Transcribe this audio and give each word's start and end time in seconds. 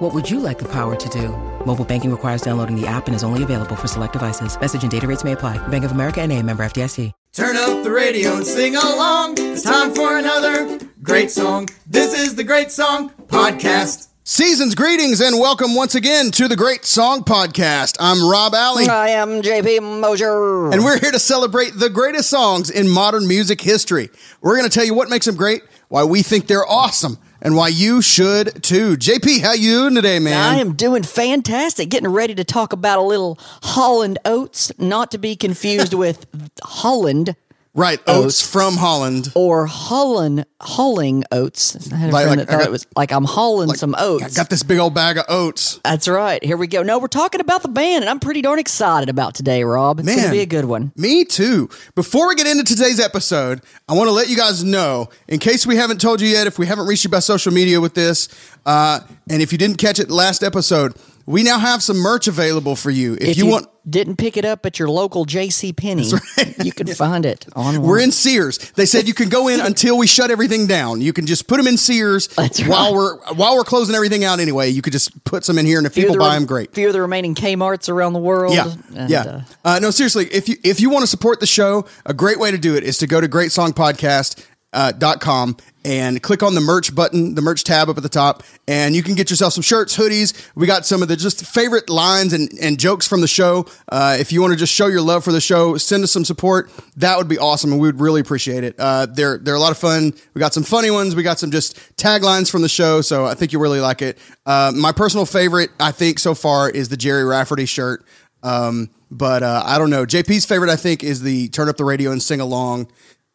What 0.00 0.14
would 0.14 0.30
you 0.30 0.40
like 0.40 0.58
the 0.58 0.68
power 0.68 0.96
to 0.96 1.08
do? 1.10 1.28
Mobile 1.66 1.84
banking 1.84 2.10
requires 2.10 2.40
downloading 2.40 2.74
the 2.74 2.86
app 2.86 3.06
and 3.06 3.14
is 3.14 3.22
only 3.22 3.42
available 3.42 3.76
for 3.76 3.86
select 3.86 4.14
devices. 4.14 4.58
Message 4.58 4.80
and 4.80 4.90
data 4.90 5.06
rates 5.06 5.24
may 5.24 5.32
apply. 5.32 5.58
Bank 5.68 5.84
of 5.84 5.92
America 5.92 6.22
and 6.22 6.32
a 6.32 6.42
member 6.42 6.62
FDIC. 6.62 7.12
Turn 7.34 7.54
up 7.54 7.84
the 7.84 7.90
radio 7.90 8.36
and 8.36 8.46
sing 8.46 8.76
along. 8.76 9.34
It's 9.36 9.60
time 9.60 9.94
for 9.94 10.16
another 10.16 10.78
great 11.02 11.30
song. 11.30 11.68
This 11.86 12.18
is 12.18 12.34
the 12.34 12.42
Great 12.42 12.70
Song 12.70 13.10
Podcast. 13.26 14.08
Season's 14.24 14.74
greetings 14.74 15.20
and 15.20 15.38
welcome 15.38 15.74
once 15.74 15.94
again 15.94 16.30
to 16.30 16.48
the 16.48 16.56
Great 16.56 16.86
Song 16.86 17.22
Podcast. 17.22 17.98
I'm 18.00 18.26
Rob 18.26 18.54
Alley. 18.54 18.88
I 18.88 19.10
am 19.10 19.42
JP 19.42 20.00
Mosier. 20.00 20.70
And 20.70 20.82
we're 20.82 20.98
here 20.98 21.12
to 21.12 21.18
celebrate 21.18 21.72
the 21.76 21.90
greatest 21.90 22.30
songs 22.30 22.70
in 22.70 22.88
modern 22.88 23.28
music 23.28 23.60
history. 23.60 24.08
We're 24.40 24.56
going 24.56 24.68
to 24.68 24.74
tell 24.74 24.86
you 24.86 24.94
what 24.94 25.10
makes 25.10 25.26
them 25.26 25.36
great, 25.36 25.60
why 25.88 26.04
we 26.04 26.22
think 26.22 26.46
they're 26.46 26.66
awesome, 26.66 27.18
and 27.42 27.56
why 27.56 27.68
you 27.68 28.02
should 28.02 28.62
too. 28.62 28.96
JP, 28.96 29.40
how 29.42 29.52
you 29.52 29.70
doing 29.78 29.94
today, 29.94 30.18
man? 30.18 30.36
I 30.36 30.58
am 30.58 30.74
doing 30.74 31.02
fantastic. 31.02 31.88
Getting 31.88 32.08
ready 32.08 32.34
to 32.34 32.44
talk 32.44 32.72
about 32.72 32.98
a 32.98 33.02
little 33.02 33.38
Holland 33.62 34.18
oats, 34.24 34.72
not 34.78 35.10
to 35.12 35.18
be 35.18 35.36
confused 35.36 35.94
with 36.00 36.26
Holland 36.62 37.36
right, 37.74 38.00
oats, 38.06 38.42
from 38.42 38.76
Holland. 38.76 39.30
or 39.34 39.66
Holland 39.66 40.44
hulling 40.60 41.22
oats. 41.32 41.76
I 41.92 41.96
had 41.96 42.10
a 42.10 42.12
Like- 42.12 42.24
friend 42.26 42.38
like 42.40 42.46
that 42.48 42.52
thought 42.52 42.58
got- 42.60 42.68
it 42.68 42.72
was 42.72 42.86
like 42.96 43.12
I'm 43.12 43.24
hulling 43.26 43.76
some 43.76 43.94
oats. 43.98 44.24
I 44.24 44.28
got 44.30 44.50
this 44.50 44.62
big 44.62 44.78
old 44.78 44.94
bag 44.94 45.16
of 45.18 45.24
oats. 45.28 45.78
That's 45.84 46.08
right. 46.08 46.42
Here 46.44 46.56
we 46.56 46.66
go. 46.66 46.82
No, 46.82 46.98
we're 46.98 47.06
talking 47.06 47.40
about 47.40 47.62
the 47.62 47.68
band, 47.68 48.02
and 48.04 48.10
I'm 48.10 48.20
pretty 48.20 48.42
darn 48.42 48.58
excited 48.58 49.08
about 49.08 49.34
today, 49.34 49.64
Rob. 49.64 50.00
It's 50.00 50.08
going 50.08 50.22
to 50.24 50.30
be 50.30 50.40
a 50.40 50.46
good 50.46 50.64
one. 50.66 50.92
Me 50.96 51.24
too. 51.24 51.68
Before 51.94 52.28
we 52.28 52.34
get 52.34 52.46
into 52.46 52.64
today's 52.64 53.00
episode, 53.00 53.60
I 53.88 53.94
want 53.94 54.08
to 54.08 54.12
let 54.12 54.28
you 54.28 54.36
guys 54.36 54.62
know, 54.64 55.08
in 55.28 55.38
case 55.38 55.66
we 55.66 55.76
haven't 55.76 56.00
told 56.00 56.20
you 56.20 56.28
yet, 56.28 56.46
if 56.46 56.58
we 56.58 56.66
haven't 56.66 56.86
reached 56.86 57.04
you 57.04 57.10
by 57.10 57.20
social 57.20 57.52
media 57.52 57.80
with 57.80 57.94
this, 57.94 58.28
uh, 58.66 59.00
and 59.28 59.40
if 59.42 59.52
you 59.52 59.58
didn't 59.58 59.76
catch 59.78 59.98
it 59.98 60.10
last 60.10 60.42
episode, 60.42 60.94
we 61.30 61.42
now 61.42 61.58
have 61.58 61.82
some 61.82 61.96
merch 61.98 62.26
available 62.28 62.76
for 62.76 62.90
you. 62.90 63.14
If, 63.14 63.20
If 63.20 63.38
you, 63.38 63.44
you, 63.44 63.50
want, 63.50 63.66
didn't 63.88 64.16
pick 64.16 64.36
it 64.36 64.44
up 64.44 64.66
at 64.66 64.78
your 64.78 64.88
local 64.88 65.24
J.C. 65.24 65.72
Penney, 65.72 66.10
you 66.62 66.72
can 66.72 66.86
find 66.94 67.24
it 67.24 67.46
online. 67.54 67.82
we're 67.82 68.00
in 68.00 68.10
Sears. 68.10 68.58
They 68.72 68.84
said 68.86 69.06
you 69.06 69.14
can 69.14 69.28
go 69.28 69.48
in 69.48 69.60
until 69.70 69.96
we 69.96 70.06
shut 70.06 70.30
everything 70.30 70.66
down. 70.66 71.00
You 71.00 71.12
can 71.12 71.26
just 71.26 71.46
put 71.46 71.56
them 71.56 71.66
in 71.66 71.76
Sears 71.76 72.28
That's 72.28 72.60
while 72.66 72.94
right. 72.94 73.18
we're 73.28 73.34
while 73.34 73.56
we're 73.56 73.64
closing 73.64 73.94
everything 73.94 74.24
out. 74.24 74.40
Anyway, 74.40 74.70
you 74.70 74.82
could 74.82 74.92
just 74.92 75.24
put 75.24 75.44
some 75.44 75.56
in 75.58 75.66
here, 75.66 75.78
and 75.78 75.86
if 75.86 75.94
Few 75.94 76.02
people 76.02 76.16
the 76.16 76.20
buy 76.20 76.34
them, 76.34 76.46
great. 76.46 76.74
Few 76.74 76.88
of 76.88 76.92
the 76.92 77.00
remaining 77.00 77.34
Kmart's 77.34 77.88
around 77.88 78.12
the 78.12 78.18
world. 78.20 78.54
Yeah, 78.54 78.72
and, 78.96 79.10
yeah. 79.10 79.20
uh, 79.22 79.40
Uh, 79.64 79.78
no, 79.78 79.90
seriously, 79.90 80.26
if 80.32 80.48
you 80.48 80.56
if 80.64 80.80
you 80.80 80.90
want 80.90 81.02
to 81.02 81.06
support 81.06 81.40
the 81.40 81.46
show, 81.46 81.86
a 82.04 82.12
great 82.12 82.38
way 82.38 82.50
to 82.50 82.58
do 82.58 82.74
it 82.76 82.82
is 82.84 82.98
to 82.98 83.06
go 83.06 83.20
to 83.20 83.28
greatsongpodcast.com 83.28 84.44
uh, 84.72 84.92
dot 84.92 85.20
com 85.20 85.56
and 85.84 86.22
click 86.22 86.42
on 86.42 86.54
the 86.54 86.60
merch 86.60 86.94
button, 86.94 87.34
the 87.34 87.42
merch 87.42 87.64
tab 87.64 87.88
up 87.88 87.96
at 87.96 88.02
the 88.02 88.08
top, 88.08 88.42
and 88.68 88.94
you 88.94 89.02
can 89.02 89.14
get 89.14 89.30
yourself 89.30 89.52
some 89.52 89.62
shirts, 89.62 89.96
hoodies. 89.96 90.50
We 90.54 90.66
got 90.66 90.84
some 90.84 91.02
of 91.02 91.08
the 91.08 91.16
just 91.16 91.46
favorite 91.46 91.88
lines 91.88 92.32
and, 92.32 92.50
and 92.60 92.78
jokes 92.78 93.06
from 93.06 93.20
the 93.20 93.28
show. 93.28 93.66
Uh, 93.88 94.16
if 94.18 94.32
you 94.32 94.40
want 94.40 94.52
to 94.52 94.58
just 94.58 94.72
show 94.72 94.86
your 94.86 95.00
love 95.00 95.24
for 95.24 95.32
the 95.32 95.40
show, 95.40 95.76
send 95.76 96.04
us 96.04 96.12
some 96.12 96.24
support. 96.24 96.70
That 96.96 97.16
would 97.18 97.28
be 97.28 97.38
awesome, 97.38 97.72
and 97.72 97.80
we 97.80 97.88
would 97.88 98.00
really 98.00 98.20
appreciate 98.20 98.64
it. 98.64 98.74
Uh, 98.78 99.06
they're 99.06 99.38
they're 99.38 99.54
a 99.54 99.60
lot 99.60 99.72
of 99.72 99.78
fun. 99.78 100.12
We 100.34 100.38
got 100.38 100.52
some 100.52 100.64
funny 100.64 100.90
ones. 100.90 101.14
We 101.14 101.22
got 101.22 101.38
some 101.38 101.50
just 101.50 101.76
taglines 101.96 102.50
from 102.50 102.62
the 102.62 102.68
show, 102.68 103.00
so 103.00 103.24
I 103.24 103.34
think 103.34 103.52
you 103.52 103.58
really 103.58 103.80
like 103.80 104.02
it. 104.02 104.18
Uh, 104.44 104.72
my 104.74 104.92
personal 104.92 105.26
favorite, 105.26 105.70
I 105.80 105.92
think, 105.92 106.18
so 106.18 106.34
far 106.34 106.68
is 106.68 106.88
the 106.88 106.96
Gerry 106.96 107.24
Rafferty 107.24 107.66
shirt. 107.66 108.04
Um, 108.42 108.90
but 109.10 109.42
uh, 109.42 109.62
I 109.64 109.78
don't 109.78 109.90
know. 109.90 110.06
JP's 110.06 110.46
favorite, 110.46 110.70
I 110.70 110.76
think, 110.76 111.02
is 111.02 111.22
the 111.22 111.48
turn 111.48 111.68
up 111.68 111.76
the 111.76 111.84
radio 111.84 112.12
and 112.12 112.22
sing 112.22 112.40
along. 112.40 112.90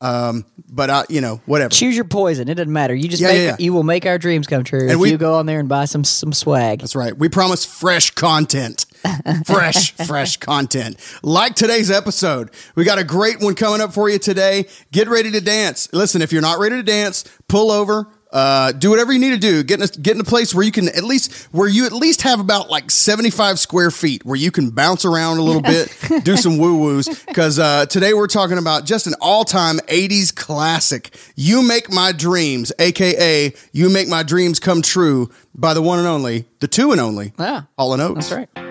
Um, 0.06 0.46
but 0.70 0.90
I, 0.90 1.04
you 1.10 1.22
know, 1.22 1.42
whatever. 1.46 1.70
choose 1.70 1.96
your 1.96 2.06
poison. 2.06 2.48
It 2.50 2.56
doesn't 2.56 2.72
matter. 2.72 2.94
You 2.94 3.08
just 3.08 3.22
Yeah, 3.22 3.28
make 3.30 3.38
yeah, 3.38 3.44
yeah. 3.46 3.56
you 3.60 3.74
will 3.74 3.84
make 3.84 4.06
our 4.06 4.18
dreams 4.18 4.46
come 4.46 4.64
true 4.64 4.88
if 4.90 4.98
we- 4.98 5.10
you 5.12 5.18
go 5.18 5.36
on 5.36 5.46
there 5.46 5.60
and 5.60 5.68
buy 5.70 5.86
some 5.86 6.04
some 6.04 6.34
swag. 6.34 6.80
That's 6.82 6.96
right. 6.96 7.18
We 7.18 7.30
promise 7.30 7.66
fresh 7.66 8.12
content. 8.12 8.86
Fresh, 9.46 9.92
fresh 10.08 10.38
content. 10.38 10.98
Like 11.22 11.54
today's 11.54 11.92
episode. 11.92 12.50
We 12.74 12.86
got 12.86 12.98
a 12.98 13.04
great 13.04 13.40
one 13.40 13.54
coming 13.54 13.80
up 13.80 13.94
for 13.94 14.10
you 14.10 14.18
today. 14.18 14.66
Get 14.92 15.08
ready 15.08 15.30
to 15.30 15.42
dance. 15.42 15.88
Listen, 15.94 16.24
if 16.24 16.32
you're 16.34 16.42
not 16.42 16.58
ready 16.58 16.78
to 16.78 16.84
dance, 16.84 17.24
pull 17.48 17.70
over. 17.70 18.08
Uh, 18.36 18.74
do 18.74 18.90
whatever 18.90 19.14
you 19.14 19.20
need 19.20 19.30
to 19.30 19.38
do. 19.38 19.64
Get 19.64 19.80
in, 19.80 19.86
a, 19.86 19.88
get 19.88 20.16
in 20.16 20.20
a 20.20 20.26
place 20.26 20.54
where 20.54 20.66
you 20.66 20.72
can 20.74 20.90
at 20.90 21.06
least 21.06 21.32
where 21.54 21.70
you 21.70 21.86
at 21.86 21.94
least 21.94 22.24
have 22.24 22.42
about 22.42 22.70
like 22.70 22.92
75 22.92 23.58
square 23.60 23.92
feet 23.92 24.26
where 24.26 24.36
you 24.36 24.52
can 24.52 24.72
bounce 24.72 25.06
around 25.06 25.38
a 25.38 25.42
little 25.42 25.62
bit, 25.62 25.88
do 26.26 26.36
some 26.36 26.58
woo 26.58 26.76
woos. 26.76 27.08
Because 27.26 27.60
uh, 27.60 27.86
today 27.86 28.14
we're 28.14 28.28
talking 28.28 28.58
about 28.58 28.84
just 28.84 29.08
an 29.08 29.14
all 29.22 29.46
time 29.46 29.78
80s 29.88 30.36
classic. 30.36 31.16
You 31.38 31.66
make 31.66 31.90
my 31.90 32.12
dreams, 32.12 32.74
aka 32.78 33.54
you 33.72 33.90
make 33.90 34.10
my 34.10 34.22
dreams 34.24 34.60
come 34.60 34.82
true 34.82 35.30
by 35.56 35.74
the 35.74 35.82
one 35.82 36.00
and 36.00 36.08
only, 36.08 36.44
the 36.60 36.68
two 36.68 36.92
and 36.92 37.00
only, 37.00 37.32
Yeah. 37.40 37.62
Hall 37.78 37.94
and 37.94 38.02
Oates. 38.02 38.30
That's 38.30 38.50
right. 38.56 38.65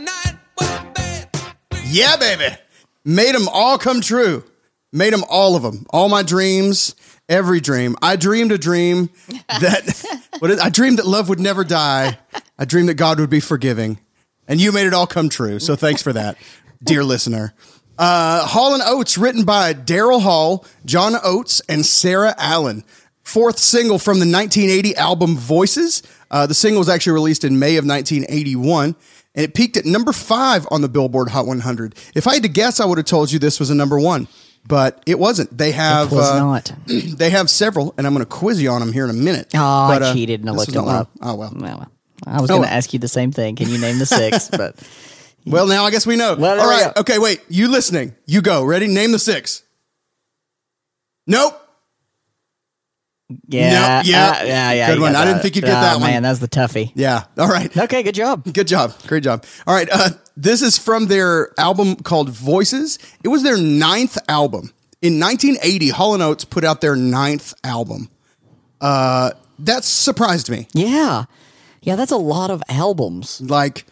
Yeah. 0.00 0.02
On 0.02 0.02
a 0.02 0.04
night 0.04 0.38
when 0.56 0.92
bed. 0.92 1.28
Yeah, 1.86 2.16
baby. 2.16 2.56
Made 3.04 3.34
them 3.34 3.48
all 3.48 3.78
come 3.78 4.00
true. 4.00 4.44
Made 4.92 5.12
them 5.12 5.24
all 5.28 5.56
of 5.56 5.62
them. 5.62 5.86
All 5.90 6.08
my 6.08 6.22
dreams, 6.22 6.94
every 7.28 7.60
dream. 7.60 7.96
I 8.02 8.16
dreamed 8.16 8.52
a 8.52 8.58
dream 8.58 9.10
that 9.48 10.18
what 10.38 10.50
is, 10.50 10.60
I 10.60 10.70
dreamed 10.70 10.98
that 10.98 11.06
love 11.06 11.28
would 11.28 11.40
never 11.40 11.64
die. 11.64 12.18
I 12.58 12.64
dreamed 12.64 12.88
that 12.88 12.94
God 12.94 13.20
would 13.20 13.30
be 13.30 13.40
forgiving. 13.40 13.98
And 14.46 14.60
you 14.60 14.72
made 14.72 14.86
it 14.86 14.94
all 14.94 15.06
come 15.06 15.28
true. 15.28 15.58
So 15.58 15.76
thanks 15.76 16.02
for 16.02 16.12
that, 16.14 16.38
dear 16.82 17.04
listener. 17.04 17.52
Uh, 17.98 18.46
Hall 18.46 18.74
and 18.74 18.82
Oates, 18.86 19.18
written 19.18 19.44
by 19.44 19.74
Daryl 19.74 20.22
Hall, 20.22 20.64
John 20.86 21.14
Oates, 21.22 21.60
and 21.68 21.84
Sarah 21.84 22.34
Allen. 22.38 22.84
Fourth 23.22 23.58
single 23.58 23.98
from 23.98 24.20
the 24.20 24.30
1980 24.30 24.96
album 24.96 25.36
Voices. 25.36 26.02
Uh, 26.30 26.46
the 26.46 26.54
single 26.54 26.78
was 26.78 26.88
actually 26.88 27.12
released 27.12 27.44
in 27.44 27.58
May 27.58 27.76
of 27.76 27.84
1981, 27.84 28.94
and 29.38 29.44
it 29.44 29.54
peaked 29.54 29.76
at 29.76 29.84
number 29.86 30.12
five 30.12 30.66
on 30.72 30.80
the 30.82 30.88
Billboard 30.88 31.28
Hot 31.30 31.46
100. 31.46 31.94
If 32.16 32.26
I 32.26 32.34
had 32.34 32.42
to 32.42 32.48
guess, 32.48 32.80
I 32.80 32.84
would 32.86 32.98
have 32.98 33.06
told 33.06 33.30
you 33.30 33.38
this 33.38 33.60
was 33.60 33.70
a 33.70 33.74
number 33.74 33.98
one, 33.98 34.26
but 34.66 35.00
it 35.06 35.16
wasn't. 35.16 35.56
They 35.56 35.70
have 35.70 36.10
It 36.12 36.16
was 36.16 36.28
uh, 36.28 36.38
not. 36.40 36.72
they 36.86 37.30
have 37.30 37.48
several, 37.48 37.94
and 37.96 38.04
I'm 38.04 38.14
going 38.14 38.26
to 38.26 38.28
quiz 38.28 38.60
you 38.60 38.70
on 38.70 38.80
them 38.80 38.92
here 38.92 39.04
in 39.04 39.10
a 39.10 39.14
minute. 39.14 39.52
Oh, 39.54 39.88
But, 39.88 40.02
I 40.02 40.06
uh, 40.06 40.12
cheated 40.12 40.40
and 40.40 40.50
I 40.50 40.52
looked 40.54 40.72
them 40.72 40.88
up. 40.88 41.10
Oh 41.22 41.36
well. 41.36 41.52
Well, 41.54 41.86
I 42.26 42.40
was 42.40 42.50
Oh, 42.50 42.54
going 42.54 42.60
well. 42.62 42.68
to 42.70 42.74
ask 42.74 42.92
you 42.92 42.98
the 42.98 43.06
same 43.06 43.30
thing. 43.30 43.54
Can 43.54 43.68
you 43.68 43.78
name 43.78 43.98
the 44.00 44.06
six? 44.06 44.50
But 44.58 44.74
Well, 45.46 45.68
now 45.68 45.84
I 45.84 45.92
guess 45.92 46.04
we 46.04 46.16
know. 46.16 46.34
Well, 46.34 46.60
All 46.60 46.68
right. 46.68 46.94
Okay, 46.96 47.18
wait. 47.18 47.40
You 47.48 47.68
listening? 47.68 48.16
You 48.26 48.42
go. 48.42 48.64
Ready? 48.64 48.88
Name 48.88 49.12
the 49.12 49.20
six. 49.20 49.62
Nope. 51.28 51.62
Yeah, 53.48 54.02
No, 54.02 54.10
yeah. 54.10 54.30
uh, 54.40 54.44
yeah, 54.44 54.72
yeah. 54.72 54.86
Good 54.88 55.00
one. 55.00 55.14
I 55.16 55.24
didn't 55.24 55.40
think 55.42 55.56
you'd 55.56 55.64
get 55.64 55.76
Oh, 55.76 55.80
that 55.80 56.00
one. 56.00 56.10
Man, 56.10 56.22
that's 56.22 56.38
the 56.38 56.48
toughie. 56.48 56.92
Yeah. 56.94 57.24
All 57.36 57.48
right. 57.48 57.74
Okay, 57.76 58.02
good 58.02 58.14
job. 58.14 58.44
Good 58.52 58.66
job. 58.68 58.94
Great 59.06 59.22
job. 59.24 59.44
All 59.66 59.74
right. 59.74 59.88
Uh, 59.92 60.10
this 60.36 60.62
is 60.62 60.78
from 60.78 61.06
their 61.06 61.50
album 61.58 61.96
called 61.96 62.30
Voices. 62.30 62.98
It 63.22 63.28
was 63.28 63.42
their 63.42 63.58
ninth 63.58 64.16
album. 64.28 64.72
In 65.02 65.20
1980, 65.20 65.90
Hall 65.90 66.20
& 66.20 66.22
Oates 66.22 66.44
put 66.44 66.64
out 66.64 66.80
their 66.80 66.96
ninth 66.96 67.54
album. 67.64 68.08
Uh, 68.80 69.30
that 69.60 69.84
surprised 69.84 70.50
me. 70.50 70.66
Yeah. 70.72 71.24
Yeah, 71.82 71.96
that's 71.96 72.12
a 72.12 72.16
lot 72.16 72.50
of 72.50 72.62
albums. 72.68 73.40
Like 73.40 73.84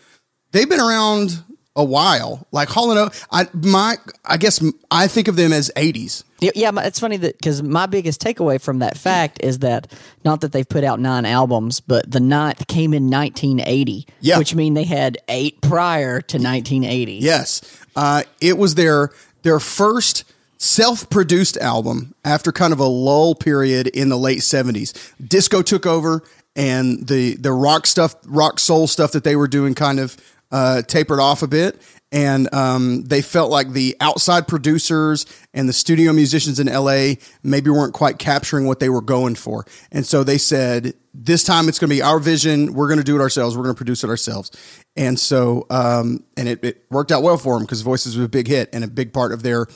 they've 0.52 0.68
been 0.68 0.80
around 0.80 1.42
a 1.76 1.84
while. 1.84 2.46
Like 2.50 2.68
Hall 2.70 2.90
and 2.90 2.98
Oates, 2.98 3.24
I 3.30 3.46
my 3.52 3.96
I 4.24 4.38
guess 4.38 4.64
I 4.90 5.06
think 5.06 5.28
of 5.28 5.36
them 5.36 5.52
as 5.52 5.70
80s. 5.76 6.24
Yeah, 6.40 6.50
yeah 6.54 6.70
it's 6.84 6.98
funny 6.98 7.16
that 7.18 7.38
because 7.38 7.62
my 7.62 7.86
biggest 7.86 8.20
takeaway 8.20 8.60
from 8.60 8.80
that 8.80 8.96
fact 8.98 9.38
is 9.42 9.60
that 9.60 9.92
not 10.24 10.40
that 10.40 10.52
they've 10.52 10.68
put 10.68 10.84
out 10.84 10.98
nine 11.00 11.24
albums, 11.26 11.80
but 11.80 12.10
the 12.10 12.20
ninth 12.20 12.66
came 12.66 12.92
in 12.92 13.08
1980, 13.10 14.06
Yeah. 14.20 14.38
which 14.38 14.54
mean 14.54 14.74
they 14.74 14.84
had 14.84 15.18
eight 15.28 15.60
prior 15.60 16.20
to 16.22 16.38
1980. 16.38 17.14
Yes, 17.14 17.60
uh, 17.94 18.22
it 18.40 18.58
was 18.58 18.74
their 18.74 19.10
their 19.42 19.60
first 19.60 20.24
self-produced 20.58 21.56
album 21.58 22.14
after 22.24 22.50
kind 22.52 22.72
of 22.72 22.80
a 22.80 22.86
lull 22.86 23.34
period 23.34 23.86
in 23.88 24.08
the 24.08 24.18
late 24.18 24.40
'70s. 24.40 24.92
Disco 25.26 25.62
took 25.62 25.86
over, 25.86 26.22
and 26.54 27.06
the 27.06 27.36
the 27.36 27.52
rock 27.52 27.86
stuff, 27.86 28.14
rock 28.26 28.58
soul 28.58 28.86
stuff 28.86 29.12
that 29.12 29.24
they 29.24 29.36
were 29.36 29.48
doing, 29.48 29.74
kind 29.74 30.00
of 30.00 30.16
uh, 30.50 30.82
tapered 30.82 31.20
off 31.20 31.42
a 31.42 31.48
bit. 31.48 31.80
And 32.12 32.52
um, 32.54 33.02
they 33.02 33.20
felt 33.20 33.50
like 33.50 33.70
the 33.70 33.96
outside 34.00 34.46
producers 34.46 35.26
and 35.52 35.68
the 35.68 35.72
studio 35.72 36.12
musicians 36.12 36.60
in 36.60 36.68
LA 36.68 37.14
maybe 37.42 37.68
weren't 37.68 37.94
quite 37.94 38.18
capturing 38.18 38.66
what 38.66 38.78
they 38.78 38.88
were 38.88 39.00
going 39.00 39.34
for. 39.34 39.66
And 39.90 40.06
so 40.06 40.22
they 40.22 40.38
said, 40.38 40.94
this 41.12 41.42
time 41.42 41.68
it's 41.68 41.78
going 41.78 41.90
to 41.90 41.96
be 41.96 42.02
our 42.02 42.18
vision. 42.18 42.74
We're 42.74 42.86
going 42.86 42.98
to 42.98 43.04
do 43.04 43.16
it 43.16 43.20
ourselves. 43.20 43.56
We're 43.56 43.64
going 43.64 43.74
to 43.74 43.78
produce 43.78 44.04
it 44.04 44.10
ourselves. 44.10 44.52
And 44.96 45.18
so, 45.18 45.66
um, 45.68 46.22
and 46.36 46.48
it, 46.48 46.62
it 46.62 46.84
worked 46.90 47.10
out 47.10 47.22
well 47.22 47.38
for 47.38 47.54
them 47.54 47.64
because 47.64 47.82
Voices 47.82 48.16
was 48.16 48.24
a 48.24 48.28
big 48.28 48.46
hit 48.46 48.70
and 48.72 48.84
a 48.84 48.88
big 48.88 49.12
part 49.12 49.32
of 49.32 49.42
their 49.42 49.66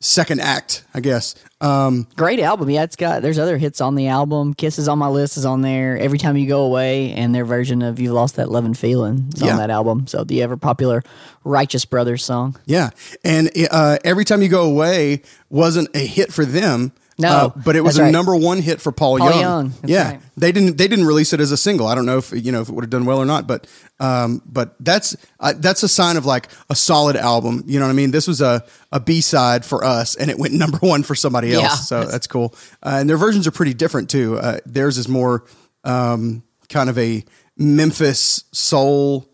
second 0.00 0.40
act, 0.40 0.84
I 0.94 1.00
guess. 1.00 1.34
Um, 1.60 2.06
Great 2.16 2.38
album. 2.40 2.70
Yeah, 2.70 2.84
it's 2.84 2.94
got, 2.96 3.20
there's 3.22 3.38
other 3.38 3.58
hits 3.58 3.80
on 3.80 3.96
the 3.96 4.06
album. 4.08 4.54
Kisses 4.54 4.86
on 4.88 4.98
My 4.98 5.08
List 5.08 5.36
is 5.36 5.44
on 5.44 5.62
there. 5.62 5.98
Every 5.98 6.18
Time 6.18 6.36
You 6.36 6.46
Go 6.46 6.64
Away 6.64 7.12
and 7.12 7.34
their 7.34 7.44
version 7.44 7.82
of 7.82 7.98
You've 7.98 8.12
Lost 8.12 8.36
That 8.36 8.48
Lovin' 8.50 8.74
Feeling 8.74 9.30
is 9.34 9.42
Yeah. 9.42 9.52
on 9.52 9.58
that 9.58 9.70
album. 9.70 10.06
So 10.06 10.22
the 10.24 10.42
ever 10.42 10.56
popular 10.56 11.02
Righteous 11.44 11.84
Brothers 11.84 12.24
song. 12.24 12.56
yeah. 12.66 12.90
And 13.24 13.50
uh, 13.70 13.98
every 14.04 14.24
time 14.24 14.40
you 14.42 14.48
go 14.48 14.62
away 14.70 15.22
wasn't 15.50 15.88
a 15.96 16.06
hit 16.06 16.32
for 16.32 16.44
them. 16.44 16.92
No, 17.20 17.28
uh, 17.28 17.48
but 17.48 17.74
it 17.74 17.80
was 17.80 17.98
a 17.98 18.04
right. 18.04 18.12
number 18.12 18.36
one 18.36 18.62
hit 18.62 18.80
for 18.80 18.92
Paul, 18.92 19.18
Paul 19.18 19.30
Young. 19.30 19.40
Young, 19.40 19.74
yeah, 19.84 20.10
right. 20.10 20.20
they 20.36 20.52
didn't 20.52 20.78
they 20.78 20.86
didn't 20.86 21.04
release 21.04 21.32
it 21.32 21.40
as 21.40 21.50
a 21.50 21.56
single. 21.56 21.88
I 21.88 21.96
don't 21.96 22.06
know 22.06 22.18
if 22.18 22.32
you 22.32 22.52
know 22.52 22.60
if 22.60 22.68
it 22.68 22.72
would 22.72 22.84
have 22.84 22.90
done 22.90 23.06
well 23.06 23.18
or 23.18 23.26
not, 23.26 23.48
but 23.48 23.66
um, 23.98 24.40
but 24.46 24.76
that's 24.78 25.16
uh, 25.40 25.52
that's 25.56 25.82
a 25.82 25.88
sign 25.88 26.16
of 26.16 26.26
like 26.26 26.48
a 26.70 26.76
solid 26.76 27.16
album. 27.16 27.64
You 27.66 27.80
know 27.80 27.86
what 27.86 27.90
I 27.90 27.94
mean? 27.94 28.12
This 28.12 28.28
was 28.28 28.40
a 28.40 28.64
a 28.92 29.00
B 29.00 29.20
side 29.20 29.64
for 29.64 29.82
us, 29.82 30.14
and 30.14 30.30
it 30.30 30.38
went 30.38 30.54
number 30.64 30.78
one 30.78 31.02
for 31.02 31.16
somebody 31.16 31.52
else. 31.52 31.64
Yeah. 31.64 31.74
so 31.74 32.04
that's 32.04 32.28
cool. 32.28 32.54
Uh, 32.84 32.98
and 33.00 33.10
their 33.10 33.16
versions 33.16 33.48
are 33.48 33.52
pretty 33.52 33.74
different 33.74 34.10
too. 34.10 34.38
Uh, 34.38 34.60
theirs 34.64 34.96
is 34.96 35.08
more 35.08 35.44
um, 35.82 36.44
kind 36.68 36.88
of 36.88 36.96
a 36.98 37.24
Memphis 37.56 38.44
soul 38.52 39.28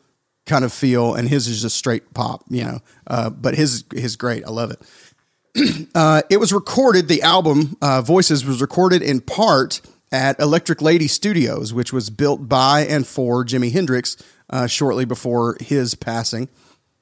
kind 0.47 0.65
of 0.65 0.73
feel, 0.73 1.15
and 1.15 1.29
his 1.29 1.49
is 1.49 1.63
just 1.63 1.77
straight 1.77 2.15
pop. 2.15 2.45
You 2.49 2.65
know, 2.65 2.79
uh, 3.07 3.31
but 3.31 3.55
his 3.55 3.85
his 3.93 4.17
great. 4.17 4.45
I 4.47 4.51
love 4.51 4.71
it. 4.71 4.81
Uh, 5.95 6.23
it 6.29 6.39
was 6.39 6.53
recorded. 6.53 7.07
The 7.07 7.23
album 7.23 7.77
uh, 7.81 8.03
"Voices" 8.03 8.45
was 8.45 8.61
recorded 8.61 9.01
in 9.01 9.21
part 9.21 9.81
at 10.11 10.41
Electric 10.41 10.83
Lady 10.83 11.07
Studios, 11.07 11.73
which 11.73 11.93
was 11.93 12.11
built 12.11 12.49
by 12.49 12.81
and 12.81 13.07
for 13.07 13.45
Jimi 13.45 13.71
Hendrix 13.71 14.17
uh, 14.51 14.67
shortly 14.67 15.05
before 15.05 15.57
his 15.61 15.95
passing. 15.95 16.49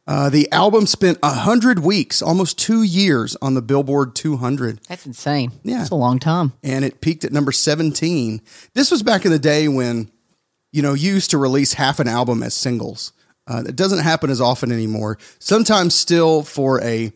Uh, 0.06 0.28
the 0.28 0.50
album 0.52 0.86
spent 0.86 1.18
hundred 1.24 1.78
weeks, 1.78 2.20
almost 2.20 2.58
two 2.58 2.82
years, 2.82 3.34
on 3.40 3.54
the 3.54 3.62
Billboard 3.62 4.14
200 4.14 4.80
That's 4.88 5.06
insane. 5.06 5.52
Yeah. 5.62 5.78
That's 5.78 5.90
a 5.90 5.94
long 5.94 6.18
time. 6.18 6.52
and 6.62 6.84
it 6.84 7.00
peaked 7.00 7.24
at 7.24 7.32
number 7.32 7.52
17. 7.52 8.42
This 8.74 8.90
was 8.90 9.02
back 9.02 9.24
in 9.24 9.30
the 9.30 9.38
day 9.38 9.68
when, 9.68 10.10
you 10.72 10.82
know, 10.82 10.92
you 10.92 11.14
used 11.14 11.30
to 11.30 11.38
release 11.38 11.72
half 11.74 11.98
an 11.98 12.08
album 12.08 12.42
as 12.42 12.52
singles. 12.52 13.12
Uh, 13.46 13.62
it 13.66 13.76
doesn't 13.76 14.00
happen 14.00 14.28
as 14.28 14.40
often 14.40 14.70
anymore. 14.70 15.16
Sometimes 15.38 15.94
still 15.94 16.42
for 16.42 16.82
a 16.82 17.12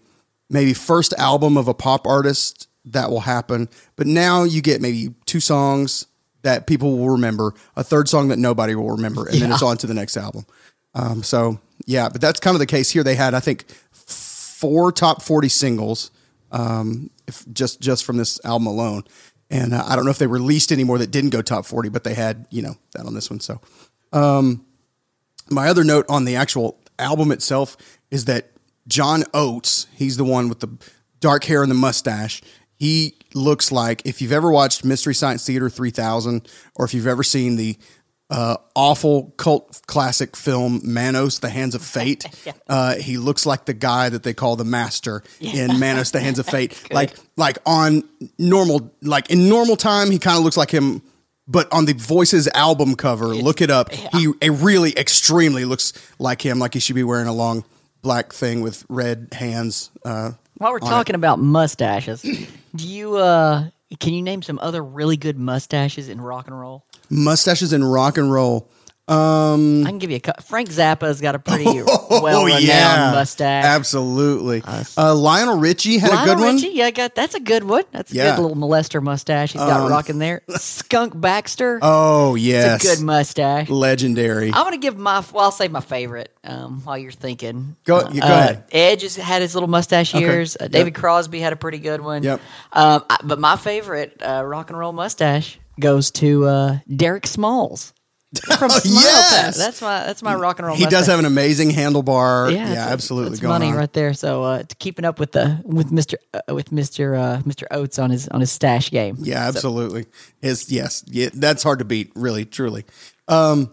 maybe 0.48 0.75
first 0.75 1.12
album 1.14 1.56
of 1.56 1.69
a 1.69 1.75
pop 1.75 2.06
artist 2.06 2.69
that 2.87 3.10
will 3.10 3.20
happen, 3.20 3.69
but 3.96 4.06
now 4.06 4.44
you 4.44 4.62
get 4.62 4.81
maybe 4.81 5.14
two 5.25 5.40
songs 5.40 6.06
that 6.43 6.66
people 6.66 6.96
will 6.96 7.10
remember, 7.10 7.52
a 7.75 7.82
third 7.82 8.08
song 8.08 8.28
that 8.28 8.38
nobody 8.38 8.75
will 8.75 8.93
remember, 8.93 9.26
and 9.26 9.40
then 9.40 9.50
it's 9.50 9.62
on 9.62 9.76
to 9.78 9.87
the 9.87 9.94
next 9.94 10.16
album. 10.16 10.46
Um, 10.94 11.22
so 11.22 11.58
yeah, 11.87 12.08
but 12.08 12.20
that's 12.20 12.40
kind 12.40 12.54
of 12.54 12.60
the 12.60 12.66
case 12.66 12.90
here. 12.90 13.02
They 13.02 13.16
had, 13.16 13.34
I 13.34 13.40
think, 13.40 13.66
four 13.90 14.93
top 14.93 15.22
40 15.22 15.48
singles 15.48 16.10
um, 16.52 17.10
if 17.26 17.44
just 17.52 17.81
just 17.81 18.04
from 18.04 18.16
this 18.16 18.40
album 18.44 18.66
alone. 18.66 19.04
And 19.50 19.75
uh, 19.75 19.84
I 19.87 19.94
don't 19.94 20.04
know 20.04 20.10
if 20.10 20.19
they 20.19 20.26
released 20.26 20.72
any 20.72 20.84
more 20.84 20.98
that 20.98 21.10
didn't 21.10 21.31
go 21.31 21.43
top 21.43 21.66
40, 21.66 21.90
but 21.90 22.02
they 22.02 22.14
had, 22.14 22.46
you 22.50 22.62
know, 22.62 22.76
that 22.93 23.06
on 23.06 23.14
this 23.14 23.31
one. 23.31 23.40
So 23.40 23.60
um, 24.12 24.64
my 25.50 25.69
other 25.69 25.84
note 25.84 26.06
on 26.08 26.25
the 26.25 26.37
actual 26.37 26.78
album 26.98 27.31
itself 27.31 27.76
is 28.10 28.25
that 28.25 28.50
John 28.88 29.25
Oates, 29.35 29.87
he's 29.94 30.17
the 30.17 30.25
one 30.25 30.49
with 30.49 30.61
the 30.61 30.69
dark 31.21 31.44
hair 31.44 31.62
and 31.62 31.71
the 31.71 31.77
mustache. 31.77 32.43
He 32.79 33.15
looks 33.35 33.73
like 33.73 34.03
if 34.05 34.21
you've 34.21 34.33
ever 34.33 34.50
watched 34.50 34.85
Mystery 34.85 35.15
Science 35.15 35.47
Theater 35.47 35.71
3000 35.71 36.49
or 36.75 36.85
if 36.85 36.94
you've 36.94 37.06
ever 37.06 37.23
seen 37.23 37.56
the 37.56 37.77
uh, 38.29 38.56
awful 38.75 39.33
cult 39.37 39.81
classic 39.87 40.37
film 40.37 40.81
Manos, 40.85 41.38
The 41.38 41.49
Hands 41.49 41.75
of 41.75 41.83
Fate. 41.85 42.27
uh, 42.69 42.97
he 42.97 43.17
looks 43.19 43.47
like 43.47 43.65
the 43.65 43.75
guy 43.75 44.09
that 44.09 44.25
they 44.25 44.35
call 44.35 44.56
the 44.56 44.65
master 44.65 45.23
in 45.41 45.79
Manos, 45.79 46.11
The 46.11 46.21
Hands 46.21 46.39
of 46.39 46.47
Fate. 46.47 46.81
like, 46.93 47.15
like 47.37 47.59
on 47.65 48.03
normal, 48.39 48.93
like 49.03 49.31
in 49.31 49.49
normal 49.49 49.77
time, 49.77 50.11
he 50.11 50.19
kind 50.19 50.37
of 50.39 50.44
looks 50.44 50.56
like 50.56 50.71
him. 50.71 51.03
But 51.49 51.73
on 51.73 51.85
the 51.85 51.93
Voices 51.93 52.49
album 52.55 52.97
cover, 52.97 53.29
look 53.29 53.61
it 53.61 53.71
up. 53.71 53.93
He 53.93 54.32
it 54.41 54.50
really 54.50 54.93
extremely 54.99 55.65
looks 55.65 55.93
like 56.19 56.43
him. 56.43 56.59
Like 56.59 56.75
he 56.75 56.81
should 56.81 56.97
be 56.97 57.05
wearing 57.05 57.29
a 57.29 57.32
long 57.32 57.65
black 58.06 58.32
thing 58.32 58.61
with 58.61 58.85
red 58.88 59.26
hands. 59.32 59.91
Uh, 60.05 60.31
While 60.58 60.70
we're 60.70 60.79
talking 60.79 61.17
about 61.17 61.41
mustaches, 61.41 62.23
do 62.23 62.87
you 62.87 63.17
uh 63.17 63.69
can 63.99 64.14
you 64.14 64.23
name 64.23 64.43
some 64.43 64.61
other 64.61 64.81
really 64.82 65.17
good 65.17 65.37
mustaches 65.37 66.08
in 66.08 66.20
rock 66.20 66.47
and 66.47 66.58
roll? 66.58 66.85
mustaches 67.11 67.73
in 67.73 67.82
rock 67.82 68.17
and 68.17 68.32
roll. 68.32 68.69
Um, 69.08 69.87
I 69.87 69.91
can 69.91 69.99
give 69.99 70.11
you 70.11 70.17
a 70.17 70.20
cou- 70.20 70.32
Frank 70.44 70.69
Zappa's 70.69 71.20
got 71.20 71.37
a 71.37 71.38
pretty 71.38 71.64
well 72.11 72.44
renowned 72.44 73.14
mustache. 73.14 73.64
Absolutely. 73.64 74.62
Uh, 74.97 75.14
Lionel 75.14 75.58
Richie 75.58 75.99
had 75.99 76.11
Lionel 76.11 76.25
a 76.25 76.35
good 76.37 76.41
one. 76.44 76.55
Richie, 76.56 76.69
yeah, 76.70 76.91
got 76.91 77.14
that's 77.14 77.35
a 77.37 77.41
good 77.41 77.62
one. 77.62 77.85
That's 77.93 78.11
a 78.11 78.14
Yeah. 78.17 78.35
good 78.37 78.43
little 78.43 78.56
molester 78.56 79.00
mustache 79.00 79.53
he's 79.53 79.61
got 79.61 79.88
rocking 79.88 80.19
there. 80.19 80.43
Skunk 80.56 81.19
Baxter, 81.20 81.79
Oh 81.82 82.35
it's 82.35 82.44
yes, 82.44 82.84
a 82.84 82.96
good 82.96 83.05
mustache. 83.05 83.69
legendary. 83.69 84.48
I'm 84.48 84.65
gonna 84.65 84.77
give 84.79 84.96
my 84.98 85.22
well, 85.32 85.44
I'll 85.44 85.51
say 85.53 85.69
my 85.69 85.81
favorite. 85.81 86.32
Um, 86.43 86.81
while 86.84 86.96
you're 86.98 87.10
thinking, 87.13 87.75
Go- 87.84 87.96
Uh, 87.98 88.10
go 88.10 88.19
uh, 88.20 88.25
ahead. 88.25 88.65
Edge 88.70 89.03
has 89.03 89.17
had 89.17 89.43
his 89.43 89.55
little 89.55 89.69
mustache 89.69 90.15
Okay. 90.15 90.25
years. 90.25 90.56
Uh, 90.56 90.65
Yep. 90.67 90.70
David 90.72 90.94
Crosby 90.94 91.41
had 91.41 91.53
a 91.53 91.56
pretty 91.56 91.79
good 91.79 92.01
one. 92.01 92.22
Yep. 92.25 92.41
Um, 92.72 93.05
I, 93.10 93.19
but 93.25 93.39
my 93.41 93.56
favorite 93.56 94.20
uh, 94.20 94.43
rock 94.44 94.70
and 94.70 94.79
roll 94.79 94.93
mustache 94.93 95.58
goes 95.81 96.10
to 96.13 96.44
uh, 96.46 96.79
Derek 96.94 97.27
Smalls 97.27 97.93
from 98.59 98.71
Smile 98.71 99.03
yes! 99.03 99.31
Tap. 99.31 99.55
That's 99.55 99.81
my 99.81 100.01
that's 100.05 100.23
my 100.23 100.35
rock 100.35 100.59
and 100.59 100.67
roll. 100.67 100.77
He 100.77 100.83
mustache. 100.83 101.01
does 101.01 101.06
have 101.06 101.19
an 101.21 101.25
amazing 101.27 101.71
handlebar. 101.71 102.53
Yeah, 102.53 102.63
it's- 102.73 102.77
absolutely. 102.93 103.35
It's 103.35 103.43
money 103.43 103.69
on. 103.69 103.75
right 103.75 103.93
there. 103.93 104.15
So 104.15 104.43
uh, 104.43 104.63
to 104.65 104.77
keeping 104.77 105.05
up 105.05 105.21
with 105.21 105.33
the 105.33 105.61
with 105.65 105.93
Mister 105.93 106.19
uh, 106.35 106.55
with 106.55 106.73
Mister 106.73 107.15
uh, 107.15 107.43
Mister 107.45 107.67
Oates 107.71 107.99
on 107.99 108.11
his 108.11 108.29
on 108.29 108.41
his 108.41 108.51
stash 108.51 108.91
game. 108.91 109.17
Yeah, 109.21 109.47
absolutely. 109.47 110.06
His 110.41 110.71
yes, 110.71 111.05
yeah, 111.06 111.29
that's 111.33 111.63
hard 111.63 111.79
to 111.79 111.85
beat. 111.85 112.11
Really, 112.15 112.45
truly. 112.45 112.85
Um, 113.29 113.71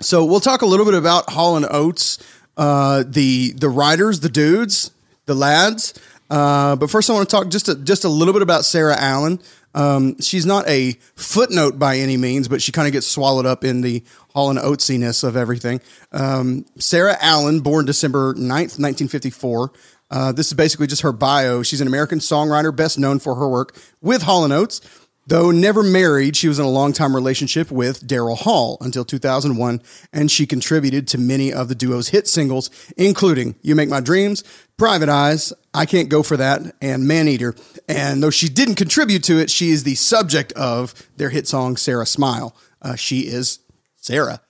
so 0.00 0.24
we'll 0.24 0.40
talk 0.40 0.62
a 0.62 0.66
little 0.66 0.84
bit 0.86 0.94
about 0.94 1.30
Hall 1.30 1.56
and 1.56 1.66
Oates, 1.70 2.18
uh, 2.56 3.02
the 3.06 3.52
the 3.52 3.68
writers, 3.68 4.20
the 4.20 4.28
dudes, 4.28 4.92
the 5.26 5.34
lads. 5.34 5.94
Uh, 6.30 6.76
but 6.76 6.90
first, 6.90 7.08
I 7.08 7.14
want 7.14 7.28
to 7.28 7.34
talk 7.34 7.48
just 7.48 7.68
a, 7.70 7.74
just 7.74 8.04
a 8.04 8.08
little 8.10 8.34
bit 8.34 8.42
about 8.42 8.66
Sarah 8.66 8.96
Allen. 8.98 9.40
Um, 9.78 10.20
she's 10.20 10.44
not 10.44 10.68
a 10.68 10.94
footnote 11.14 11.78
by 11.78 11.98
any 11.98 12.16
means, 12.16 12.48
but 12.48 12.60
she 12.60 12.72
kind 12.72 12.88
of 12.88 12.92
gets 12.92 13.06
swallowed 13.06 13.46
up 13.46 13.62
in 13.62 13.80
the 13.80 14.02
Hall 14.34 14.50
and 14.50 14.58
Oatesiness 14.58 15.22
of 15.22 15.36
everything. 15.36 15.80
Um, 16.10 16.66
Sarah 16.78 17.16
Allen, 17.20 17.60
born 17.60 17.86
December 17.86 18.34
9th, 18.34 18.80
1954. 18.80 19.72
Uh, 20.10 20.32
this 20.32 20.48
is 20.48 20.54
basically 20.54 20.88
just 20.88 21.02
her 21.02 21.12
bio. 21.12 21.62
She's 21.62 21.80
an 21.80 21.86
American 21.86 22.18
songwriter, 22.18 22.74
best 22.74 22.98
known 22.98 23.20
for 23.20 23.36
her 23.36 23.48
work 23.48 23.76
with 24.00 24.22
Hall 24.22 24.42
and 24.42 24.52
Oates. 24.52 24.80
Though 25.28 25.50
never 25.50 25.82
married, 25.82 26.36
she 26.36 26.48
was 26.48 26.58
in 26.58 26.64
a 26.64 26.70
long 26.70 26.94
time 26.94 27.14
relationship 27.14 27.70
with 27.70 28.06
Daryl 28.06 28.38
Hall 28.38 28.78
until 28.80 29.04
2001, 29.04 29.82
and 30.10 30.30
she 30.30 30.46
contributed 30.46 31.06
to 31.08 31.18
many 31.18 31.52
of 31.52 31.68
the 31.68 31.74
duo's 31.74 32.08
hit 32.08 32.26
singles, 32.26 32.70
including 32.96 33.54
You 33.60 33.74
Make 33.74 33.90
My 33.90 34.00
Dreams, 34.00 34.42
Private 34.78 35.10
Eyes, 35.10 35.52
I 35.74 35.84
Can't 35.84 36.08
Go 36.08 36.22
For 36.22 36.38
That, 36.38 36.74
and 36.80 37.06
Man 37.06 37.28
Eater. 37.28 37.54
And 37.86 38.22
though 38.22 38.30
she 38.30 38.48
didn't 38.48 38.76
contribute 38.76 39.22
to 39.24 39.38
it, 39.38 39.50
she 39.50 39.68
is 39.68 39.84
the 39.84 39.96
subject 39.96 40.54
of 40.54 40.94
their 41.18 41.28
hit 41.28 41.46
song, 41.46 41.76
Sarah 41.76 42.06
Smile. 42.06 42.56
Uh, 42.80 42.94
she 42.94 43.28
is 43.28 43.58
Sarah. 43.96 44.40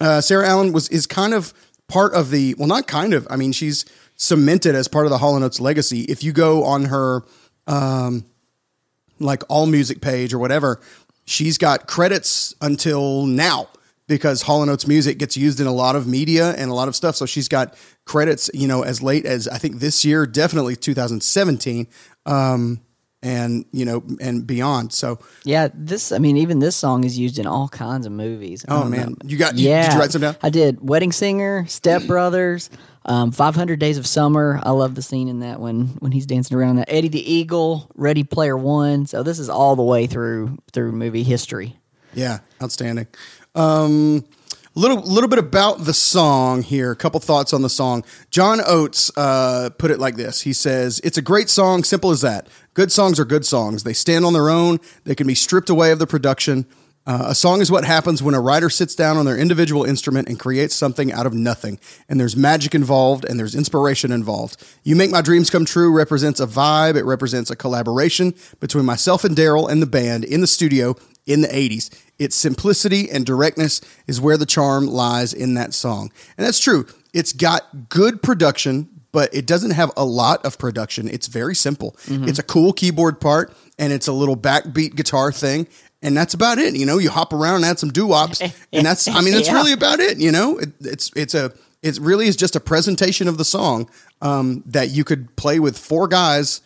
Uh, 0.00 0.22
Sarah 0.22 0.48
Allen 0.48 0.72
was 0.72 0.88
is 0.88 1.06
kind 1.06 1.34
of 1.34 1.52
part 1.88 2.14
of 2.14 2.30
the 2.30 2.54
well, 2.56 2.68
not 2.68 2.86
kind 2.86 3.12
of. 3.12 3.26
I 3.28 3.36
mean, 3.36 3.52
she's 3.52 3.84
cemented 4.16 4.74
as 4.74 4.88
part 4.88 5.04
of 5.04 5.10
the 5.10 5.18
Hall 5.18 5.34
Oates 5.42 5.60
legacy. 5.60 6.04
If 6.04 6.24
you 6.24 6.32
go 6.32 6.64
on 6.64 6.86
her 6.86 7.22
um, 7.66 8.24
like 9.22 9.42
all 9.48 9.66
music 9.66 10.00
page 10.00 10.32
or 10.34 10.38
whatever, 10.38 10.80
she's 11.24 11.58
got 11.58 11.86
credits 11.86 12.54
until 12.60 13.26
now 13.26 13.68
because 14.08 14.42
Hall 14.42 14.68
Oates 14.68 14.86
music 14.86 15.18
gets 15.18 15.36
used 15.36 15.60
in 15.60 15.66
a 15.66 15.72
lot 15.72 15.96
of 15.96 16.06
media 16.06 16.50
and 16.52 16.70
a 16.70 16.74
lot 16.74 16.88
of 16.88 16.96
stuff. 16.96 17.16
So 17.16 17.26
she's 17.26 17.48
got 17.48 17.74
credits, 18.04 18.50
you 18.52 18.66
know, 18.66 18.82
as 18.82 19.02
late 19.02 19.24
as 19.24 19.48
I 19.48 19.58
think 19.58 19.78
this 19.78 20.04
year, 20.04 20.26
definitely 20.26 20.76
2017, 20.76 21.86
um, 22.26 22.80
and 23.22 23.64
you 23.72 23.84
know, 23.84 24.02
and 24.20 24.46
beyond. 24.46 24.92
So, 24.92 25.20
Yeah, 25.44 25.68
this. 25.72 26.12
I 26.12 26.18
mean, 26.18 26.36
even 26.36 26.58
this 26.58 26.76
song 26.76 27.04
is 27.04 27.18
used 27.18 27.38
in 27.38 27.46
all 27.46 27.68
kinds 27.68 28.06
of 28.06 28.12
movies. 28.12 28.64
Oh 28.68 28.84
man, 28.84 29.10
know. 29.10 29.16
you 29.24 29.36
got, 29.36 29.56
you, 29.56 29.68
yeah. 29.68 29.86
did 29.86 29.94
you 29.94 30.00
write 30.00 30.12
some 30.12 30.22
down? 30.22 30.36
I 30.42 30.50
did. 30.50 30.86
Wedding 30.86 31.12
Singer, 31.12 31.64
Step 31.68 32.04
Brothers, 32.06 32.70
um, 33.04 33.30
500 33.30 33.78
Days 33.78 33.98
of 33.98 34.06
Summer. 34.06 34.60
I 34.62 34.70
love 34.70 34.94
the 34.94 35.02
scene 35.02 35.28
in 35.28 35.40
that 35.40 35.60
when 35.60 35.88
when 36.00 36.12
he's 36.12 36.26
dancing 36.26 36.56
around 36.56 36.76
that. 36.76 36.92
Eddie 36.92 37.08
the 37.08 37.32
Eagle, 37.32 37.90
Ready 37.94 38.24
Player 38.24 38.56
One. 38.56 39.06
So 39.06 39.22
this 39.22 39.38
is 39.38 39.48
all 39.48 39.76
the 39.76 39.82
way 39.82 40.06
through 40.06 40.58
through 40.72 40.92
movie 40.92 41.22
history. 41.22 41.76
Yeah, 42.14 42.40
outstanding. 42.62 43.06
Um, 43.54 44.24
little 44.74 45.00
little 45.02 45.28
bit 45.28 45.38
about 45.38 45.84
the 45.84 45.94
song 45.94 46.62
here. 46.62 46.90
A 46.90 46.96
couple 46.96 47.20
thoughts 47.20 47.52
on 47.52 47.62
the 47.62 47.70
song. 47.70 48.04
John 48.30 48.60
Oates 48.66 49.10
uh, 49.16 49.70
put 49.78 49.90
it 49.90 49.98
like 49.98 50.16
this. 50.16 50.42
He 50.42 50.52
says, 50.52 51.00
"It's 51.04 51.18
a 51.18 51.22
great 51.22 51.50
song. 51.50 51.84
Simple 51.84 52.10
as 52.10 52.20
that. 52.22 52.48
Good 52.74 52.90
songs 52.90 53.20
are 53.20 53.24
good 53.24 53.44
songs. 53.44 53.84
They 53.84 53.92
stand 53.92 54.24
on 54.24 54.32
their 54.32 54.48
own. 54.48 54.78
They 55.04 55.14
can 55.14 55.26
be 55.26 55.34
stripped 55.34 55.70
away 55.70 55.90
of 55.90 55.98
the 55.98 56.06
production." 56.06 56.66
Uh, 57.04 57.24
a 57.28 57.34
song 57.34 57.60
is 57.60 57.68
what 57.68 57.84
happens 57.84 58.22
when 58.22 58.34
a 58.34 58.40
writer 58.40 58.70
sits 58.70 58.94
down 58.94 59.16
on 59.16 59.24
their 59.24 59.36
individual 59.36 59.84
instrument 59.84 60.28
and 60.28 60.38
creates 60.38 60.74
something 60.74 61.12
out 61.12 61.26
of 61.26 61.34
nothing. 61.34 61.80
And 62.08 62.20
there's 62.20 62.36
magic 62.36 62.76
involved 62.76 63.24
and 63.24 63.40
there's 63.40 63.56
inspiration 63.56 64.12
involved. 64.12 64.62
You 64.84 64.94
Make 64.94 65.10
My 65.10 65.20
Dreams 65.20 65.50
Come 65.50 65.64
True 65.64 65.90
represents 65.90 66.38
a 66.38 66.46
vibe. 66.46 66.94
It 66.94 67.04
represents 67.04 67.50
a 67.50 67.56
collaboration 67.56 68.34
between 68.60 68.84
myself 68.84 69.24
and 69.24 69.36
Daryl 69.36 69.68
and 69.68 69.82
the 69.82 69.86
band 69.86 70.22
in 70.24 70.42
the 70.42 70.46
studio 70.46 70.94
in 71.26 71.40
the 71.40 71.48
80s. 71.48 71.90
Its 72.18 72.36
simplicity 72.36 73.10
and 73.10 73.26
directness 73.26 73.80
is 74.06 74.20
where 74.20 74.36
the 74.36 74.46
charm 74.46 74.86
lies 74.86 75.32
in 75.34 75.54
that 75.54 75.74
song. 75.74 76.12
And 76.36 76.46
that's 76.46 76.60
true. 76.60 76.86
It's 77.12 77.32
got 77.32 77.88
good 77.88 78.22
production, 78.22 78.88
but 79.12 79.34
it 79.34 79.46
doesn't 79.46 79.72
have 79.72 79.90
a 79.96 80.04
lot 80.04 80.44
of 80.44 80.58
production. 80.58 81.08
It's 81.08 81.26
very 81.26 81.54
simple. 81.54 81.96
It's 82.06 82.38
a 82.38 82.42
cool 82.42 82.72
keyboard 82.72 83.20
part 83.20 83.54
and 83.78 83.92
it's 83.92 84.06
a 84.08 84.12
little 84.12 84.36
backbeat 84.36 84.94
guitar 84.94 85.32
thing. 85.32 85.66
And 86.00 86.16
that's 86.16 86.34
about 86.34 86.58
it. 86.58 86.74
You 86.76 86.86
know, 86.86 86.98
you 86.98 87.10
hop 87.10 87.32
around 87.32 87.56
and 87.56 87.64
add 87.64 87.78
some 87.78 87.90
doo 87.90 88.06
wops. 88.06 88.40
And 88.72 88.84
that's, 88.86 89.06
I 89.08 89.20
mean, 89.20 89.34
that's 89.34 89.48
Yeah. 89.48 89.54
really 89.54 89.72
about 89.72 90.00
it. 90.00 90.18
You 90.18 90.32
know, 90.32 90.58
it, 90.58 90.70
it's, 90.80 91.10
it's 91.16 91.34
a, 91.34 91.52
it 91.82 91.98
really 91.98 92.26
is 92.28 92.36
just 92.36 92.54
a 92.56 92.60
presentation 92.60 93.26
of 93.28 93.38
the 93.38 93.44
song 93.44 93.88
um, 94.20 94.62
that 94.66 94.90
you 94.90 95.02
could 95.04 95.34
play 95.36 95.58
with 95.60 95.76
four 95.76 96.06
guys 96.08 96.60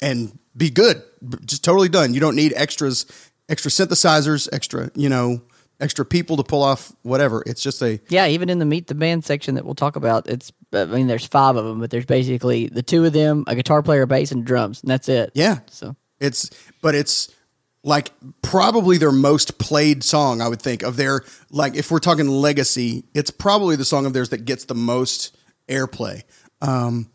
and 0.00 0.38
be 0.56 0.70
good, 0.70 1.02
just 1.44 1.62
totally 1.64 1.88
done. 1.88 2.14
You 2.14 2.20
don't 2.20 2.36
need 2.36 2.52
extras, 2.56 3.06
extra 3.48 3.70
synthesizers, 3.70 4.48
extra, 4.52 4.90
you 4.94 5.08
know, 5.08 5.40
extra 5.80 6.04
people 6.04 6.36
to 6.36 6.42
pull 6.42 6.62
off 6.62 6.92
whatever. 7.02 7.42
It's 7.46 7.62
just 7.62 7.82
a 7.82 8.00
Yeah, 8.08 8.26
even 8.28 8.48
in 8.48 8.58
the 8.58 8.64
meet 8.64 8.86
the 8.86 8.94
band 8.94 9.24
section 9.24 9.56
that 9.56 9.64
we'll 9.64 9.74
talk 9.74 9.96
about, 9.96 10.28
it's 10.28 10.52
I 10.72 10.84
mean 10.86 11.06
there's 11.06 11.26
five 11.26 11.56
of 11.56 11.64
them, 11.64 11.80
but 11.80 11.90
there's 11.90 12.06
basically 12.06 12.68
the 12.68 12.82
two 12.82 13.04
of 13.04 13.12
them, 13.12 13.44
a 13.46 13.54
guitar 13.54 13.82
player, 13.82 14.06
bass, 14.06 14.32
and 14.32 14.44
drums, 14.44 14.82
and 14.82 14.90
that's 14.90 15.08
it. 15.08 15.30
yeah. 15.34 15.58
So 15.70 15.96
It's 16.20 16.50
but 16.80 16.94
it's 16.94 17.28
like 17.82 18.12
probably 18.40 18.96
their 18.96 19.12
most 19.12 19.58
played 19.58 20.02
song. 20.02 20.40
I 20.40 20.48
would 20.48 20.62
think 20.62 20.82
of 20.82 20.96
their 20.96 21.22
like 21.50 21.74
if 21.76 21.90
we're 21.90 21.98
talking 21.98 22.28
legacy, 22.28 23.04
it's 23.14 23.30
probably 23.30 23.76
the 23.76 23.84
song 23.84 24.06
of 24.06 24.12
theirs 24.12 24.30
that 24.30 24.44
gets 24.44 24.64
the 24.64 24.74
most 24.74 25.36
airplay. 25.68 26.22
Um, 26.62 27.10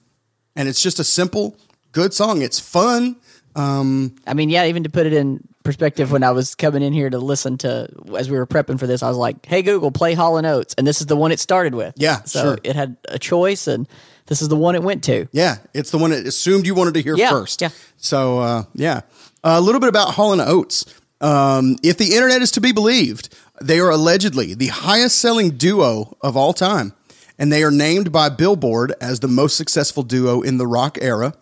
and 0.55 0.67
it's 0.67 0.81
just 0.81 0.99
a 0.99 1.03
simple, 1.03 1.57
good 1.91 2.13
song. 2.13 2.41
It's 2.41 2.59
fun. 2.59 3.15
Um, 3.55 4.15
I 4.27 4.33
mean, 4.35 4.49
yeah, 4.49 4.65
even 4.65 4.83
to 4.83 4.89
put 4.89 5.07
it 5.07 5.13
in 5.13 5.47
perspective, 5.69 6.11
when 6.11 6.23
I 6.23 6.31
was 6.31 6.55
coming 6.55 6.81
in 6.81 6.93
here 6.93 7.11
to 7.11 7.19
listen 7.19 7.59
to 7.59 7.87
as 8.17 8.27
we 8.27 8.37
were 8.37 8.47
prepping 8.47 8.79
for 8.79 8.87
this, 8.87 9.03
I 9.03 9.07
was 9.07 9.17
like, 9.17 9.45
"Hey 9.45 9.61
Google, 9.61 9.91
play 9.91 10.15
Hall 10.15 10.37
and 10.37 10.47
Oates," 10.47 10.73
and 10.79 10.87
this 10.87 10.99
is 10.99 11.05
the 11.05 11.15
one 11.15 11.31
it 11.31 11.39
started 11.39 11.75
with. 11.75 11.93
Yeah, 11.95 12.23
so 12.23 12.41
sure. 12.41 12.57
it 12.63 12.75
had 12.75 12.97
a 13.07 13.19
choice, 13.19 13.67
and 13.67 13.87
this 14.25 14.41
is 14.41 14.47
the 14.49 14.55
one 14.55 14.73
it 14.73 14.81
went 14.81 15.03
to. 15.03 15.27
Yeah, 15.31 15.57
it's 15.75 15.91
the 15.91 15.99
one 15.99 16.11
it 16.11 16.25
assumed 16.25 16.65
you 16.65 16.73
wanted 16.73 16.95
to 16.95 17.03
hear 17.03 17.15
Yeah, 17.15 17.29
first. 17.29 17.61
yeah. 17.61 17.69
So 17.97 18.39
uh, 18.39 18.63
yeah, 18.73 19.01
a 19.43 19.61
little 19.61 19.79
bit 19.79 19.89
about 19.89 20.15
Hall 20.15 20.33
and 20.33 20.41
Oates. 20.41 20.85
Um, 21.21 21.75
if 21.83 21.97
the 21.97 22.15
internet 22.15 22.41
is 22.41 22.49
to 22.51 22.61
be 22.61 22.71
believed, 22.71 23.29
they 23.61 23.79
are 23.79 23.91
allegedly 23.91 24.55
the 24.55 24.69
highest-selling 24.69 25.51
duo 25.51 26.17
of 26.21 26.35
all 26.35 26.53
time, 26.53 26.93
and 27.37 27.53
they 27.53 27.63
are 27.63 27.71
named 27.71 28.11
by 28.11 28.29
Billboard 28.29 28.93
as 28.99 29.19
the 29.19 29.27
most 29.27 29.55
successful 29.55 30.01
duo 30.01 30.41
in 30.41 30.57
the 30.57 30.65
rock 30.65 30.97
era. 30.99 31.35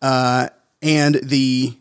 Uh, 0.00 0.48
and 0.80 1.16
the 1.22 1.76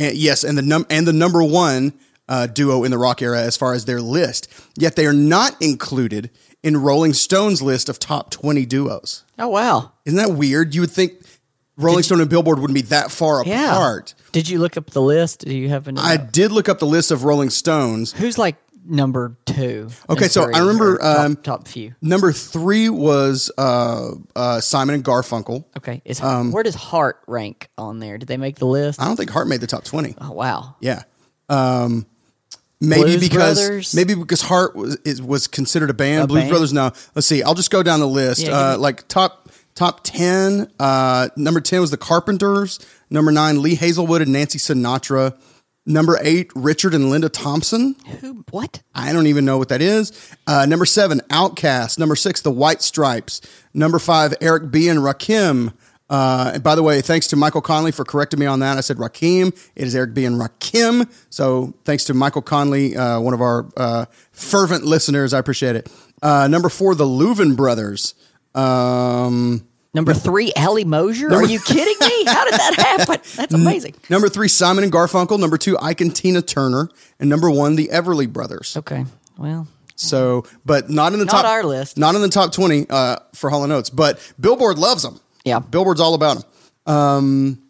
and 0.00 0.16
yes, 0.16 0.42
and 0.42 0.58
the 0.58 0.62
num 0.62 0.86
and 0.90 1.06
the 1.06 1.12
number 1.12 1.44
one 1.44 1.92
uh, 2.28 2.46
duo 2.46 2.82
in 2.84 2.90
the 2.90 2.98
rock 2.98 3.22
era 3.22 3.40
as 3.40 3.56
far 3.56 3.74
as 3.74 3.84
their 3.84 4.00
list. 4.00 4.48
Yet 4.76 4.96
they 4.96 5.06
are 5.06 5.12
not 5.12 5.60
included 5.60 6.30
in 6.62 6.76
Rolling 6.76 7.12
Stone's 7.12 7.62
list 7.62 7.88
of 7.88 7.98
top 7.98 8.30
twenty 8.30 8.66
duos. 8.66 9.24
Oh 9.38 9.48
wow, 9.48 9.92
Isn't 10.04 10.16
that 10.16 10.32
weird? 10.32 10.74
You 10.74 10.80
would 10.80 10.90
think 10.90 11.22
Rolling 11.76 12.02
Stone 12.02 12.20
and 12.20 12.30
Billboard 12.30 12.58
wouldn't 12.58 12.74
be 12.74 12.82
that 12.82 13.10
far 13.10 13.44
yeah. 13.44 13.72
apart. 13.72 14.14
Did 14.32 14.48
you 14.48 14.58
look 14.58 14.76
up 14.76 14.90
the 14.90 15.02
list? 15.02 15.44
Do 15.44 15.54
you 15.54 15.68
to? 15.68 15.94
I 15.96 16.16
did 16.16 16.52
look 16.52 16.68
up 16.68 16.78
the 16.78 16.86
list 16.86 17.10
of 17.10 17.24
Rolling 17.24 17.50
Stones. 17.50 18.12
Who's 18.12 18.38
like 18.38 18.56
number 18.84 19.36
two? 19.46 19.88
Okay, 20.08 20.28
so 20.28 20.50
I 20.52 20.58
remember, 20.60 20.94
or 20.94 20.98
top, 20.98 21.18
um, 21.20 21.36
top 21.36 21.68
few. 21.68 21.94
Number 22.00 22.32
three 22.32 22.88
was 22.88 23.50
uh, 23.58 24.12
uh, 24.36 24.60
Simon 24.60 24.94
and 24.96 25.04
Garfunkel. 25.04 25.64
Okay, 25.78 26.02
is 26.04 26.20
um, 26.20 26.52
where 26.52 26.62
does 26.62 26.74
Heart 26.74 27.20
rank 27.26 27.68
on 27.78 27.98
there? 27.98 28.18
Did 28.18 28.28
they 28.28 28.36
make 28.36 28.56
the 28.56 28.66
list? 28.66 29.00
I 29.00 29.06
don't 29.06 29.16
think 29.16 29.30
Heart 29.30 29.48
made 29.48 29.60
the 29.60 29.66
top 29.66 29.84
twenty. 29.84 30.14
Oh 30.20 30.32
wow, 30.32 30.76
Yeah. 30.80 31.02
Um, 31.48 32.06
maybe 32.80 33.02
Blues 33.02 33.28
because 33.28 33.58
Brothers? 33.60 33.94
maybe 33.94 34.14
because 34.14 34.40
Heart 34.42 34.76
was 34.76 34.96
is, 35.04 35.20
was 35.20 35.46
considered 35.46 35.90
a 35.90 35.94
band. 35.94 36.24
A 36.24 36.26
Blues 36.28 36.42
band? 36.42 36.50
Brothers, 36.50 36.72
no. 36.72 36.92
Let's 37.14 37.26
see. 37.26 37.42
I'll 37.42 37.54
just 37.54 37.70
go 37.70 37.82
down 37.82 38.00
the 38.00 38.06
list. 38.08 38.42
Yeah, 38.46 38.52
uh, 38.52 38.78
like 38.78 39.08
top 39.08 39.48
top 39.74 40.00
ten. 40.04 40.70
Uh, 40.78 41.28
number 41.36 41.60
ten 41.60 41.80
was 41.80 41.90
the 41.90 41.96
Carpenters. 41.96 42.78
Number 43.10 43.32
nine, 43.32 43.60
Lee 43.62 43.74
Hazlewood 43.74 44.22
and 44.22 44.32
Nancy 44.32 44.58
Sinatra. 44.58 45.36
Number 45.86 46.18
eight, 46.22 46.50
Richard 46.54 46.94
and 46.94 47.10
Linda 47.10 47.28
Thompson. 47.28 47.96
who? 48.20 48.44
What? 48.50 48.82
I 48.94 49.12
don't 49.12 49.26
even 49.26 49.44
know 49.44 49.58
what 49.58 49.70
that 49.70 49.80
is. 49.82 50.12
Uh, 50.46 50.66
number 50.66 50.84
seven, 50.84 51.20
OutKast. 51.30 51.98
Number 51.98 52.14
six, 52.16 52.42
The 52.42 52.50
White 52.50 52.82
Stripes. 52.82 53.40
Number 53.72 53.98
five, 53.98 54.34
Eric 54.40 54.70
B. 54.70 54.88
and 54.88 55.00
Rakim. 55.00 55.72
Uh, 56.10 56.50
and 56.54 56.62
by 56.62 56.74
the 56.74 56.82
way, 56.82 57.00
thanks 57.00 57.28
to 57.28 57.36
Michael 57.36 57.60
Conley 57.62 57.92
for 57.92 58.04
correcting 58.04 58.40
me 58.40 58.46
on 58.46 58.58
that. 58.60 58.76
I 58.76 58.80
said 58.80 58.96
Rakim. 58.98 59.48
It 59.76 59.86
is 59.86 59.94
Eric 59.94 60.12
B. 60.12 60.24
and 60.24 60.40
Rakim. 60.40 61.10
So 61.30 61.72
thanks 61.84 62.04
to 62.04 62.14
Michael 62.14 62.42
Conley, 62.42 62.96
uh, 62.96 63.20
one 63.20 63.32
of 63.32 63.40
our 63.40 63.66
uh, 63.76 64.06
fervent 64.32 64.84
listeners. 64.84 65.32
I 65.32 65.38
appreciate 65.38 65.76
it. 65.76 65.90
Uh, 66.20 66.46
number 66.48 66.68
four, 66.68 66.94
The 66.94 67.04
Louvin 67.04 67.56
Brothers. 67.56 68.14
Um, 68.54 69.66
Number 69.92 70.14
three, 70.14 70.52
Ellie 70.54 70.84
Mosier. 70.84 71.32
Are 71.32 71.44
you 71.44 71.58
kidding 71.60 71.96
me? 72.00 72.24
How 72.24 72.44
did 72.44 72.54
that 72.54 72.74
happen? 72.98 73.20
That's 73.36 73.54
amazing. 73.54 73.94
number 74.08 74.28
three, 74.28 74.46
Simon 74.48 74.84
and 74.84 74.92
Garfunkel. 74.92 75.38
Number 75.38 75.58
two, 75.58 75.76
Ike 75.80 76.00
and 76.00 76.14
Tina 76.14 76.42
Turner. 76.42 76.88
And 77.18 77.28
number 77.28 77.50
one, 77.50 77.74
The 77.74 77.88
Everly 77.92 78.32
Brothers. 78.32 78.76
Okay, 78.76 79.04
well, 79.36 79.66
So, 79.96 80.44
but 80.64 80.90
not 80.90 81.12
in 81.12 81.18
the 81.18 81.24
Not 81.24 81.32
top. 81.42 81.44
our 81.44 81.64
list. 81.64 81.98
Not 81.98 82.14
in 82.14 82.20
the 82.22 82.28
top 82.28 82.52
twenty 82.52 82.86
uh, 82.88 83.16
for 83.34 83.50
Hall 83.50 83.64
and 83.64 83.72
Oates, 83.72 83.90
but 83.90 84.20
Billboard 84.38 84.78
loves 84.78 85.02
them. 85.02 85.18
Yeah. 85.44 85.58
Billboard's 85.58 86.00
all 86.00 86.14
about 86.14 86.44
them. 86.86 86.94
Um, 86.94 87.62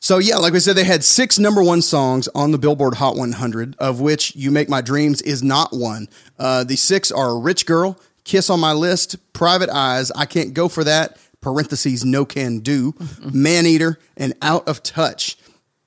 so 0.00 0.18
yeah, 0.18 0.36
like 0.38 0.52
we 0.54 0.58
said, 0.60 0.74
they 0.74 0.84
had 0.84 1.04
six 1.04 1.38
number 1.38 1.62
one 1.62 1.82
songs 1.82 2.28
on 2.34 2.50
the 2.50 2.58
Billboard 2.58 2.94
Hot 2.94 3.14
100, 3.16 3.76
of 3.78 4.00
which 4.00 4.34
"You 4.34 4.50
Make 4.50 4.68
My 4.70 4.80
Dreams" 4.80 5.20
is 5.22 5.42
not 5.42 5.72
one. 5.72 6.08
Uh, 6.38 6.64
the 6.64 6.76
six 6.76 7.12
are 7.12 7.38
"Rich 7.38 7.66
Girl," 7.66 7.98
"Kiss 8.24 8.48
on 8.50 8.58
My 8.58 8.72
List," 8.72 9.16
"Private 9.34 9.68
Eyes," 9.70 10.10
"I 10.12 10.24
Can't 10.26 10.54
Go 10.54 10.68
for 10.68 10.82
That," 10.82 11.16
parentheses 11.42 12.04
"No 12.04 12.24
Can 12.24 12.60
Do," 12.60 12.94
"Man 13.20 13.66
Eater," 13.66 13.98
and 14.16 14.32
"Out 14.40 14.66
of 14.66 14.82
Touch." 14.82 15.36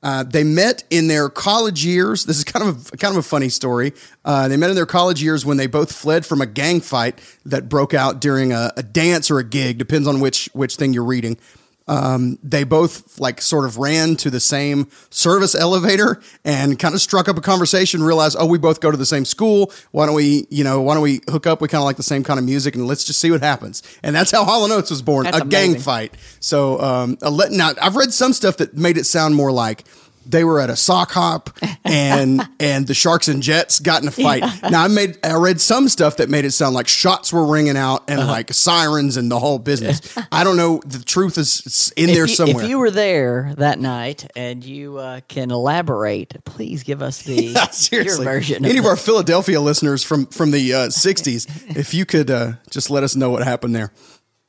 Uh, 0.04 0.22
they 0.22 0.44
met 0.44 0.84
in 0.92 1.08
their 1.08 1.30
college 1.30 1.84
years. 1.84 2.26
This 2.26 2.38
is 2.38 2.44
kind 2.44 2.70
of 2.70 2.92
a, 2.94 2.98
kind 2.98 3.14
of 3.14 3.18
a 3.18 3.28
funny 3.28 3.50
story. 3.50 3.92
Uh, 4.24 4.48
they 4.48 4.56
met 4.56 4.70
in 4.70 4.76
their 4.76 4.86
college 4.86 5.24
years 5.24 5.44
when 5.44 5.58
they 5.58 5.66
both 5.66 5.92
fled 5.92 6.28
from 6.28 6.42
a 6.42 6.46
gang 6.46 6.80
fight 6.80 7.20
that 7.48 7.70
broke 7.70 7.96
out 7.96 8.22
during 8.22 8.54
a, 8.54 8.72
a 8.78 8.84
dance 8.84 9.32
or 9.32 9.40
a 9.40 9.44
gig, 9.44 9.80
depends 9.80 10.08
on 10.08 10.20
which 10.20 10.48
which 10.54 10.76
thing 10.76 10.94
you're 10.94 11.04
reading. 11.04 11.40
Um, 11.88 12.40
they 12.42 12.64
both 12.64 13.20
like 13.20 13.42
sort 13.42 13.66
of 13.66 13.78
ran 13.78 14.16
to 14.18 14.30
the 14.32 14.40
same 14.40 14.88
service 15.12 15.54
elevator 15.54 16.20
and 16.44 16.80
kind 16.80 16.96
of 16.96 17.02
struck 17.02 17.30
up 17.30 17.38
a 17.38 17.42
conversation. 17.42 18.02
Realized, 18.02 18.36
oh, 18.40 18.46
we 18.48 18.58
both 18.58 18.82
go 18.82 18.90
to 18.90 18.98
the 18.98 19.06
same 19.06 19.24
school. 19.26 19.72
Why 19.92 20.06
don't 20.08 20.16
we, 20.16 20.48
you 20.50 20.64
know, 20.64 20.82
why 20.82 20.96
don't 20.96 21.04
we 21.04 21.22
hook 21.30 21.46
up? 21.46 21.62
We 21.62 21.68
kind 21.68 21.82
of 21.82 21.86
like 21.86 21.98
the 21.98 22.04
same 22.04 22.24
kind 22.24 22.40
of 22.40 22.46
music, 22.46 22.76
and 22.76 22.88
let's 22.88 23.04
just 23.04 23.20
see 23.20 23.30
what 23.30 23.42
happens. 23.42 23.84
And 24.02 24.16
that's 24.16 24.32
how 24.32 24.44
Hall 24.44 24.64
and 24.64 24.74
Oates 24.74 24.90
was 24.90 25.02
born, 25.02 25.26
That's 25.26 25.40
a 25.40 25.46
gang 25.46 25.78
fight. 25.78 26.16
So 26.40 26.82
um, 26.82 27.18
a 27.22 27.30
le- 27.30 27.50
now 27.52 27.72
I've 27.82 27.96
read 27.96 28.14
some 28.14 28.34
stuff 28.34 28.58
that 28.58 28.76
made 28.76 28.98
it 28.98 29.06
sound 29.06 29.36
more 29.36 29.52
like 29.52 29.84
they 30.26 30.44
were 30.44 30.60
at 30.60 30.70
a 30.70 30.76
sock 30.76 31.12
hop 31.12 31.50
and 31.84 32.42
and 32.60 32.88
the 32.88 32.94
Sharks 32.94 33.28
and 33.28 33.44
Jets 33.44 33.80
got 33.80 34.02
in 34.02 34.08
a 34.08 34.12
fight. 34.12 34.44
Now 34.70 34.84
I 34.84 34.88
made 34.88 35.18
I 35.24 35.36
read 35.36 35.62
some 35.62 35.88
stuff 35.90 36.18
that 36.18 36.30
made 36.30 36.46
it 36.46 36.52
sound 36.52 36.74
like 36.76 36.88
shots 36.88 37.32
were 37.32 37.46
ringing 37.46 37.78
out 37.78 38.04
and 38.08 38.20
Uh-huh. 38.20 38.32
like 38.32 38.54
sirens 38.54 39.18
and 39.18 39.30
the 39.32 39.40
whole 39.40 39.60
business. 39.60 40.02
I 40.32 40.44
don't 40.44 40.58
know. 40.58 40.82
The 40.86 41.04
truth 41.04 41.38
is 41.38 41.94
in 41.96 42.08
there 42.08 42.26
you, 42.28 42.34
somewhere. 42.36 42.64
If 42.64 42.70
you 42.70 42.80
were 42.80 42.92
there 42.92 43.54
that 43.58 43.80
night 43.80 44.26
and 44.36 44.64
you 44.64 44.98
uh, 44.98 45.22
can 45.28 45.52
elaborate, 45.52 46.44
please 46.46 46.84
give 46.84 47.02
us 47.02 47.22
the 47.24 47.36
Yeah, 47.92 48.04
your 48.04 48.24
version. 48.24 48.66
Any 48.66 48.78
of 48.80 48.86
of 48.86 48.90
our 48.90 48.96
Philadelphia 48.98 49.60
listeners 49.62 50.04
from 50.04 50.26
from 50.28 50.52
the 50.52 50.74
uh, 50.74 50.80
'60s, 50.90 51.76
if 51.78 51.94
you 51.94 52.06
could 52.06 52.30
uh, 52.32 52.54
just 52.70 52.90
let 52.90 53.04
us 53.04 53.16
know 53.16 53.30
what 53.30 53.44
happened 53.44 53.76
there. 53.76 53.92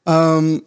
Um, 0.06 0.62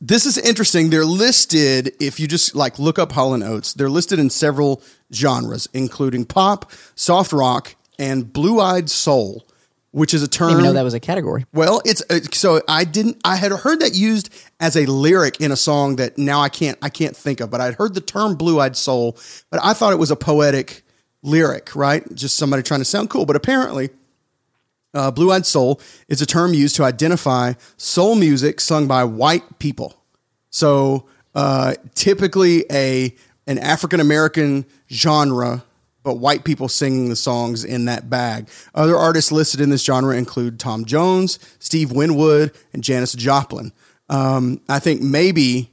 this 0.00 0.26
is 0.26 0.36
interesting. 0.38 0.90
They're 0.90 1.04
listed 1.04 1.94
if 2.00 2.20
you 2.20 2.28
just 2.28 2.54
like 2.54 2.78
look 2.78 2.98
up 2.98 3.12
Hall 3.12 3.34
and 3.34 3.42
Oates. 3.42 3.72
They're 3.72 3.90
listed 3.90 4.18
in 4.18 4.30
several 4.30 4.82
genres, 5.12 5.68
including 5.72 6.26
pop, 6.26 6.70
soft 6.94 7.32
rock, 7.32 7.74
and 7.98 8.30
blue-eyed 8.30 8.90
soul, 8.90 9.46
which 9.92 10.12
is 10.12 10.22
a 10.22 10.28
term. 10.28 10.48
I 10.48 10.50
didn't 10.50 10.60
even 10.60 10.74
know 10.74 10.78
that 10.80 10.84
was 10.84 10.94
a 10.94 11.00
category. 11.00 11.46
Well, 11.54 11.80
it's 11.84 12.02
uh, 12.10 12.20
so 12.32 12.60
I 12.68 12.84
didn't. 12.84 13.18
I 13.24 13.36
had 13.36 13.52
heard 13.52 13.80
that 13.80 13.94
used 13.94 14.32
as 14.60 14.76
a 14.76 14.84
lyric 14.86 15.40
in 15.40 15.50
a 15.50 15.56
song 15.56 15.96
that 15.96 16.18
now 16.18 16.40
I 16.40 16.50
can't. 16.50 16.78
I 16.82 16.90
can't 16.90 17.16
think 17.16 17.40
of. 17.40 17.50
But 17.50 17.60
I'd 17.60 17.74
heard 17.74 17.94
the 17.94 18.02
term 18.02 18.36
"blue-eyed 18.36 18.76
soul," 18.76 19.16
but 19.50 19.60
I 19.64 19.72
thought 19.72 19.92
it 19.92 19.98
was 19.98 20.10
a 20.10 20.16
poetic 20.16 20.82
lyric, 21.22 21.74
right? 21.74 22.04
Just 22.14 22.36
somebody 22.36 22.62
trying 22.62 22.80
to 22.80 22.84
sound 22.84 23.08
cool. 23.08 23.24
But 23.24 23.36
apparently, 23.36 23.90
uh, 24.94 25.10
blue-eyed 25.10 25.46
soul 25.46 25.80
is 26.08 26.22
a 26.22 26.26
term 26.26 26.54
used 26.54 26.76
to 26.76 26.84
identify 26.84 27.54
soul 27.76 28.14
music 28.14 28.60
sung 28.60 28.86
by 28.86 29.04
white 29.04 29.58
people. 29.58 29.94
So 30.50 31.06
uh, 31.34 31.74
typically 31.94 32.64
a 32.70 33.14
an 33.46 33.58
African 33.58 34.00
American 34.00 34.64
genre, 34.90 35.64
but 36.02 36.16
white 36.16 36.44
people 36.44 36.68
singing 36.68 37.08
the 37.08 37.16
songs 37.16 37.64
in 37.64 37.84
that 37.84 38.08
bag. 38.10 38.48
Other 38.74 38.96
artists 38.96 39.30
listed 39.30 39.60
in 39.60 39.70
this 39.70 39.84
genre 39.84 40.16
include 40.16 40.58
Tom 40.58 40.84
Jones, 40.84 41.38
Steve 41.58 41.92
Winwood, 41.92 42.52
and 42.72 42.82
Janis 42.82 43.12
Joplin. 43.12 43.72
Um, 44.08 44.60
I 44.68 44.78
think 44.78 45.02
maybe 45.02 45.70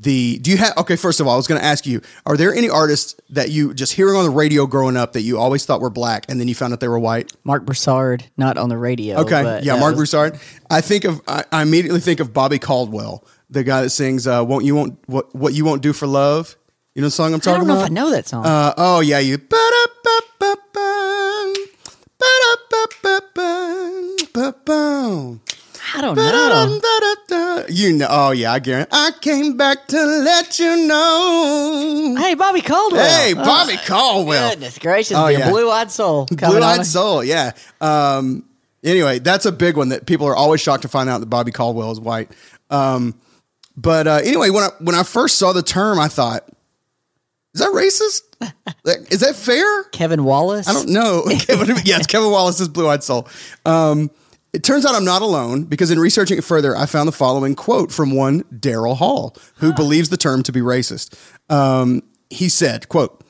the 0.00 0.38
do 0.38 0.52
you 0.52 0.56
have 0.56 0.76
okay 0.76 0.94
first 0.94 1.18
of 1.18 1.26
all 1.26 1.34
i 1.34 1.36
was 1.36 1.48
going 1.48 1.60
to 1.60 1.66
ask 1.66 1.84
you 1.84 2.00
are 2.24 2.36
there 2.36 2.54
any 2.54 2.70
artists 2.70 3.16
that 3.30 3.50
you 3.50 3.74
just 3.74 3.92
hearing 3.94 4.16
on 4.16 4.22
the 4.24 4.30
radio 4.30 4.64
growing 4.64 4.96
up 4.96 5.12
that 5.14 5.22
you 5.22 5.36
always 5.38 5.66
thought 5.66 5.80
were 5.80 5.90
black 5.90 6.24
and 6.28 6.38
then 6.38 6.46
you 6.46 6.54
found 6.54 6.72
out 6.72 6.78
they 6.78 6.86
were 6.86 7.00
white 7.00 7.32
Marc 7.42 7.64
Broussard, 7.64 8.24
not 8.36 8.58
on 8.58 8.68
the 8.68 8.78
radio. 8.78 9.16
Okay, 9.18 9.42
but 9.42 9.64
yeah, 9.64 9.76
Marc 9.78 9.96
Broussard. 9.96 10.38
I 10.70 10.80
think 10.80 11.04
of 11.04 11.20
I, 11.26 11.42
I 11.50 11.62
immediately 11.62 11.98
think 12.00 12.20
of 12.20 12.32
Bobby 12.32 12.58
Caldwell, 12.60 13.24
the 13.50 13.64
guy 13.64 13.82
that 13.82 13.90
sings 13.90 14.26
uh, 14.26 14.44
"Won't 14.44 14.64
You 14.64 14.76
Won't 14.76 14.98
What 15.06 15.34
What 15.34 15.52
You 15.54 15.64
Won't 15.64 15.82
Do 15.82 15.92
for 15.92 16.06
Love." 16.06 16.54
You 16.94 17.02
know 17.02 17.08
the 17.08 17.12
song 17.12 17.32
I'm 17.32 17.36
I 17.36 17.38
talking 17.40 17.58
don't 17.60 17.68
know 17.68 17.74
about? 17.74 17.84
if 17.84 17.90
I 17.90 17.94
know 17.94 18.10
that 18.10 18.26
song. 18.28 18.46
Uh, 18.46 18.74
oh 18.76 19.00
yeah, 19.00 19.18
you. 19.18 19.38
Ba-da-ba-ba-ba, 19.38 21.54
ba-da-ba-ba-ba, 22.18 24.16
ba-boom. 24.32 25.40
I 25.94 26.00
don't 26.00 26.16
know. 26.16 27.64
You 27.68 27.92
know, 27.92 28.06
oh 28.08 28.30
yeah, 28.30 28.52
I 28.52 28.58
guarantee. 28.58 28.90
I 28.92 29.10
came 29.20 29.56
back 29.56 29.86
to 29.88 29.96
let 30.04 30.58
you 30.58 30.86
know. 30.86 32.14
Hey, 32.18 32.34
Bobby 32.34 32.60
Caldwell. 32.60 33.04
Hey, 33.04 33.32
Oh, 33.36 33.44
Bobby 33.44 33.76
Caldwell. 33.86 34.50
Goodness 34.50 34.78
gracious, 34.78 35.16
Oh, 35.16 35.28
yeah. 35.28 35.50
blue-eyed 35.50 35.90
soul. 35.90 36.26
coming 36.26 36.58
Blue 36.58 36.66
on. 36.66 36.80
Eyed 36.80 36.86
Soul, 36.86 37.22
yeah. 37.24 37.52
Um, 37.80 38.44
anyway, 38.82 39.18
that's 39.18 39.46
a 39.46 39.52
big 39.52 39.76
one 39.76 39.90
that 39.90 40.06
people 40.06 40.26
are 40.26 40.36
always 40.36 40.60
shocked 40.60 40.82
to 40.82 40.88
find 40.88 41.08
out 41.08 41.18
that 41.20 41.26
Bobby 41.26 41.52
Caldwell 41.52 41.90
is 41.90 42.00
white. 42.00 42.30
Um, 42.70 43.18
but 43.76 44.06
uh, 44.06 44.20
anyway, 44.24 44.50
when 44.50 44.64
I 44.64 44.68
when 44.80 44.94
I 44.94 45.02
first 45.04 45.36
saw 45.38 45.52
the 45.52 45.62
term, 45.62 45.98
I 46.00 46.08
thought, 46.08 46.48
is 47.54 47.60
that 47.60 47.70
racist? 47.70 48.22
Like, 48.84 49.12
is 49.12 49.20
that 49.20 49.34
fair? 49.34 49.84
Kevin 49.84 50.24
Wallace. 50.24 50.68
I 50.68 50.72
don't 50.72 50.88
know. 50.90 51.24
Kevin, 51.40 51.74
yes, 51.84 52.06
Kevin 52.08 52.30
Wallace's 52.30 52.68
Blue 52.68 52.88
Eyed 52.88 53.02
Soul. 53.02 53.26
Um, 53.66 54.10
it 54.58 54.64
turns 54.64 54.84
out 54.84 54.96
I'm 54.96 55.04
not 55.04 55.22
alone 55.22 55.62
because 55.66 55.92
in 55.92 56.00
researching 56.00 56.36
it 56.36 56.42
further, 56.42 56.76
I 56.76 56.86
found 56.86 57.06
the 57.06 57.12
following 57.12 57.54
quote 57.54 57.92
from 57.92 58.16
one 58.16 58.42
Daryl 58.52 58.96
Hall, 58.96 59.36
who 59.58 59.72
believes 59.72 60.08
the 60.08 60.16
term 60.16 60.42
to 60.42 60.50
be 60.50 60.58
racist. 60.58 61.16
Um, 61.48 62.02
he 62.28 62.48
said, 62.48 62.88
"quote 62.88 63.22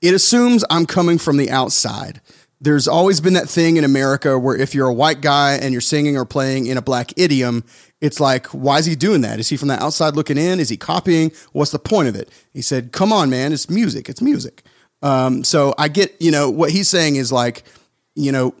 It 0.00 0.14
assumes 0.14 0.64
I'm 0.70 0.86
coming 0.86 1.18
from 1.18 1.38
the 1.38 1.50
outside." 1.50 2.20
There's 2.60 2.86
always 2.86 3.20
been 3.20 3.32
that 3.32 3.48
thing 3.48 3.78
in 3.78 3.82
America 3.82 4.38
where 4.38 4.56
if 4.56 4.76
you're 4.76 4.86
a 4.86 4.94
white 4.94 5.20
guy 5.20 5.54
and 5.54 5.72
you're 5.72 5.80
singing 5.80 6.16
or 6.16 6.24
playing 6.24 6.66
in 6.66 6.78
a 6.78 6.82
black 6.82 7.12
idiom, 7.18 7.64
it's 8.00 8.20
like, 8.20 8.46
why 8.46 8.78
is 8.78 8.86
he 8.86 8.94
doing 8.94 9.22
that? 9.22 9.40
Is 9.40 9.48
he 9.48 9.56
from 9.56 9.68
the 9.68 9.82
outside 9.82 10.14
looking 10.14 10.38
in? 10.38 10.60
Is 10.60 10.68
he 10.68 10.76
copying? 10.76 11.32
What's 11.52 11.72
the 11.72 11.78
point 11.80 12.08
of 12.08 12.14
it? 12.14 12.30
He 12.54 12.62
said, 12.62 12.92
come 12.92 13.12
on, 13.12 13.28
man, 13.28 13.52
it's 13.52 13.68
music. 13.68 14.08
It's 14.08 14.22
music. 14.22 14.62
Um, 15.02 15.44
so 15.44 15.74
I 15.76 15.88
get, 15.88 16.14
you 16.18 16.30
know, 16.30 16.48
what 16.48 16.70
he's 16.70 16.88
saying 16.88 17.16
is 17.16 17.30
like, 17.30 17.64
you 18.14 18.32
know, 18.32 18.54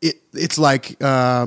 it 0.00 0.08
it 0.08 0.16
it's 0.32 0.58
like 0.58 0.96
uh, 1.02 1.46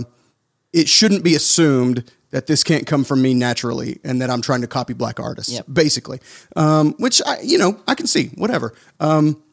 it 0.74 0.88
shouldn't 0.88 1.24
be 1.24 1.36
assumed 1.36 2.12
that 2.32 2.48
this 2.48 2.64
can't 2.64 2.88
come 2.88 3.04
from 3.04 3.22
me 3.22 3.34
naturally 3.34 4.00
and 4.06 4.22
that 4.22 4.30
I'm 4.30 4.42
trying 4.42 4.62
to 4.62 4.68
copy 4.68 4.94
black 4.94 5.20
artists, 5.20 5.52
Yep. 5.52 5.66
basically. 5.72 6.20
Um, 6.56 6.94
which 6.98 7.22
I, 7.26 7.42
you 7.42 7.58
know, 7.58 7.78
I 7.88 7.94
can 7.96 8.08
see, 8.08 8.28
whatever. 8.36 8.74
Um, 9.02 9.44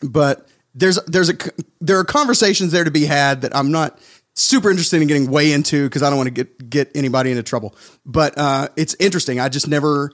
but 0.00 0.46
there's 0.76 0.96
there's 1.06 1.30
a 1.30 1.36
there 1.80 1.98
are 1.98 2.04
conversations 2.04 2.70
there 2.72 2.84
to 2.84 2.90
be 2.92 3.04
had 3.04 3.40
that 3.42 3.54
I'm 3.56 3.72
not 3.72 3.98
super 4.34 4.70
interested 4.70 5.00
in 5.02 5.08
getting 5.08 5.30
way 5.30 5.52
into 5.52 5.88
because 5.88 6.02
I 6.02 6.08
don't 6.10 6.16
want 6.18 6.28
to 6.28 6.44
get 6.44 6.70
get 6.70 6.90
anybody 6.94 7.30
into 7.30 7.42
trouble. 7.42 7.74
But 8.06 8.38
uh, 8.38 8.68
it's 8.76 8.94
interesting. 9.00 9.40
I 9.40 9.48
just 9.48 9.66
never 9.68 10.10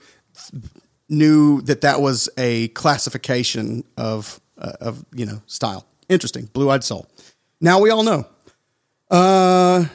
knew 1.09 1.61
that 1.63 1.81
that 1.81 2.01
was 2.01 2.29
a 2.37 2.69
classification 2.69 3.83
of 3.97 4.39
uh, 4.57 4.73
of 4.81 5.05
you 5.13 5.25
know 5.25 5.41
style. 5.45 5.85
Interesting, 6.09 6.49
Blue 6.53 6.69
Eyed 6.69 6.83
Soul. 6.83 7.07
Now 7.61 7.79
we 7.79 7.91
all 7.91 8.03
know. 8.03 8.25
Uh, 9.09 9.85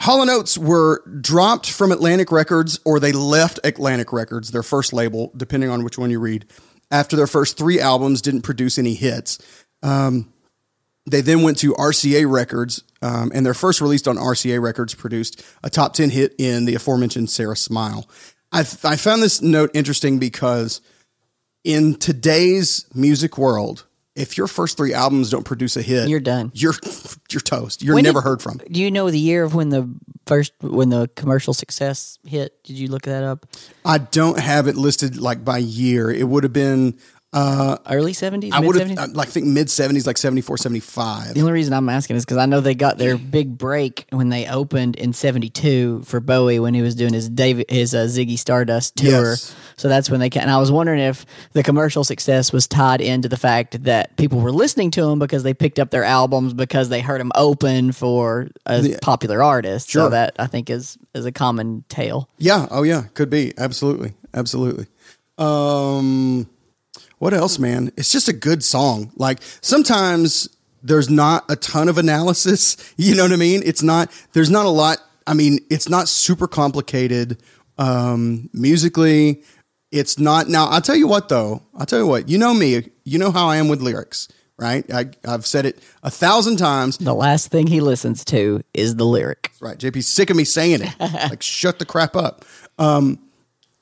Hall 0.00 0.26
were 0.58 1.02
dropped 1.20 1.70
from 1.70 1.92
Atlantic 1.92 2.32
Records 2.32 2.80
or 2.84 2.98
they 2.98 3.12
left 3.12 3.60
Atlantic 3.64 4.12
Records, 4.12 4.50
their 4.50 4.62
first 4.62 4.92
label, 4.92 5.32
depending 5.36 5.70
on 5.70 5.84
which 5.84 5.98
one 5.98 6.10
you 6.10 6.18
read. 6.18 6.46
After 6.90 7.16
their 7.16 7.26
first 7.26 7.58
three 7.58 7.80
albums 7.80 8.22
didn't 8.22 8.42
produce 8.42 8.78
any 8.78 8.94
hits. 8.94 9.38
Um, 9.82 10.32
they 11.08 11.20
then 11.20 11.42
went 11.42 11.58
to 11.58 11.72
RCA 11.74 12.30
Records, 12.30 12.82
um, 13.00 13.30
and 13.34 13.46
their 13.46 13.54
first 13.54 13.80
release 13.80 14.06
on 14.06 14.16
RCA 14.16 14.60
Records 14.60 14.94
produced 14.94 15.44
a 15.62 15.70
top 15.70 15.94
10 15.94 16.10
hit 16.10 16.34
in 16.38 16.64
the 16.64 16.74
aforementioned 16.74 17.30
Sarah 17.30 17.56
Smile. 17.56 18.08
I, 18.52 18.60
I 18.60 18.96
found 18.96 19.22
this 19.22 19.40
note 19.40 19.70
interesting 19.74 20.18
because 20.18 20.80
in 21.64 21.96
today's 21.96 22.86
music 22.94 23.38
world, 23.38 23.85
if 24.16 24.36
your 24.38 24.46
first 24.48 24.76
three 24.76 24.92
albums 24.94 25.30
don't 25.30 25.44
produce 25.44 25.76
a 25.76 25.82
hit, 25.82 26.08
You're 26.08 26.20
done. 26.20 26.50
You're 26.54 26.74
you're 27.30 27.40
toast. 27.40 27.82
You're 27.82 27.94
When 27.94 28.04
never 28.04 28.20
did- 28.20 28.24
heard 28.24 28.42
from. 28.42 28.58
Do 28.70 28.80
you 28.80 28.90
know 28.90 29.10
the 29.10 29.18
year 29.18 29.44
of 29.44 29.54
when 29.54 29.68
the 29.68 29.88
first 30.26 30.52
when 30.60 30.88
the 30.88 31.08
commercial 31.16 31.54
success 31.54 32.18
hit? 32.26 32.62
Did 32.64 32.78
you 32.78 32.88
look 32.88 33.02
that 33.02 33.22
up? 33.22 33.46
I 33.84 33.98
don't 33.98 34.38
have 34.38 34.66
it 34.66 34.76
listed 34.76 35.18
like 35.18 35.44
by 35.44 35.58
year. 35.58 36.10
It 36.10 36.26
would 36.26 36.42
have 36.44 36.52
been 36.52 36.98
uh, 37.32 37.76
Early 37.90 38.14
seventies, 38.14 38.52
I 38.54 38.60
would 38.60 38.76
have 38.76 39.12
like 39.14 39.28
think 39.28 39.44
mid 39.46 39.68
seventies, 39.68 40.06
like 40.06 40.16
74, 40.16 40.56
75. 40.56 41.34
The 41.34 41.40
only 41.40 41.52
reason 41.52 41.74
I'm 41.74 41.88
asking 41.90 42.16
is 42.16 42.24
because 42.24 42.38
I 42.38 42.46
know 42.46 42.60
they 42.60 42.74
got 42.74 42.96
their 42.96 43.18
big 43.18 43.58
break 43.58 44.06
when 44.10 44.30
they 44.30 44.48
opened 44.48 44.96
in 44.96 45.12
'72 45.12 46.02
for 46.06 46.20
Bowie 46.20 46.60
when 46.60 46.72
he 46.72 46.80
was 46.80 46.94
doing 46.94 47.12
his 47.12 47.28
David 47.28 47.66
his 47.68 47.94
uh, 47.94 48.04
Ziggy 48.04 48.38
Stardust 48.38 48.96
tour. 48.96 49.30
Yes. 49.30 49.54
So 49.78 49.88
that's 49.88 50.10
when 50.10 50.20
they 50.20 50.30
can. 50.30 50.42
And 50.42 50.50
I 50.50 50.56
was 50.56 50.72
wondering 50.72 51.00
if 51.00 51.26
the 51.52 51.62
commercial 51.62 52.02
success 52.02 52.50
was 52.50 52.66
tied 52.66 53.02
into 53.02 53.28
the 53.28 53.36
fact 53.36 53.84
that 53.84 54.16
people 54.16 54.40
were 54.40 54.52
listening 54.52 54.90
to 54.92 55.04
him 55.04 55.18
because 55.18 55.42
they 55.42 55.52
picked 55.52 55.78
up 55.78 55.90
their 55.90 56.04
albums 56.04 56.54
because 56.54 56.88
they 56.88 57.02
heard 57.02 57.20
him 57.20 57.30
open 57.34 57.92
for 57.92 58.48
a 58.64 58.96
popular 59.02 59.42
artist. 59.42 59.90
Sure. 59.90 60.06
So 60.06 60.10
that 60.10 60.34
I 60.38 60.46
think 60.46 60.70
is 60.70 60.96
is 61.14 61.26
a 61.26 61.32
common 61.32 61.84
tale. 61.88 62.30
Yeah. 62.38 62.66
Oh, 62.70 62.84
yeah. 62.84 63.04
Could 63.12 63.28
be. 63.28 63.52
Absolutely. 63.58 64.14
Absolutely. 64.32 64.86
Um, 65.36 66.48
what 67.18 67.34
else, 67.34 67.58
man? 67.58 67.92
It's 67.98 68.10
just 68.10 68.28
a 68.28 68.32
good 68.32 68.64
song. 68.64 69.12
Like 69.16 69.40
sometimes 69.60 70.48
there's 70.82 71.10
not 71.10 71.44
a 71.50 71.56
ton 71.56 71.88
of 71.88 71.98
analysis. 71.98 72.76
You 72.96 73.14
know 73.14 73.24
what 73.24 73.32
I 73.32 73.36
mean? 73.36 73.62
It's 73.64 73.82
not, 73.82 74.10
there's 74.32 74.50
not 74.50 74.64
a 74.64 74.70
lot. 74.70 74.98
I 75.26 75.34
mean, 75.34 75.58
it's 75.68 75.88
not 75.88 76.08
super 76.08 76.48
complicated 76.48 77.42
um, 77.78 78.48
musically. 78.54 79.42
It's 79.92 80.18
not. 80.18 80.48
Now, 80.48 80.66
I'll 80.66 80.80
tell 80.80 80.96
you 80.96 81.06
what, 81.06 81.28
though. 81.28 81.62
I'll 81.74 81.86
tell 81.86 81.98
you 81.98 82.06
what. 82.06 82.28
You 82.28 82.38
know 82.38 82.52
me. 82.54 82.90
You 83.04 83.18
know 83.18 83.30
how 83.30 83.48
I 83.48 83.56
am 83.56 83.68
with 83.68 83.80
lyrics, 83.80 84.28
right? 84.58 84.84
I, 84.92 85.10
I've 85.26 85.46
said 85.46 85.64
it 85.64 85.78
a 86.02 86.10
thousand 86.10 86.56
times. 86.56 86.98
The 86.98 87.14
last 87.14 87.50
thing 87.50 87.66
he 87.66 87.80
listens 87.80 88.24
to 88.26 88.62
is 88.74 88.96
the 88.96 89.04
lyric. 89.04 89.52
Right. 89.60 89.78
JP's 89.78 90.08
sick 90.08 90.30
of 90.30 90.36
me 90.36 90.44
saying 90.44 90.82
it. 90.82 90.94
like, 91.30 91.42
shut 91.42 91.78
the 91.78 91.86
crap 91.86 92.16
up. 92.16 92.44
Um, 92.78 93.20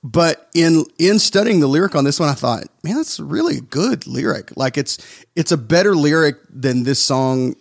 but 0.04 0.50
in 0.54 0.84
in 0.98 1.18
studying 1.18 1.60
the 1.60 1.66
lyric 1.66 1.94
on 1.94 2.04
this 2.04 2.20
one, 2.20 2.28
I 2.28 2.34
thought, 2.34 2.64
man, 2.82 2.96
that's 2.96 3.18
really 3.18 3.56
a 3.56 3.62
good 3.62 4.06
lyric. 4.06 4.54
Like 4.54 4.76
it's 4.76 4.98
it's 5.34 5.50
a 5.50 5.56
better 5.56 5.94
lyric 5.94 6.36
than 6.50 6.82
this 6.82 6.98
song 6.98 7.56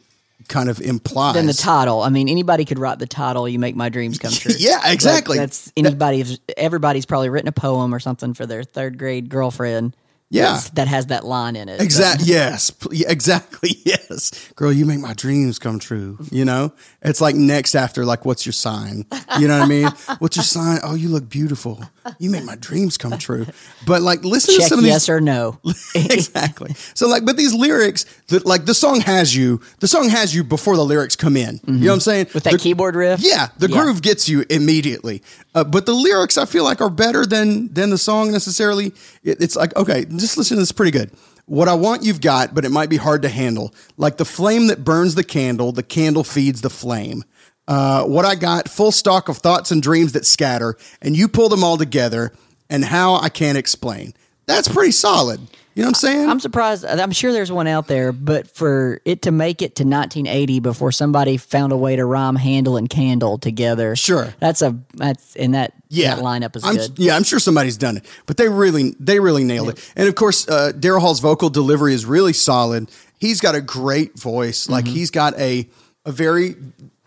kind 0.47 0.69
of 0.69 0.81
implies. 0.81 1.35
Then 1.35 1.45
the 1.45 1.53
title. 1.53 2.01
I 2.01 2.09
mean, 2.09 2.29
anybody 2.29 2.65
could 2.65 2.79
write 2.79 2.99
the 2.99 3.07
title. 3.07 3.47
You 3.47 3.59
make 3.59 3.75
my 3.75 3.89
dreams 3.89 4.17
come 4.19 4.31
true. 4.33 4.53
Yeah, 4.57 4.91
exactly. 4.91 5.37
Like, 5.37 5.49
that's 5.49 5.71
anybody. 5.75 6.23
Everybody's 6.57 7.05
probably 7.05 7.29
written 7.29 7.47
a 7.47 7.53
poem 7.53 7.93
or 7.93 7.99
something 7.99 8.33
for 8.33 8.45
their 8.45 8.63
third 8.63 8.97
grade 8.97 9.29
girlfriend. 9.29 9.95
Yeah. 10.33 10.59
that 10.73 10.87
has 10.87 11.07
that 11.07 11.25
line 11.25 11.55
in 11.55 11.69
it. 11.69 11.81
Exactly. 11.81 12.27
Yes. 12.27 12.71
Exactly. 13.13 13.77
Yes. 13.85 14.51
Girl, 14.55 14.71
you 14.71 14.85
make 14.85 14.99
my 14.99 15.13
dreams 15.13 15.59
come 15.59 15.77
true. 15.79 16.17
You 16.31 16.45
know, 16.45 16.73
it's 17.01 17.21
like 17.21 17.35
next 17.35 17.75
after, 17.75 18.05
like, 18.05 18.25
what's 18.25 18.45
your 18.45 18.53
sign? 18.53 19.05
You 19.39 19.47
know 19.47 19.59
what 19.59 19.65
I 19.65 19.67
mean? 19.67 19.87
What's 20.19 20.37
your 20.37 20.43
sign? 20.43 20.79
Oh, 20.83 20.95
you 20.95 21.09
look 21.09 21.27
beautiful. 21.29 21.83
You 22.19 22.29
make 22.29 22.43
my 22.43 22.55
dreams 22.55 22.97
come 22.97 23.17
true. 23.17 23.45
But 23.85 24.01
like, 24.01 24.23
listen 24.23 24.55
to 24.55 24.61
some 24.61 24.79
of 24.79 24.85
yes 24.85 24.93
these. 24.93 25.07
Yes 25.07 25.09
or 25.09 25.21
no. 25.21 25.59
exactly. 25.95 26.73
So 26.93 27.07
like, 27.07 27.25
but 27.25 27.37
these 27.37 27.53
lyrics, 27.53 28.05
that 28.27 28.45
like 28.45 28.65
the 28.65 28.73
song 28.73 29.01
has 29.01 29.35
you. 29.35 29.61
The 29.79 29.87
song 29.87 30.09
has 30.09 30.33
you 30.35 30.43
before 30.43 30.75
the 30.75 30.85
lyrics 30.85 31.15
come 31.15 31.35
in. 31.35 31.55
You 31.55 31.59
mm-hmm. 31.59 31.79
know 31.83 31.87
what 31.87 31.93
I'm 31.95 31.99
saying? 32.01 32.27
With 32.33 32.43
that 32.43 32.53
The- 32.53 32.59
keyboard 32.59 32.95
riff? 32.95 33.19
Yeah, 33.21 33.49
the 33.57 33.69
Yeah. 33.69 33.77
groove 33.81 34.01
gets 34.01 34.29
you 34.29 34.45
immediately. 34.49 35.23
Uh, 35.55 35.63
but 35.63 35.85
the 35.85 35.93
lyrics, 35.93 36.37
I 36.37 36.45
feel 36.45 36.63
like, 36.63 36.81
are 36.81 36.89
better 36.89 37.25
than 37.25 37.73
than 37.73 37.89
the 37.89 37.97
song 37.97 38.31
necessarily. 38.31 38.87
It- 39.23 39.41
it's 39.41 39.55
like, 39.55 39.75
okay, 39.75 40.05
just 40.05 40.37
listen 40.37 40.57
to 40.57 40.61
this. 40.61 40.71
Pretty 40.71 40.91
good. 40.91 41.11
What 41.45 41.67
I 41.67 41.73
want, 41.73 42.03
you've 42.03 42.21
got, 42.21 42.55
but 42.55 42.63
it 42.65 42.69
might 42.69 42.89
be 42.89 42.97
hard 42.97 43.21
to 43.23 43.29
handle. 43.29 43.73
Like 43.97 44.17
the 44.17 44.25
flame 44.25 44.67
that 44.67 44.83
burns 44.85 45.15
the 45.15 45.23
candle, 45.25 45.71
the 45.73 45.83
candle 45.83 46.23
feeds 46.23 46.61
the 46.61 46.69
flame. 46.69 47.23
Uh, 47.67 48.03
what 48.05 48.25
I 48.25 48.35
got, 48.35 48.67
full 48.69 48.91
stock 48.91 49.29
of 49.29 49.37
thoughts 49.37 49.69
and 49.71 49.81
dreams 49.81 50.13
that 50.13 50.25
scatter, 50.25 50.75
and 51.01 51.15
you 51.15 51.27
pull 51.27 51.49
them 51.49 51.63
all 51.63 51.77
together, 51.77 52.33
and 52.69 52.83
how 52.85 53.15
I 53.15 53.29
can't 53.29 53.57
explain. 53.57 54.13
That's 54.45 54.67
pretty 54.67 54.91
solid. 54.91 55.39
You 55.75 55.81
know 55.81 55.87
what 55.87 55.89
I'm 55.89 55.93
saying? 55.95 56.29
I'm 56.29 56.39
surprised. 56.39 56.85
I'm 56.85 57.11
sure 57.11 57.31
there's 57.33 57.51
one 57.51 57.65
out 57.67 57.87
there, 57.87 58.11
but 58.11 58.47
for 58.55 59.01
it 59.05 59.23
to 59.23 59.31
make 59.31 59.61
it 59.63 59.75
to 59.77 59.83
1980 59.83 60.59
before 60.59 60.91
somebody 60.91 61.37
found 61.37 61.73
a 61.73 61.77
way 61.77 61.95
to 61.95 62.05
rhyme 62.05 62.35
handle 62.35 62.77
and 62.77 62.87
candle 62.87 63.39
together, 63.39 63.95
Sure. 63.95 64.33
that's 64.39 64.61
a 64.61 64.77
that's 64.93 65.35
in 65.35 65.51
that 65.53 65.73
yeah, 65.89 66.15
that 66.15 66.23
lineup 66.23 66.55
is 66.55 66.63
I'm, 66.63 66.75
good. 66.75 66.99
Yeah, 66.99 67.15
I'm 67.15 67.23
sure 67.23 67.39
somebody's 67.39 67.77
done 67.77 67.97
it, 67.97 68.05
but 68.27 68.37
they 68.37 68.49
really, 68.49 68.93
they 68.99 69.19
really 69.19 69.43
nailed 69.43 69.69
it. 69.69 69.91
And 69.95 70.07
of 70.07 70.13
course, 70.15 70.47
uh, 70.47 70.73
Daryl 70.75 71.01
Hall's 71.01 71.19
vocal 71.19 71.49
delivery 71.49 71.93
is 71.95 72.05
really 72.05 72.33
solid. 72.33 72.91
He's 73.17 73.39
got 73.41 73.55
a 73.55 73.61
great 73.61 74.19
voice. 74.19 74.69
Like 74.69 74.85
Mm-hmm. 74.85 74.93
he's 74.93 75.09
got 75.11 75.33
a 75.39 75.67
a 76.05 76.11
very. 76.11 76.55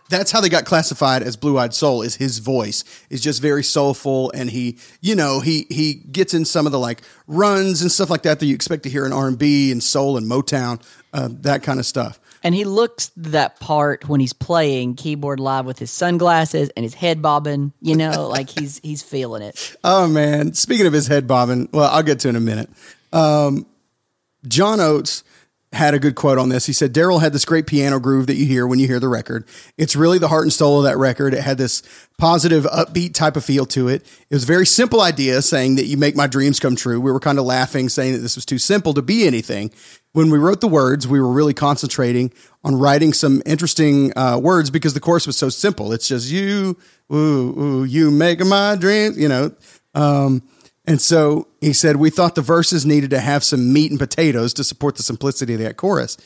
That's 0.09 0.31
how 0.31 0.41
they 0.41 0.49
got 0.49 0.65
classified 0.65 1.23
as 1.23 1.35
Blue 1.35 1.57
Eyed 1.57 1.73
Soul. 1.73 2.01
Is 2.01 2.15
his 2.15 2.39
voice 2.39 2.83
is 3.09 3.21
just 3.21 3.41
very 3.41 3.63
soulful, 3.63 4.31
and 4.31 4.49
he, 4.49 4.77
you 5.01 5.15
know, 5.15 5.39
he 5.39 5.65
he 5.69 5.93
gets 5.95 6.33
in 6.33 6.45
some 6.45 6.65
of 6.65 6.71
the 6.71 6.79
like 6.79 7.01
runs 7.27 7.81
and 7.81 7.91
stuff 7.91 8.09
like 8.09 8.23
that 8.23 8.39
that 8.39 8.45
you 8.45 8.55
expect 8.55 8.83
to 8.83 8.89
hear 8.89 9.05
in 9.05 9.13
R 9.13 9.27
and 9.27 9.37
B 9.37 9.71
and 9.71 9.83
soul 9.83 10.17
and 10.17 10.29
Motown, 10.29 10.81
uh, 11.13 11.29
that 11.41 11.63
kind 11.63 11.79
of 11.79 11.85
stuff. 11.85 12.19
And 12.43 12.55
he 12.55 12.63
looks 12.63 13.11
that 13.17 13.59
part 13.59 14.07
when 14.07 14.19
he's 14.19 14.33
playing 14.33 14.95
keyboard 14.95 15.39
live 15.39 15.65
with 15.65 15.79
his 15.79 15.91
sunglasses 15.91 16.69
and 16.77 16.83
his 16.83 16.93
head 16.93 17.21
bobbing. 17.21 17.73
You 17.81 17.95
know, 17.95 18.27
like 18.31 18.49
he's 18.49 18.79
he's 18.79 19.03
feeling 19.03 19.41
it. 19.41 19.75
Oh 19.83 20.07
man! 20.07 20.53
Speaking 20.53 20.85
of 20.85 20.93
his 20.93 21.07
head 21.07 21.27
bobbing, 21.27 21.69
well, 21.73 21.89
I'll 21.89 22.03
get 22.03 22.19
to 22.21 22.29
in 22.29 22.35
a 22.35 22.41
minute. 22.41 22.69
Um, 23.11 23.65
John 24.47 24.79
Oates 24.79 25.23
had 25.73 25.93
a 25.93 25.99
good 25.99 26.15
quote 26.15 26.37
on 26.37 26.49
this. 26.49 26.65
He 26.65 26.73
said, 26.73 26.93
Daryl 26.93 27.19
had 27.19 27.33
this 27.33 27.43
great 27.43 27.67
piano 27.67 27.99
groove 27.99 28.27
that 28.27 28.35
you 28.35 28.45
hear 28.45 28.65
when 28.65 28.79
you 28.79 28.87
hear 28.87 28.99
the 28.99 29.09
record. 29.09 29.45
It's 29.77 29.95
really 29.97 30.17
the 30.17 30.29
heart 30.29 30.43
and 30.43 30.53
soul 30.53 30.79
of 30.79 30.85
that 30.85 30.97
record. 30.97 31.33
It 31.33 31.43
had 31.43 31.57
this 31.57 31.83
positive, 32.17 32.63
upbeat 32.63 33.13
type 33.13 33.35
of 33.35 33.43
feel 33.43 33.65
to 33.67 33.89
it. 33.89 34.01
It 34.29 34.35
was 34.35 34.43
a 34.43 34.47
very 34.47 34.65
simple 34.65 35.01
idea 35.01 35.41
saying 35.41 35.75
that 35.75 35.85
you 35.85 35.97
make 35.97 36.15
my 36.15 36.25
dreams 36.25 36.59
come 36.59 36.75
true. 36.75 37.01
We 37.01 37.11
were 37.11 37.19
kind 37.19 37.37
of 37.37 37.45
laughing, 37.45 37.89
saying 37.89 38.13
that 38.13 38.19
this 38.19 38.35
was 38.35 38.45
too 38.45 38.57
simple 38.57 38.93
to 38.93 39.01
be 39.01 39.27
anything. 39.27 39.71
When 40.13 40.31
we 40.31 40.39
wrote 40.39 40.61
the 40.61 40.69
words, 40.69 41.05
we 41.05 41.19
were 41.19 41.31
really 41.31 41.53
concentrating 41.53 42.31
on 42.63 42.75
writing 42.75 43.11
some 43.13 43.43
interesting 43.45 44.17
uh, 44.17 44.39
words 44.41 44.69
because 44.69 44.93
the 44.93 44.99
chorus 44.99 45.27
was 45.27 45.37
so 45.37 45.49
simple. 45.49 45.91
It's 45.91 46.07
just 46.07 46.31
you, 46.31 46.77
ooh, 47.13 47.61
ooh, 47.61 47.83
you 47.83 48.09
make 48.09 48.43
my 48.43 48.77
dreams, 48.77 49.17
you 49.17 49.27
know. 49.27 49.51
Um, 49.93 50.43
and 50.87 51.01
so 51.01 51.47
he 51.59 51.73
said, 51.73 51.97
we 51.97 52.09
thought 52.09 52.35
the 52.35 52.41
verses 52.41 52.85
needed 52.85 53.09
to 53.09 53.19
have 53.19 53.43
some 53.43 53.73
meat 53.73 53.91
and 53.91 53.99
potatoes 53.99 54.53
to 54.53 54.63
support 54.63 54.95
the 54.95 55.03
simplicity 55.03 55.53
of 55.53 55.59
that 55.59 55.75
chorus. 55.75 56.17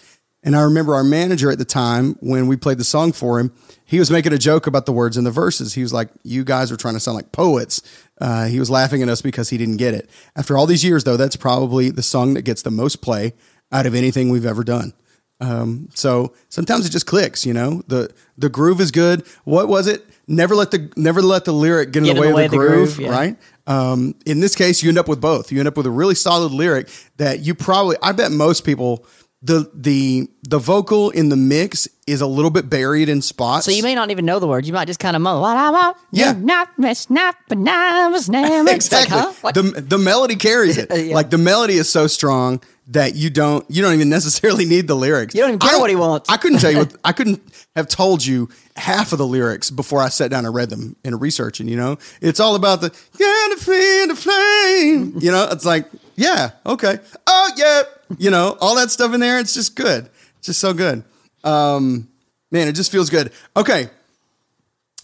And 0.43 0.55
I 0.55 0.61
remember 0.61 0.95
our 0.95 1.03
manager 1.03 1.51
at 1.51 1.57
the 1.57 1.65
time, 1.65 2.15
when 2.19 2.47
we 2.47 2.55
played 2.55 2.77
the 2.77 2.83
song 2.83 3.11
for 3.11 3.39
him, 3.39 3.51
he 3.85 3.99
was 3.99 4.09
making 4.09 4.33
a 4.33 4.37
joke 4.37 4.67
about 4.67 4.85
the 4.85 4.91
words 4.91 5.17
in 5.17 5.23
the 5.23 5.31
verses. 5.31 5.73
He 5.73 5.81
was 5.81 5.93
like, 5.93 6.09
You 6.23 6.43
guys 6.43 6.71
are 6.71 6.77
trying 6.77 6.93
to 6.95 6.99
sound 6.99 7.15
like 7.15 7.31
poets. 7.31 7.81
Uh, 8.19 8.45
he 8.45 8.59
was 8.59 8.69
laughing 8.69 9.03
at 9.03 9.09
us 9.09 9.21
because 9.21 9.49
he 9.49 9.57
didn't 9.57 9.77
get 9.77 9.93
it. 9.93 10.09
After 10.35 10.57
all 10.57 10.65
these 10.65 10.83
years, 10.83 11.03
though, 11.03 11.17
that's 11.17 11.35
probably 11.35 11.89
the 11.89 12.01
song 12.01 12.33
that 12.35 12.43
gets 12.43 12.61
the 12.61 12.71
most 12.71 13.01
play 13.01 13.33
out 13.71 13.85
of 13.85 13.93
anything 13.93 14.29
we've 14.29 14.45
ever 14.45 14.63
done. 14.63 14.93
Um, 15.41 15.89
so 15.95 16.33
sometimes 16.49 16.85
it 16.85 16.91
just 16.91 17.07
clicks, 17.07 17.45
you 17.45 17.53
know. 17.53 17.81
The 17.87 18.13
the 18.37 18.49
groove 18.49 18.79
is 18.79 18.91
good. 18.91 19.25
What 19.43 19.67
was 19.67 19.87
it? 19.87 20.05
Never 20.27 20.55
let 20.55 20.71
the 20.71 20.91
never 20.95 21.21
let 21.21 21.45
the 21.45 21.51
lyric 21.51 21.91
get 21.91 22.05
in 22.05 22.15
the 22.15 22.21
way, 22.21 22.45
of 22.45 22.51
the, 22.51 22.57
groove, 22.57 22.99
yeah. 22.99 23.09
right? 23.09 23.37
Um, 23.67 24.15
in 24.25 24.39
this 24.39 24.55
case, 24.55 24.81
you 24.83 24.89
end 24.89 24.97
up 24.97 25.07
with 25.07 25.21
both. 25.21 25.51
You 25.51 25.59
end 25.59 25.67
up 25.67 25.77
with 25.77 25.85
a 25.85 25.91
really 25.91 26.15
solid 26.15 26.51
lyric 26.51 26.89
that 27.17 27.41
you 27.41 27.53
probably, 27.55 27.95
I 28.01 28.11
bet 28.11 28.31
most 28.31 28.65
people, 28.65 29.05
the 29.43 29.71
the 29.73 30.27
the 30.47 30.59
vocal 30.59 31.09
in 31.09 31.29
the 31.29 31.35
mix 31.35 31.87
is 32.05 32.21
a 32.21 32.27
little 32.27 32.51
bit 32.51 32.69
buried 32.69 33.09
in 33.09 33.23
spots. 33.23 33.65
So 33.65 33.71
you 33.71 33.81
may 33.81 33.95
not 33.95 34.11
even 34.11 34.23
know 34.23 34.37
the 34.39 34.47
words. 34.47 34.67
You 34.67 34.73
might 34.73 34.85
just 34.85 34.99
kind 34.99 35.15
of 35.15 35.21
mull. 35.23 35.41
What 35.41 35.57
I 35.57 35.71
want, 35.71 35.97
Yeah. 36.11 36.33
not 36.33 36.69
miss, 36.77 37.09
not 37.09 37.35
but 37.49 37.57
now 37.57 38.11
was 38.11 38.29
never. 38.29 38.69
It's 38.71 38.91
like, 38.91 39.05
exactly. 39.07 39.17
huh? 39.17 39.51
The 39.51 39.81
the 39.81 39.97
melody 39.97 40.35
carries 40.35 40.77
it. 40.77 40.89
Yeah. 40.95 41.15
Like 41.15 41.31
the 41.31 41.39
melody 41.39 41.75
is 41.75 41.89
so 41.89 42.05
strong 42.05 42.61
that 42.87 43.15
you 43.15 43.29
don't 43.29 43.65
you 43.69 43.81
don't 43.81 43.93
even 43.93 44.09
necessarily 44.09 44.65
need 44.65 44.87
the 44.87 44.95
lyrics. 44.95 45.33
You 45.35 45.41
don't 45.41 45.51
even 45.51 45.59
care 45.59 45.79
what 45.79 45.89
he 45.89 45.95
wants. 45.95 46.29
I 46.29 46.37
couldn't 46.37 46.59
tell 46.59 46.71
you. 46.71 46.77
What, 46.81 46.95
I 47.03 47.11
couldn't 47.11 47.41
have 47.75 47.87
told 47.87 48.25
you 48.25 48.49
half 48.75 49.11
of 49.11 49.17
the 49.19 49.27
lyrics 49.27 49.69
before 49.69 49.99
I 49.99 50.09
sat 50.09 50.31
down 50.31 50.45
and 50.45 50.55
read 50.55 50.69
them 50.69 50.95
in 51.03 51.19
researching. 51.19 51.67
You 51.67 51.77
know, 51.77 51.97
it's 52.21 52.39
all 52.39 52.55
about 52.55 52.81
the 52.81 52.87
yeah 53.19 53.55
the 53.55 53.61
flame, 53.61 54.07
the 54.07 54.15
flame. 54.15 55.13
You 55.19 55.31
know, 55.31 55.47
it's 55.51 55.65
like 55.65 55.85
yeah, 56.15 56.51
okay, 56.65 56.97
oh 57.27 57.51
yeah, 57.55 57.83
you 58.17 58.31
know, 58.31 58.57
all 58.59 58.75
that 58.75 58.91
stuff 58.91 59.13
in 59.13 59.19
there. 59.19 59.39
It's 59.39 59.53
just 59.53 59.75
good. 59.75 60.09
It's 60.39 60.47
just 60.47 60.59
so 60.59 60.73
good. 60.73 61.03
Um, 61.43 62.07
man, 62.51 62.67
it 62.67 62.73
just 62.73 62.91
feels 62.91 63.09
good. 63.09 63.31
Okay, 63.55 63.89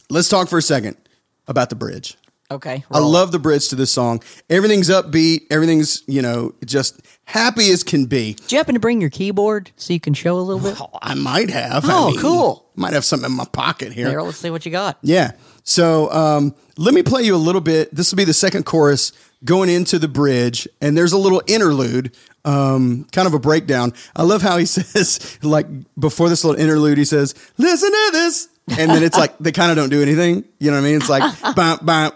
let's 0.09 0.29
talk 0.29 0.49
for 0.49 0.57
a 0.57 0.61
second 0.61 0.97
about 1.47 1.69
the 1.69 1.75
bridge. 1.75 2.17
Okay. 2.51 2.83
I 2.91 2.99
love 2.99 3.31
the 3.31 3.39
bridge 3.39 3.69
to 3.69 3.75
this 3.75 3.91
song. 3.91 4.21
Everything's 4.49 4.89
upbeat. 4.89 5.47
Everything's, 5.49 6.03
you 6.07 6.21
know, 6.21 6.53
just 6.65 7.01
happy 7.25 7.69
as 7.71 7.83
can 7.83 8.05
be. 8.05 8.33
Do 8.33 8.55
you 8.55 8.59
happen 8.59 8.73
to 8.75 8.79
bring 8.79 9.01
your 9.01 9.09
keyboard 9.09 9.71
so 9.75 9.93
you 9.93 9.99
can 9.99 10.13
show 10.13 10.37
a 10.37 10.41
little 10.41 10.61
bit? 10.61 10.79
Oh, 10.81 10.97
I 11.01 11.13
might 11.13 11.49
have. 11.49 11.83
Oh, 11.85 12.07
I 12.07 12.11
mean, 12.11 12.19
cool. 12.19 12.69
Might 12.75 12.93
have 12.93 13.05
something 13.05 13.29
in 13.29 13.35
my 13.35 13.45
pocket 13.45 13.93
here. 13.93 14.07
There, 14.09 14.23
let's 14.23 14.37
see 14.37 14.49
what 14.49 14.65
you 14.65 14.71
got. 14.71 14.97
Yeah. 15.01 15.31
So 15.63 16.11
um, 16.11 16.55
let 16.77 16.93
me 16.93 17.03
play 17.03 17.23
you 17.23 17.35
a 17.35 17.37
little 17.37 17.61
bit. 17.61 17.93
This 17.93 18.11
will 18.11 18.17
be 18.17 18.23
the 18.23 18.33
second 18.33 18.65
chorus 18.65 19.11
going 19.43 19.69
into 19.69 19.99
the 19.99 20.07
bridge, 20.07 20.67
and 20.81 20.97
there's 20.97 21.11
a 21.11 21.17
little 21.17 21.41
interlude, 21.45 22.15
um, 22.45 23.05
kind 23.11 23.27
of 23.27 23.33
a 23.33 23.39
breakdown. 23.39 23.93
I 24.15 24.23
love 24.23 24.41
how 24.41 24.57
he 24.57 24.65
says, 24.67 25.37
like 25.43 25.67
before 25.99 26.29
this 26.29 26.43
little 26.43 26.59
interlude, 26.59 26.97
he 26.97 27.05
says, 27.05 27.35
"Listen 27.57 27.91
to 27.91 28.09
this," 28.13 28.49
and 28.69 28.91
then 28.91 29.03
it's 29.03 29.17
like 29.17 29.37
they 29.37 29.51
kind 29.51 29.71
of 29.71 29.77
don't 29.77 29.89
do 29.89 30.01
anything. 30.01 30.43
You 30.59 30.71
know 30.71 30.77
what 30.77 30.85
I 30.85 30.89
mean? 30.89 30.97
It's 30.97 31.09
like 31.09 31.41
bump 31.55 31.85
bump 31.85 32.15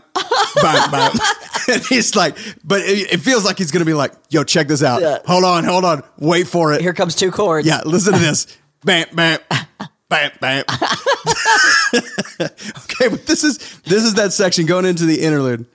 bump 0.56 0.92
bump. 0.92 1.16
And 1.70 1.82
he's 1.86 2.16
like, 2.16 2.36
but 2.64 2.82
it, 2.82 3.14
it 3.14 3.18
feels 3.20 3.46
like 3.46 3.60
he's 3.60 3.70
gonna 3.70 3.86
be 3.86 3.94
like, 3.94 4.12
"Yo, 4.32 4.44
check 4.44 4.68
this 4.68 4.82
out. 4.82 5.00
Yeah. 5.00 5.20
Hold 5.28 5.44
on, 5.44 5.64
hold 5.64 5.86
on, 5.86 6.02
wait 6.18 6.48
for 6.48 6.74
it." 6.74 6.82
Here 6.82 6.92
comes 6.92 7.16
two 7.16 7.30
chords. 7.30 7.68
Yeah, 7.68 7.82
listen 7.86 8.14
to 8.14 8.20
this. 8.20 8.48
bam, 8.84 9.06
bam, 9.14 9.40
bam, 10.10 10.32
bam. 10.42 10.64
okay, 11.94 13.08
but 13.10 13.28
this 13.28 13.44
is 13.44 13.60
this 13.86 14.04
is 14.04 14.16
that 14.16 14.34
section 14.34 14.66
going 14.66 14.86
into 14.86 15.06
the 15.06 15.22
interlude. 15.22 15.68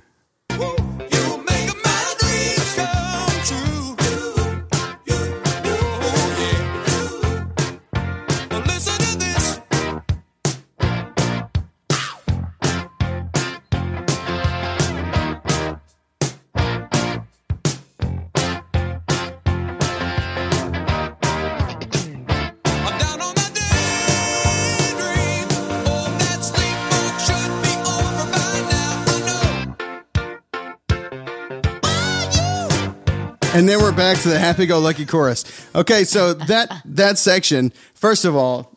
And 33.56 33.66
then 33.66 33.80
we're 33.80 33.90
back 33.90 34.18
to 34.18 34.28
the 34.28 34.38
happy-go-lucky 34.38 35.06
chorus. 35.06 35.66
Okay, 35.74 36.04
so 36.04 36.34
that 36.34 36.70
that 36.84 37.16
section, 37.16 37.72
first 37.94 38.26
of 38.26 38.36
all, 38.36 38.70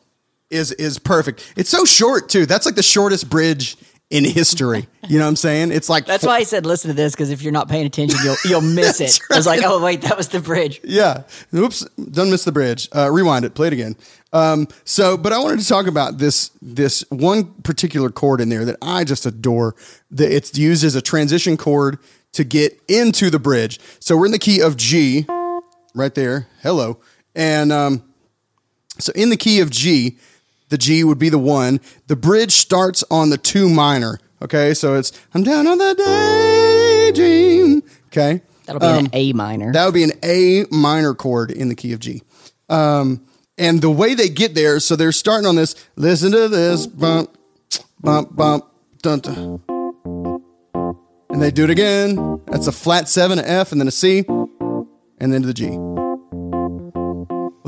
is 0.49 0.71
is 0.71 0.97
perfect. 0.97 1.53
It's 1.57 1.69
so 1.69 1.83
short 1.83 2.29
too. 2.29 2.45
That's 2.45 2.65
like 2.65 2.75
the 2.75 2.83
shortest 2.83 3.29
bridge 3.29 3.75
in 4.09 4.23
history. 4.23 4.87
You 5.09 5.19
know 5.19 5.25
what 5.25 5.31
I'm 5.31 5.35
saying? 5.35 5.73
It's 5.73 5.89
like 5.89 6.05
That's 6.05 6.25
why 6.25 6.37
I 6.37 6.43
said 6.43 6.65
listen 6.65 6.87
to 6.87 6.95
this 6.95 7.13
because 7.13 7.29
if 7.29 7.41
you're 7.41 7.51
not 7.51 7.67
paying 7.67 7.85
attention, 7.87 8.21
you'll 8.23 8.37
you'll 8.45 8.61
miss 8.75 9.01
it. 9.01 9.19
I 9.29 9.35
was 9.35 9.45
like, 9.45 9.59
oh 9.65 9.83
wait, 9.83 9.99
that 10.03 10.15
was 10.15 10.29
the 10.29 10.39
bridge. 10.39 10.79
Yeah. 10.81 11.23
Oops. 11.53 11.85
don't 12.11 12.31
miss 12.31 12.45
the 12.45 12.53
bridge. 12.53 12.87
Uh, 12.95 13.11
rewind 13.11 13.43
it. 13.43 13.55
Play 13.55 13.67
it 13.67 13.73
again. 13.73 13.97
Um, 14.31 14.69
so, 14.85 15.17
but 15.17 15.33
I 15.33 15.39
wanted 15.39 15.59
to 15.59 15.67
talk 15.67 15.87
about 15.87 16.19
this 16.19 16.51
this 16.61 17.03
one 17.09 17.51
particular 17.63 18.11
chord 18.11 18.39
in 18.39 18.47
there 18.47 18.63
that 18.63 18.77
I 18.81 19.03
just 19.03 19.25
adore. 19.25 19.75
That 20.09 20.31
it's 20.31 20.57
used 20.57 20.85
as 20.85 20.95
a 20.95 21.01
transition 21.01 21.57
chord 21.57 21.99
to 22.33 22.43
get 22.43 22.79
into 22.87 23.29
the 23.29 23.39
bridge. 23.39 23.79
So 23.99 24.15
we're 24.17 24.27
in 24.27 24.31
the 24.31 24.39
key 24.39 24.61
of 24.61 24.77
G, 24.77 25.25
right 25.95 26.13
there. 26.13 26.47
Hello, 26.61 26.99
and 27.35 27.71
um, 27.71 28.03
so 28.99 29.11
in 29.15 29.29
the 29.29 29.37
key 29.37 29.59
of 29.61 29.69
G, 29.69 30.17
the 30.69 30.77
G 30.77 31.03
would 31.03 31.19
be 31.19 31.29
the 31.29 31.39
one. 31.39 31.79
The 32.07 32.15
bridge 32.15 32.51
starts 32.51 33.03
on 33.09 33.29
the 33.29 33.37
two 33.37 33.69
minor. 33.69 34.19
Okay, 34.41 34.73
so 34.73 34.95
it's 34.95 35.11
I'm 35.33 35.43
down 35.43 35.67
on 35.67 35.77
the 35.77 35.93
daydream. 35.95 37.83
Okay, 38.07 38.41
That'll 38.65 38.79
be 38.79 38.87
an 39.05 39.09
A 39.13 39.33
minor. 39.33 39.71
that 39.73 39.85
would 39.85 39.93
be 39.93 40.03
an 40.03 40.11
A 40.23 40.65
minor 40.71 41.13
chord 41.13 41.51
in 41.51 41.69
the 41.69 41.75
key 41.75 41.93
of 41.93 41.99
G. 41.99 42.21
Um, 42.69 43.25
and 43.57 43.81
the 43.81 43.89
way 43.89 44.13
they 44.13 44.29
get 44.29 44.53
there, 44.55 44.79
so 44.79 44.95
they're 44.95 45.11
starting 45.11 45.45
on 45.47 45.55
this. 45.55 45.75
Listen 45.95 46.31
to 46.31 46.47
this 46.47 46.87
bump, 46.87 47.35
bump, 47.99 48.33
bump, 48.35 48.65
dun, 49.01 49.19
dun. 49.19 49.61
And 51.29 51.41
they 51.41 51.51
do 51.51 51.63
it 51.63 51.69
again. 51.69 52.41
That's 52.47 52.67
a 52.67 52.71
flat 52.71 53.07
seven, 53.07 53.39
an 53.39 53.45
F, 53.45 53.71
and 53.71 53.79
then 53.79 53.87
a 53.87 53.91
C, 53.91 54.25
and 54.27 55.33
then 55.33 55.41
to 55.41 55.47
the 55.47 55.53
G. 55.53 55.69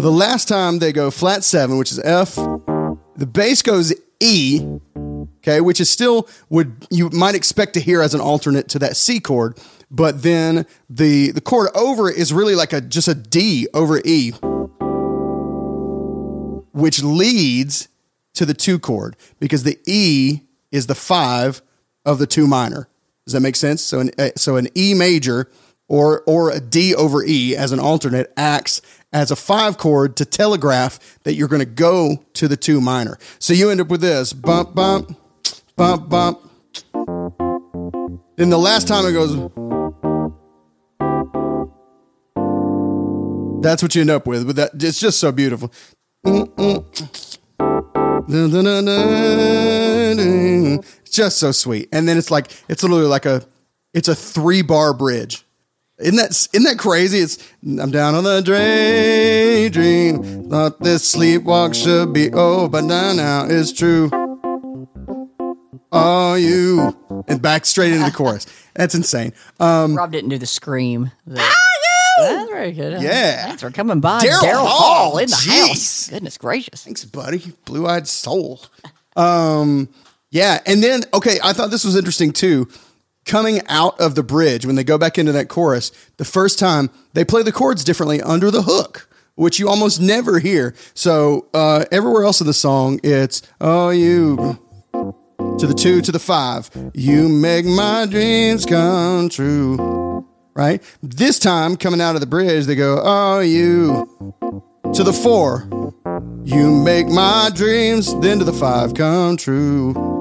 Well, 0.02 0.04
the 0.04 0.12
last 0.12 0.48
time 0.48 0.80
they 0.80 0.92
go 0.92 1.12
flat 1.12 1.44
seven, 1.44 1.78
which 1.78 1.92
is 1.92 2.00
F, 2.00 2.36
the 2.36 3.28
bass 3.32 3.62
goes 3.62 3.94
E, 4.20 4.66
okay, 5.38 5.62
which 5.62 5.80
is 5.80 5.90
still 5.90 6.28
would 6.50 6.88
you 6.90 7.10
might 7.10 7.36
expect 7.36 7.74
to 7.76 7.80
hear 7.80 8.02
as 8.02 8.14
an 8.14 8.22
alternate 8.22 8.68
to 8.70 8.80
that 8.80 8.98
C 8.98 9.20
chord, 9.20 9.60
but 9.90 10.24
then 10.24 10.66
the 10.90 11.32
the 11.32 11.42
chord 11.42 11.70
over 11.76 12.10
is 12.10 12.34
really 12.34 12.56
like 12.56 12.74
a 12.74 12.82
just 12.82 13.08
a 13.08 13.16
D 13.16 13.68
over 13.74 14.02
E, 14.04 14.32
which 16.72 17.04
leads 17.04 17.88
to 18.34 18.46
the 18.46 18.54
two 18.54 18.80
chord 18.80 19.16
because 19.40 19.64
the 19.64 19.78
E 19.86 20.42
is 20.72 20.88
the 20.88 20.96
five 20.96 21.62
of 22.06 22.18
the 22.18 22.26
two 22.26 22.48
minor. 22.48 22.88
Does 23.26 23.34
that 23.34 23.42
make 23.42 23.56
sense? 23.56 23.84
So 23.84 24.00
an 24.00 24.12
uh, 24.18 24.30
so 24.36 24.56
an 24.56 24.68
E 24.76 24.94
major 24.94 25.50
or 25.88 26.24
or 26.26 26.52
a 26.52 26.60
D 26.60 26.96
over 26.96 27.24
E 27.24 27.56
as 27.56 27.72
an 27.72 27.80
alternate 27.80 28.32
acts 28.36 28.82
as 29.14 29.30
a 29.30 29.36
five 29.36 29.78
chord 29.78 30.16
to 30.18 30.26
telegraph 30.26 31.20
that 31.24 31.34
you're 31.34 31.48
going 31.48 31.60
to 31.60 31.66
go 31.66 32.24
to 32.34 32.48
the 32.48 32.58
two 32.58 32.82
minor. 32.82 33.18
So 33.40 33.54
you 33.54 33.70
end 33.70 33.82
up 33.82 33.90
with 33.90 34.02
this 34.02 34.34
bump 34.34 34.74
bump 34.74 35.16
bump 35.76 36.10
bump. 36.10 36.40
Then 38.38 38.50
the 38.50 38.58
last 38.58 38.88
time 38.88 39.06
it 39.06 39.12
goes. 39.12 39.36
That's 43.62 43.84
what 43.84 43.94
you 43.94 44.02
end 44.02 44.10
up 44.10 44.26
with. 44.26 44.48
But 44.48 44.56
that 44.56 44.72
it's 44.84 45.00
just 45.00 45.20
so 45.20 45.32
beautiful. 45.32 45.72
It's 50.80 51.12
just 51.12 51.38
so 51.38 51.52
sweet. 51.52 51.90
And 51.92 52.08
then 52.08 52.18
it's 52.18 52.32
like 52.32 52.52
it's 52.68 52.84
literally 52.84 53.06
like 53.06 53.26
a 53.26 53.44
it's 53.94 54.08
a 54.08 54.16
three 54.16 54.62
bar 54.62 54.94
bridge. 54.94 55.46
Isn't 56.00 56.16
that 56.16 56.32
isn't 56.32 56.64
that 56.64 56.80
crazy? 56.80 57.20
It's 57.20 57.38
I'm 57.64 57.92
down 57.92 58.16
on 58.16 58.24
the 58.24 58.42
daydream. 58.42 60.50
Thought 60.50 60.80
this 60.80 61.14
sleepwalk 61.16 61.76
should 61.76 62.14
be 62.14 62.32
over, 62.34 62.68
but 62.70 62.84
now 62.84 63.14
now 63.14 63.46
it's 63.48 63.72
true. 63.72 64.10
Oh, 65.94 66.36
you 66.36 66.98
and 67.28 67.42
back 67.42 67.66
straight 67.66 67.92
into 67.92 68.06
the 68.06 68.12
chorus. 68.12 68.46
That's 68.74 68.96
insane. 68.96 69.34
Um, 69.60 69.96
Rob 69.96 70.12
didn't 70.12 70.30
do 70.30 70.38
the 70.38 70.46
scream. 70.46 71.12
The- 71.28 71.44
That's 72.18 72.50
very 72.50 72.72
good. 72.72 73.02
Yeah. 73.02 73.48
Thanks 73.48 73.62
for 73.62 73.72
coming 73.72 74.00
by. 74.00 74.22
Daryl 74.22 74.40
Daryl 74.40 74.68
Hall, 74.68 75.10
Hall 75.12 75.18
in 75.18 75.30
the 75.30 75.36
jeez. 75.36 75.68
house. 75.68 76.10
Goodness 76.10 76.38
gracious. 76.38 76.84
Thanks, 76.86 77.04
buddy. 77.06 77.54
Blue 77.66 77.88
eyed 77.88 78.08
soul. 78.08 78.62
Um, 79.18 79.90
yeah. 80.32 80.60
And 80.66 80.82
then, 80.82 81.04
okay, 81.14 81.38
I 81.44 81.54
thought 81.54 81.70
this 81.70 81.86
was 81.86 81.96
interesting 81.96 82.32
too. 82.32 82.68
Coming 83.26 83.62
out 83.68 84.00
of 84.00 84.16
the 84.16 84.24
bridge, 84.24 84.66
when 84.66 84.76
they 84.76 84.84
go 84.84 84.98
back 84.98 85.20
into 85.20 85.32
that 85.34 85.48
chorus, 85.48 85.92
the 86.18 86.26
first 86.26 86.58
time 86.58 86.90
they 87.14 87.24
play 87.24 87.44
the 87.44 87.52
chords 87.52 87.84
differently 87.84 88.20
under 88.20 88.50
the 88.50 88.64
hook, 88.64 89.08
which 89.36 89.60
you 89.60 89.70
almost 89.70 90.02
never 90.02 90.40
hear. 90.40 90.74
So, 90.96 91.48
uh, 91.54 91.86
everywhere 91.92 92.24
else 92.24 92.42
in 92.42 92.48
the 92.48 92.54
song, 92.54 93.00
it's, 93.04 93.44
oh, 93.60 93.92
you 93.92 94.58
to 95.60 95.68
the 95.68 95.76
two 95.76 96.02
to 96.02 96.12
the 96.12 96.20
five. 96.20 96.70
You 96.94 97.30
make 97.30 97.66
my 97.66 98.08
dreams 98.08 98.66
come 98.66 99.30
true. 99.30 100.26
Right? 100.56 100.82
This 101.04 101.38
time, 101.40 101.78
coming 101.78 102.02
out 102.02 102.16
of 102.16 102.22
the 102.22 102.28
bridge, 102.28 102.66
they 102.66 102.76
go, 102.76 103.00
oh, 103.04 103.40
you 103.40 104.08
to 104.94 105.04
the 105.04 105.14
four. 105.14 105.70
You 106.44 106.72
make 106.72 107.08
my 107.08 107.52
dreams, 107.54 108.20
then 108.20 108.40
to 108.40 108.46
the 108.46 108.54
five 108.54 108.94
come 108.94 109.38
true. 109.38 110.21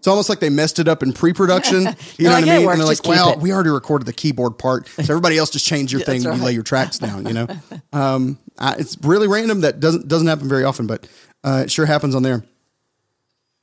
It's 0.00 0.06
almost 0.06 0.30
like 0.30 0.40
they 0.40 0.48
messed 0.48 0.78
it 0.78 0.88
up 0.88 1.02
in 1.02 1.12
pre-production. 1.12 1.80
You 2.16 2.24
know 2.24 2.32
like, 2.32 2.44
what 2.46 2.48
I 2.50 2.56
mean? 2.56 2.66
works, 2.66 2.72
And 2.72 2.80
they're 2.80 2.86
like, 2.88 3.04
"Well, 3.04 3.32
it." 3.34 3.38
we 3.40 3.52
already 3.52 3.68
recorded 3.68 4.06
the 4.06 4.14
keyboard 4.14 4.58
part, 4.58 4.88
so 4.88 5.02
everybody 5.02 5.36
else 5.36 5.50
just 5.50 5.66
change 5.66 5.92
your 5.92 6.00
thing. 6.08 6.22
That's 6.22 6.38
You 6.38 6.44
lay 6.44 6.52
your 6.52 6.62
tracks 6.62 6.98
down. 7.06 7.26
You 7.26 7.34
know, 7.34 7.46
um, 7.92 8.38
I, 8.58 8.76
it's 8.76 8.96
really 9.02 9.28
random. 9.28 9.60
That 9.60 9.78
doesn't 9.78 10.08
doesn't 10.08 10.26
happen 10.26 10.48
very 10.48 10.64
often, 10.64 10.86
but 10.86 11.06
uh, 11.44 11.64
it 11.64 11.70
sure 11.70 11.84
happens 11.84 12.14
on 12.14 12.22
there. 12.22 12.42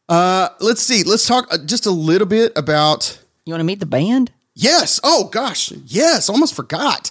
Uh, 0.08 0.50
let's 0.60 0.82
see. 0.84 1.04
Let's 1.04 1.26
talk 1.28 1.48
uh, 1.52 1.58
just 1.66 1.88
a 1.88 1.92
little 1.92 2.28
bit 2.28 2.52
about. 2.56 3.20
You 3.46 3.54
want 3.54 3.62
to 3.62 3.66
meet 3.66 3.80
the 3.80 3.88
band? 3.88 4.32
Yes. 4.54 5.00
Oh 5.04 5.30
gosh. 5.32 5.72
Yes. 5.86 6.30
Almost 6.30 6.54
forgot. 6.54 7.10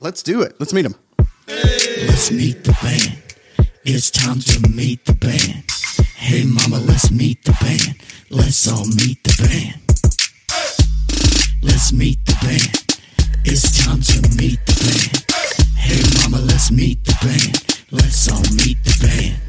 Let's 0.00 0.22
do 0.22 0.42
it. 0.42 0.56
Let's 0.58 0.72
meet 0.72 0.82
them. 0.82 0.96
Let's 1.46 2.30
meet 2.32 2.64
the 2.64 2.76
band. 2.82 3.22
It's 3.84 4.10
time 4.10 4.40
to 4.40 4.68
meet 4.68 5.04
the 5.06 5.14
band. 5.14 5.64
Hey 6.20 6.44
mama, 6.44 6.78
let's 6.84 7.12
meet 7.12 7.44
the 7.44 7.52
band. 7.60 7.96
Let's 8.28 8.66
all 8.70 8.84
meet 8.84 9.22
the 9.22 9.34
band. 9.38 9.80
Let's 11.62 11.92
meet 11.92 12.18
the 12.26 12.34
band. 12.42 12.98
It's 13.44 13.84
time 13.84 14.00
to 14.02 14.36
meet 14.36 14.58
the 14.66 14.74
band. 14.82 15.76
Hey 15.76 16.02
mama, 16.20 16.44
let's 16.44 16.72
meet 16.72 17.02
the 17.04 17.16
band. 17.22 17.86
Let's 17.92 18.30
all 18.30 18.42
meet 18.56 18.82
the 18.82 18.98
band. 19.00 19.40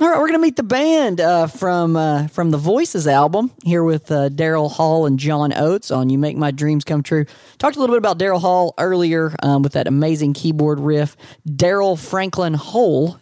All 0.00 0.08
right, 0.08 0.18
we're 0.18 0.28
gonna 0.28 0.38
meet 0.38 0.56
the 0.56 0.62
band 0.62 1.20
uh, 1.20 1.48
from 1.48 1.96
uh, 1.96 2.28
from 2.28 2.50
the 2.50 2.56
Voices 2.56 3.06
album 3.06 3.52
here 3.62 3.84
with 3.84 4.10
uh, 4.10 4.30
Daryl 4.30 4.70
Hall 4.70 5.04
and 5.04 5.18
John 5.18 5.52
Oates 5.52 5.90
on 5.90 6.08
"You 6.08 6.18
Make 6.18 6.36
My 6.36 6.50
Dreams 6.50 6.82
Come 6.82 7.02
True." 7.02 7.26
Talked 7.58 7.76
a 7.76 7.80
little 7.80 7.94
bit 7.94 7.98
about 7.98 8.18
Daryl 8.18 8.40
Hall 8.40 8.74
earlier 8.78 9.36
um, 9.42 9.62
with 9.62 9.74
that 9.74 9.86
amazing 9.86 10.32
keyboard 10.32 10.80
riff. 10.80 11.14
Daryl 11.46 11.98
Franklin 11.98 12.54
Hohl, 12.54 13.20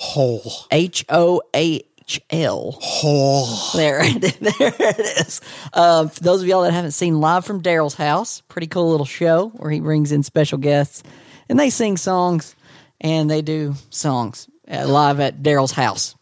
Hohl. 0.00 0.66
H 0.70 1.04
O 1.08 1.42
H 1.54 2.20
L. 2.30 2.78
Hohl. 2.80 3.72
There, 3.74 4.02
there 4.20 4.74
it 4.78 5.26
is. 5.26 5.40
Um, 5.72 6.08
for 6.08 6.20
those 6.20 6.42
of 6.42 6.48
y'all 6.48 6.62
that 6.62 6.72
haven't 6.72 6.92
seen 6.92 7.20
live 7.20 7.44
from 7.44 7.62
Daryl's 7.62 7.94
house, 7.94 8.42
pretty 8.48 8.66
cool 8.66 8.90
little 8.90 9.06
show 9.06 9.48
where 9.50 9.70
he 9.70 9.80
brings 9.80 10.12
in 10.12 10.22
special 10.22 10.58
guests 10.58 11.02
and 11.48 11.58
they 11.58 11.70
sing 11.70 11.96
songs 11.96 12.54
and 13.00 13.30
they 13.30 13.42
do 13.42 13.74
songs 13.90 14.48
uh, 14.70 14.86
live 14.86 15.20
at 15.20 15.42
Daryl's 15.42 15.72
house, 15.72 16.14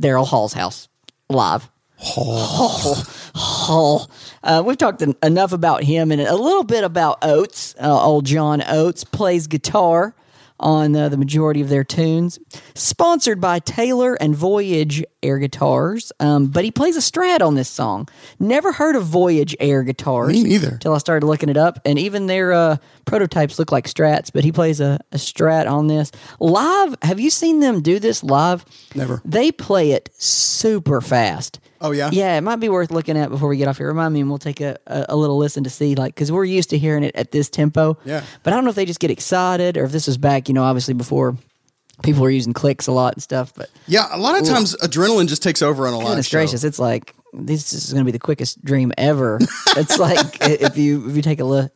Daryl 0.00 0.26
Hall's 0.26 0.52
house, 0.52 0.88
live. 1.28 1.68
Hall. 2.02 2.94
Hall. 3.34 4.10
Uh, 4.42 4.62
we've 4.64 4.78
talked 4.78 5.02
en- 5.02 5.14
enough 5.22 5.52
about 5.52 5.82
him 5.84 6.10
and 6.10 6.20
a 6.20 6.34
little 6.34 6.64
bit 6.64 6.82
about 6.82 7.18
Oates. 7.22 7.74
Uh, 7.78 8.02
old 8.02 8.24
John 8.24 8.62
Oates 8.66 9.04
plays 9.04 9.46
guitar 9.46 10.14
on 10.60 10.94
uh, 10.94 11.08
the 11.08 11.16
majority 11.16 11.60
of 11.60 11.68
their 11.68 11.84
tunes. 11.84 12.38
Sponsored 12.74 13.40
by 13.40 13.58
Taylor 13.58 14.14
and 14.14 14.36
Voyage 14.36 15.04
air 15.22 15.38
guitars, 15.38 16.12
um, 16.20 16.46
but 16.46 16.64
he 16.64 16.70
plays 16.70 16.96
a 16.96 17.00
Strat 17.00 17.40
on 17.40 17.54
this 17.54 17.68
song. 17.68 18.08
Never 18.38 18.72
heard 18.72 18.96
of 18.96 19.04
Voyage 19.04 19.56
air 19.58 19.82
guitars. 19.82 20.32
Me 20.32 20.42
neither. 20.42 20.78
Till 20.78 20.94
I 20.94 20.98
started 20.98 21.26
looking 21.26 21.48
it 21.48 21.56
up, 21.56 21.80
and 21.84 21.98
even 21.98 22.26
their 22.26 22.52
uh, 22.52 22.76
prototypes 23.04 23.58
look 23.58 23.72
like 23.72 23.86
Strats, 23.86 24.30
but 24.32 24.44
he 24.44 24.52
plays 24.52 24.80
a, 24.80 25.00
a 25.12 25.16
Strat 25.16 25.70
on 25.70 25.88
this 25.88 26.12
live. 26.38 26.94
Have 27.02 27.18
you 27.18 27.30
seen 27.30 27.60
them 27.60 27.82
do 27.82 27.98
this 27.98 28.22
live? 28.22 28.64
Never. 28.94 29.20
They 29.24 29.52
play 29.52 29.92
it 29.92 30.10
super 30.16 31.00
fast. 31.00 31.58
Oh, 31.82 31.92
yeah? 31.92 32.10
Yeah, 32.12 32.36
it 32.36 32.42
might 32.42 32.56
be 32.56 32.68
worth 32.68 32.90
looking 32.90 33.16
at 33.16 33.30
before 33.30 33.48
we 33.48 33.56
get 33.56 33.66
off 33.66 33.78
here. 33.78 33.88
Remind 33.88 34.12
me, 34.12 34.20
and 34.20 34.28
we'll 34.28 34.38
take 34.38 34.60
a, 34.60 34.78
a, 34.86 35.06
a 35.10 35.16
little 35.16 35.38
listen 35.38 35.64
to 35.64 35.70
see, 35.70 35.94
like, 35.94 36.14
because 36.14 36.30
we're 36.30 36.44
used 36.44 36.68
to 36.70 36.78
hearing 36.78 37.04
it 37.04 37.16
at 37.16 37.30
this 37.32 37.48
tempo. 37.48 37.96
Yeah. 38.04 38.22
But 38.42 38.52
I 38.52 38.56
don't 38.56 38.64
know 38.64 38.70
if 38.70 38.76
they 38.76 38.84
just 38.84 39.00
get 39.00 39.10
excited 39.10 39.78
or 39.78 39.84
if 39.84 39.92
this 39.92 40.06
is 40.06 40.18
back, 40.18 40.49
you 40.50 40.54
know, 40.54 40.64
obviously 40.64 40.94
before 40.94 41.36
people 42.02 42.22
were 42.22 42.30
using 42.30 42.52
clicks 42.52 42.88
a 42.88 42.92
lot 42.92 43.14
and 43.14 43.22
stuff. 43.22 43.54
But 43.54 43.70
Yeah, 43.86 44.08
a 44.10 44.18
lot 44.18 44.36
of 44.36 44.44
times 44.44 44.74
adrenaline 44.82 45.28
just 45.28 45.44
takes 45.44 45.62
over 45.62 45.86
on 45.86 45.92
a 45.92 45.98
live 45.98 46.08
goodness 46.08 46.26
show. 46.26 46.38
gracious, 46.38 46.64
it's 46.64 46.80
like 46.80 47.14
this 47.32 47.72
is 47.72 47.92
going 47.92 48.04
to 48.04 48.04
be 48.04 48.10
the 48.10 48.18
quickest 48.18 48.64
dream 48.64 48.90
ever. 48.98 49.38
it's 49.76 49.96
like 50.00 50.38
if 50.40 50.76
you 50.76 51.08
if 51.08 51.14
you 51.14 51.22
take 51.22 51.38
a 51.38 51.44
look 51.44 51.70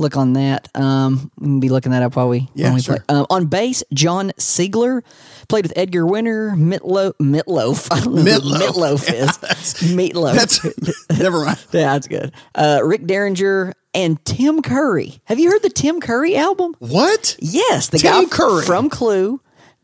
look 0.00 0.16
on 0.16 0.32
that. 0.34 0.68
Um, 0.74 1.30
we 1.38 1.44
can 1.46 1.60
be 1.60 1.68
looking 1.68 1.92
that 1.92 2.02
up 2.02 2.16
while 2.16 2.28
we 2.28 2.48
Yeah, 2.54 2.74
we 2.74 2.80
sure. 2.80 2.96
play. 3.00 3.16
Um, 3.16 3.26
on 3.30 3.46
bass, 3.46 3.82
John 3.92 4.30
Siegler 4.38 5.02
played 5.48 5.64
with 5.64 5.72
Edgar 5.76 6.06
Winter, 6.06 6.50
Mitlo, 6.56 7.12
Mitloaf. 7.20 7.88
I 7.96 8.00
don't 8.00 8.14
know 8.16 8.22
Mitloaf. 8.22 8.60
Mitloaf 8.60 9.12
is 9.82 9.90
Meatloaf. 9.92 10.34
That's 10.34 11.18
never 11.20 11.44
mind. 11.44 11.58
yeah, 11.72 11.92
that's 11.94 12.08
good. 12.08 12.32
Uh, 12.54 12.80
Rick 12.84 13.06
Derringer 13.06 13.72
and 13.94 14.24
Tim 14.24 14.62
Curry. 14.62 15.20
Have 15.24 15.38
you 15.38 15.50
heard 15.50 15.62
the 15.62 15.70
Tim 15.70 16.00
Curry 16.00 16.36
album? 16.36 16.74
What? 16.78 17.36
Yes, 17.40 17.88
the 17.88 17.98
Tim 17.98 18.24
guy 18.24 18.28
Curry. 18.30 18.62
from 18.64 18.88
Clue. 18.90 19.40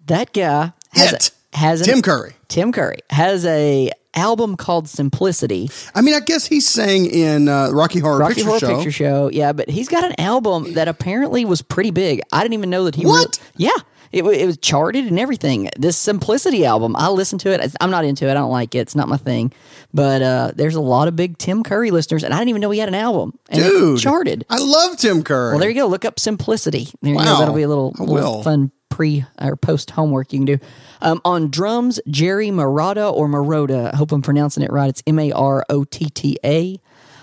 That 0.06 0.32
guy 0.32 0.72
has 0.92 1.12
It. 1.12 1.30
a, 1.54 1.56
has 1.58 1.80
an- 1.80 1.86
Tim 1.86 2.02
Curry. 2.02 2.34
Tim 2.48 2.70
Curry 2.72 3.00
has 3.10 3.44
a 3.44 3.90
album 4.16 4.56
called 4.56 4.88
Simplicity. 4.88 5.70
I 5.94 6.00
mean, 6.00 6.14
I 6.14 6.20
guess 6.20 6.46
he's 6.46 6.66
sang 6.66 7.06
in 7.06 7.48
uh, 7.48 7.70
Rocky 7.70 7.98
Horror 8.00 8.18
Rocky 8.18 8.34
Picture 8.34 8.46
Horror 8.48 8.58
Show. 8.60 8.76
Picture 8.76 8.90
Show. 8.90 9.30
Yeah, 9.32 9.52
but 9.52 9.68
he's 9.68 9.88
got 9.88 10.04
an 10.04 10.18
album 10.18 10.74
that 10.74 10.88
apparently 10.88 11.44
was 11.44 11.62
pretty 11.62 11.90
big. 11.90 12.20
I 12.32 12.42
didn't 12.42 12.54
even 12.54 12.70
know 12.70 12.84
that 12.84 12.94
he. 12.94 13.04
What? 13.06 13.38
Yeah, 13.56 13.70
it, 14.12 14.24
it 14.24 14.46
was 14.46 14.56
charted 14.58 15.04
and 15.06 15.18
everything. 15.18 15.68
This 15.78 15.96
Simplicity 15.96 16.64
album, 16.64 16.96
I 16.96 17.08
listened 17.08 17.40
to 17.42 17.50
it. 17.50 17.74
I'm 17.80 17.90
not 17.90 18.04
into 18.04 18.26
it. 18.26 18.30
I 18.30 18.34
don't 18.34 18.50
like 18.50 18.74
it. 18.74 18.78
It's 18.78 18.96
not 18.96 19.08
my 19.08 19.16
thing. 19.18 19.52
But 19.94 20.20
uh, 20.22 20.52
there's 20.54 20.74
a 20.74 20.80
lot 20.80 21.08
of 21.08 21.16
big 21.16 21.38
Tim 21.38 21.62
Curry 21.62 21.90
listeners, 21.90 22.22
and 22.22 22.34
I 22.34 22.38
didn't 22.38 22.50
even 22.50 22.60
know 22.60 22.70
he 22.70 22.78
had 22.80 22.88
an 22.88 22.94
album. 22.94 23.38
And 23.48 23.62
it 23.62 23.68
Dude, 23.68 23.98
charted. 24.00 24.44
I 24.50 24.58
love 24.58 24.98
Tim 24.98 25.22
Curry. 25.22 25.52
Well, 25.52 25.58
there 25.60 25.70
you 25.70 25.74
go. 25.74 25.86
Look 25.86 26.04
up 26.04 26.18
Simplicity. 26.20 26.88
There 27.02 27.12
you 27.12 27.16
Wow. 27.16 27.24
go. 27.24 27.38
That'll 27.38 27.54
be 27.54 27.62
a 27.62 27.68
little, 27.68 27.94
little 27.98 28.42
fun 28.42 28.72
pre 28.88 29.24
or 29.40 29.56
post 29.56 29.90
homework 29.90 30.32
you 30.32 30.38
can 30.40 30.46
do. 30.46 30.58
Um, 31.00 31.20
on 31.24 31.50
drums, 31.50 32.00
Jerry 32.08 32.48
Marotta 32.48 33.12
or 33.12 33.28
Marotta. 33.28 33.92
I 33.92 33.96
hope 33.96 34.12
I'm 34.12 34.22
pronouncing 34.22 34.62
it 34.62 34.72
right. 34.72 34.88
It's 34.88 35.02
M 35.06 35.18
A 35.18 35.32
R 35.32 35.64
O 35.68 35.84
T 35.84 36.08
T 36.10 36.38
A. 36.44 36.80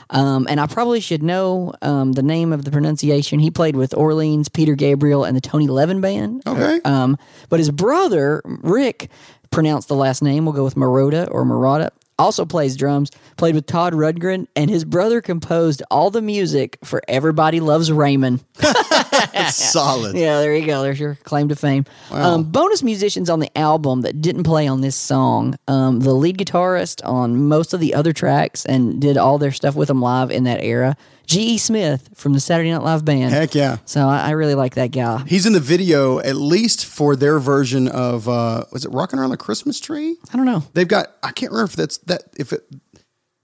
Um, 0.09 0.45
and 0.49 0.59
I 0.59 0.67
probably 0.67 0.99
should 0.99 1.23
know 1.23 1.73
um, 1.81 2.11
the 2.11 2.21
name 2.21 2.53
of 2.53 2.65
the 2.65 2.71
pronunciation. 2.71 3.39
He 3.39 3.49
played 3.49 3.75
with 3.75 3.95
Orleans, 3.95 4.47
Peter 4.47 4.75
Gabriel, 4.75 5.23
and 5.23 5.35
the 5.35 5.41
Tony 5.41 5.67
Levin 5.67 6.01
Band. 6.01 6.43
Okay. 6.45 6.79
Um, 6.85 7.17
but 7.49 7.59
his 7.59 7.71
brother, 7.71 8.41
Rick, 8.45 9.09
pronounced 9.49 9.87
the 9.87 9.95
last 9.95 10.21
name. 10.21 10.45
We'll 10.45 10.53
go 10.53 10.63
with 10.63 10.75
Marotta 10.75 11.27
or 11.31 11.43
Marotta. 11.45 11.89
Also 12.19 12.45
plays 12.45 12.75
drums, 12.77 13.09
played 13.37 13.55
with 13.55 13.65
Todd 13.65 13.93
Rundgren, 13.93 14.47
and 14.55 14.69
his 14.69 14.85
brother 14.85 15.19
composed 15.21 15.81
all 15.89 16.11
the 16.11 16.21
music 16.21 16.77
for 16.83 17.01
Everybody 17.07 17.59
Loves 17.59 17.91
Raymond. 17.91 18.43
It's 18.59 19.55
solid. 19.71 20.15
Yeah, 20.15 20.39
there 20.39 20.55
you 20.55 20.65
go. 20.65 20.83
There's 20.83 20.99
your 20.99 21.15
claim 21.23 21.49
to 21.49 21.55
fame. 21.55 21.85
Um, 22.11 22.43
bonus 22.43 22.83
musicians 22.83 23.29
on 23.29 23.39
the 23.39 23.55
album 23.57 24.01
that 24.01 24.21
didn't 24.21 24.43
play 24.43 24.67
on 24.67 24.81
this 24.81 24.95
song. 24.95 25.55
Um, 25.67 26.01
the 26.01 26.13
lead 26.13 26.37
guitarist 26.37 27.01
on 27.07 27.47
most 27.47 27.73
of 27.73 27.79
the 27.79 27.93
other 27.93 28.13
tracks 28.13 28.65
and 28.65 29.01
did 29.01 29.17
all 29.17 29.37
their 29.37 29.51
stuff 29.51 29.75
with 29.75 29.87
them 29.87 30.01
live 30.01 30.29
in 30.31 30.43
that 30.43 30.61
era. 30.63 30.95
G.E. 31.27 31.57
Smith 31.57 32.09
from 32.15 32.33
the 32.33 32.39
Saturday 32.39 32.71
Night 32.71 32.83
Live 32.83 33.05
band. 33.05 33.31
Heck 33.33 33.55
yeah. 33.55 33.77
So 33.85 34.07
I, 34.07 34.27
I 34.27 34.31
really 34.31 34.55
like 34.55 34.75
that 34.75 34.91
guy. 34.91 35.23
He's 35.25 35.45
in 35.45 35.53
the 35.53 35.59
video, 35.59 36.19
at 36.19 36.35
least 36.35 36.85
for 36.85 37.15
their 37.15 37.39
version 37.39 37.87
of 37.87 38.27
uh 38.29 38.65
was 38.71 38.85
it 38.85 38.91
Rocking 38.91 39.19
Around 39.19 39.31
the 39.31 39.37
Christmas 39.37 39.79
Tree? 39.79 40.17
I 40.31 40.37
don't 40.37 40.45
know. 40.45 40.63
They've 40.73 40.87
got 40.87 41.07
I 41.23 41.31
can't 41.31 41.51
remember 41.51 41.69
if 41.71 41.75
that's 41.75 41.97
that 41.99 42.23
if 42.37 42.53
it 42.53 42.63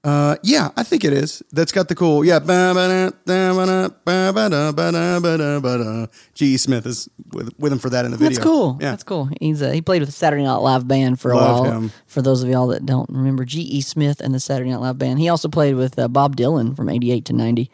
uh 0.03 0.37
yeah, 0.43 0.69
I 0.77 0.83
think 0.83 1.03
it 1.03 1.11
is. 1.13 1.43
That's 1.51 1.71
got 1.71 1.87
the 1.89 1.95
cool 1.95 2.23
yeah. 2.23 2.39
G.E. 6.33 6.57
Smith 6.57 6.85
is 6.85 7.09
with 7.33 7.51
with 7.59 7.71
him 7.73 7.79
for 7.79 7.89
that 7.89 8.05
in 8.05 8.11
the 8.11 8.17
video. 8.17 8.35
That's 8.35 8.43
cool. 8.43 8.77
Yeah. 8.79 8.91
That's 8.91 9.03
cool. 9.03 9.29
He's 9.41 9.61
uh, 9.61 9.71
he 9.71 9.81
played 9.81 10.01
with 10.01 10.09
the 10.09 10.13
Saturday 10.13 10.43
Night 10.43 10.55
Live 10.57 10.87
band 10.87 11.19
for 11.19 11.31
a 11.31 11.35
Love 11.35 11.59
while. 11.61 11.71
him. 11.71 11.91
For 12.07 12.21
those 12.21 12.43
of 12.43 12.49
y'all 12.49 12.67
that 12.67 12.85
don't 12.85 13.09
remember, 13.09 13.43
G.E. 13.45 13.81
Smith 13.81 14.21
and 14.21 14.33
the 14.33 14.39
Saturday 14.39 14.69
Night 14.71 14.79
Live 14.81 14.97
band. 14.97 15.19
He 15.19 15.27
also 15.29 15.49
played 15.49 15.75
with 15.75 15.99
uh, 15.99 16.07
Bob 16.07 16.35
Dylan 16.37 16.75
from 16.75 16.89
'88 16.89 17.25
to 17.25 17.33
'90. 17.33 17.69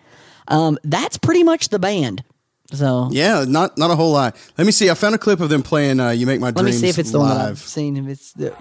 Um, 0.47 0.77
that's 0.83 1.17
pretty 1.17 1.43
much 1.43 1.69
the 1.69 1.79
band. 1.79 2.23
So 2.71 3.09
Yeah, 3.11 3.45
not 3.47 3.77
not 3.77 3.91
a 3.91 3.95
whole 3.95 4.11
lot. 4.11 4.35
Let 4.57 4.65
me 4.65 4.71
see. 4.71 4.89
I 4.89 4.95
found 4.95 5.13
a 5.13 5.19
clip 5.19 5.39
of 5.39 5.49
them 5.49 5.61
playing 5.61 5.99
uh, 5.99 6.09
"You 6.09 6.25
Make 6.25 6.39
My 6.39 6.47
let 6.47 6.55
Dreams." 6.57 6.75
Let 6.77 6.81
me 6.81 6.88
see 6.88 6.89
if 6.89 6.97
it's 6.99 7.11
the 7.11 7.19
one 7.19 7.31
I've 7.31 7.38
live. 7.49 7.59
seen. 7.59 7.97
If 7.97 8.07
it's 8.07 8.33
the 8.33 8.51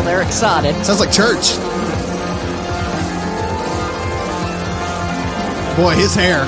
well, 0.00 0.08
they're 0.08 0.26
excited. 0.26 0.74
Sounds 0.84 1.00
like 1.00 1.12
church. 1.12 1.56
Boy, 5.76 5.94
his 5.94 6.14
hair. 6.14 6.46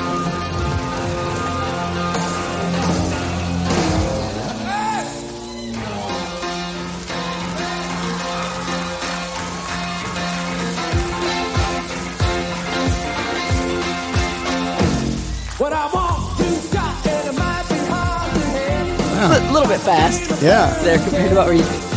What 15.58 15.72
I 15.74 15.90
want 15.92 16.38
to 16.38 16.44
stop, 16.60 17.06
and 17.06 17.28
it 17.28 17.38
might 17.38 17.68
be 17.68 17.74
hard 17.86 18.32
to 18.32 18.40
handle. 18.40 19.50
A 19.50 19.52
little 19.52 19.68
bit 19.68 19.80
fast. 19.80 20.42
Yeah. 20.42 20.72
There 20.82 20.98
compared 20.98 21.30
to 21.30 21.36
what 21.36 21.46
were 21.48 21.91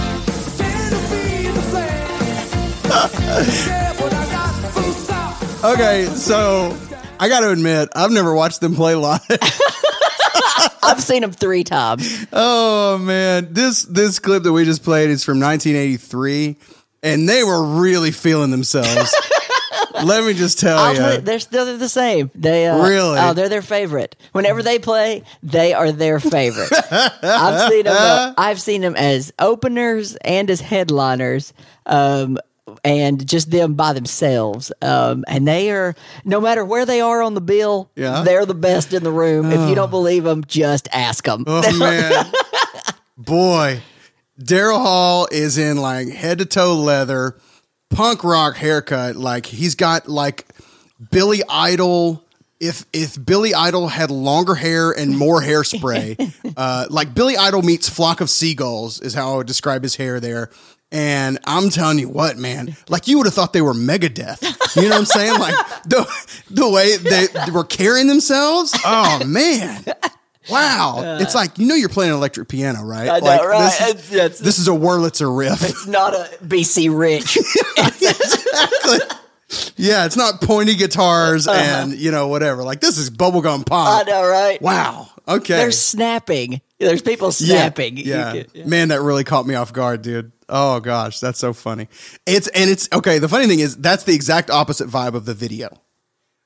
Okay, 5.64 6.06
so 6.14 6.78
I 7.20 7.28
got 7.28 7.40
to 7.40 7.50
admit, 7.50 7.90
I've 7.96 8.12
never 8.12 8.36
watched 8.36 8.62
them 8.62 8.76
play 8.76 8.94
live. 8.94 9.20
I've 10.84 11.02
seen 11.02 11.22
them 11.22 11.32
three 11.32 11.64
times. 11.64 12.28
oh 12.32 13.00
man, 13.00 13.48
this 13.52 13.82
this 13.84 14.20
clip 14.20 14.44
that 14.44 14.54
we 14.54 14.64
just 14.64 14.84
played 14.84 15.10
is 15.10 15.24
from 15.24 15.40
1983, 15.40 16.56
and 17.02 17.28
they 17.28 17.44
were 17.44 17.80
really 17.80 18.12
feeling 18.12 18.52
themselves. 18.52 19.16
Let 20.04 20.24
me 20.24 20.34
just 20.36 20.60
tell 20.60 20.78
I'll 20.78 20.92
you. 20.94 21.00
tell 21.00 21.14
you, 21.16 21.22
they're 21.22 21.40
still 21.40 21.78
the 21.80 21.90
same. 21.90 22.30
They 22.36 22.68
uh, 22.68 22.78
Really? 22.84 23.18
Oh, 23.18 23.34
they're 23.34 23.50
their 23.50 23.62
favorite. 23.64 24.16
Whenever 24.34 24.62
they 24.62 24.78
play, 24.78 25.24
they 25.42 25.74
are 25.74 25.92
their 25.92 26.20
favorite. 26.20 26.70
I've 26.92 27.72
seen 27.72 27.86
them. 27.86 27.96
uh, 27.98 28.34
I've 28.38 28.62
seen 28.62 28.82
them 28.82 28.96
as 28.96 29.34
openers 29.40 30.16
and 30.18 30.48
as 30.52 30.62
headliners. 30.62 31.54
Um, 31.88 32.38
and 32.84 33.28
just 33.28 33.52
them 33.52 33.76
by 33.76 33.94
themselves, 33.94 34.72
um, 34.82 35.24
and 35.28 35.48
they 35.48 35.70
are 35.72 35.96
no 36.24 36.42
matter 36.42 36.66
where 36.66 36.86
they 36.86 37.00
are 37.02 37.22
on 37.22 37.34
the 37.36 37.42
bill, 37.42 37.90
Yeah. 37.96 38.24
they're 38.24 38.46
the 38.46 38.56
best 38.56 38.94
in 38.94 39.04
the 39.04 39.12
room. 39.12 39.52
If 39.52 39.70
you 39.70 39.76
don't 39.76 39.92
believe 39.92 40.24
them, 40.24 40.44
just 40.46 40.88
ask 40.92 41.26
them. 41.26 41.44
Oh 41.48 41.78
man, 41.80 42.26
boy, 43.18 43.82
Daryl 44.40 44.78
Hall 44.82 45.28
is 45.32 45.58
in 45.58 45.78
like 45.78 46.10
head 46.10 46.40
to 46.40 46.46
toe 46.46 46.76
leather, 46.76 47.38
punk 47.90 48.24
rock 48.24 48.56
haircut. 48.58 49.16
Like 49.16 49.46
he's 49.46 49.76
got 49.76 50.08
like 50.08 50.46
Billy 51.12 51.42
Idol. 51.50 52.24
If 52.60 52.86
if 52.94 53.24
Billy 53.24 53.54
Idol 53.54 53.90
had 53.90 54.10
longer 54.10 54.56
hair 54.56 54.90
and 54.92 55.16
more 55.18 55.42
hairspray, 55.42 56.34
uh, 56.58 56.88
like 56.90 57.14
Billy 57.14 57.36
Idol 57.38 57.62
meets 57.62 57.90
flock 57.90 58.22
of 58.22 58.30
seagulls 58.30 59.02
is 59.02 59.14
how 59.14 59.34
I 59.34 59.38
would 59.38 59.48
describe 59.48 59.84
his 59.84 59.98
hair 59.98 60.20
there. 60.20 60.50
And 60.96 61.40
I'm 61.46 61.70
telling 61.70 62.00
you 62.00 62.08
what, 62.08 62.38
man, 62.38 62.78
like 62.88 63.10
you 63.10 63.18
would 63.18 63.26
have 63.28 63.34
thought 63.34 63.52
they 63.52 63.62
were 63.62 63.74
Megadeth. 63.74 64.42
You 64.78 64.84
know 64.84 64.90
what 64.92 65.00
I'm 65.00 65.06
saying? 65.06 65.38
Like 65.40 65.54
the 65.86 66.08
the 66.50 66.70
way 66.70 66.96
they 66.96 67.28
were 67.52 67.66
carrying 67.66 68.08
themselves. 68.08 68.74
Oh 68.86 69.26
man. 69.26 69.84
Wow. 70.50 71.18
it's 71.20 71.34
like, 71.36 71.58
you 71.58 71.66
know, 71.66 71.76
you're 71.76 71.90
playing 71.90 72.12
an 72.12 72.18
electric 72.18 72.48
piano, 72.48 72.84
right? 72.84 73.10
I 73.10 73.20
know, 73.20 73.26
like, 73.26 73.44
right? 73.44 73.64
This 73.66 73.82
is, 73.82 73.90
It's- 73.90 74.12
it's- 74.14 74.40
this 74.40 74.60
is 74.60 74.68
a 74.68 74.72
Wurlitzer 74.72 75.36
riff. 75.36 75.62
It's 75.64 75.88
not 75.88 76.14
a 76.14 76.30
BC 76.46 76.96
Rich. 76.98 77.38
exactly. 77.78 79.00
yeah, 79.76 80.06
it's 80.06 80.16
not 80.16 80.42
pointy 80.42 80.76
guitars 80.76 81.48
uh-huh. 81.48 81.60
and, 81.60 81.94
you 81.94 82.12
know, 82.12 82.28
whatever. 82.28 82.64
Like, 82.64 82.80
this 82.80 82.98
is 82.98 83.10
bubblegum 83.10 83.66
pop. 83.66 84.06
I 84.06 84.10
know, 84.10 84.28
right? 84.28 84.62
Wow. 84.62 85.10
Okay. 85.28 85.56
They're 85.56 85.72
snapping. 85.72 86.62
There's 86.80 87.02
people 87.02 87.32
snapping. 87.32 87.98
You 87.98 88.04
Yeah. 88.04 88.44
can- 88.44 88.70
Man, 88.70 88.90
that 88.90 89.02
really 89.02 89.24
caught 89.24 89.48
me 89.48 89.56
off 89.56 89.74
guard, 89.74 90.04
dude. 90.04 90.32
Oh 90.50 90.80
gosh, 90.80 91.20
that's 91.20 91.40
so 91.40 91.54
funny. 91.54 91.88
It's 92.26 92.48
and 92.50 92.70
it's 92.70 92.88
okay, 92.94 93.20
the 93.20 93.30
funny 93.30 93.48
thing 93.48 93.60
is 93.60 93.76
that's 93.78 94.04
the 94.04 94.14
exact 94.14 94.50
opposite 94.50 94.88
vibe 94.90 95.14
of 95.16 95.26
the 95.26 95.34
video. 95.34 95.70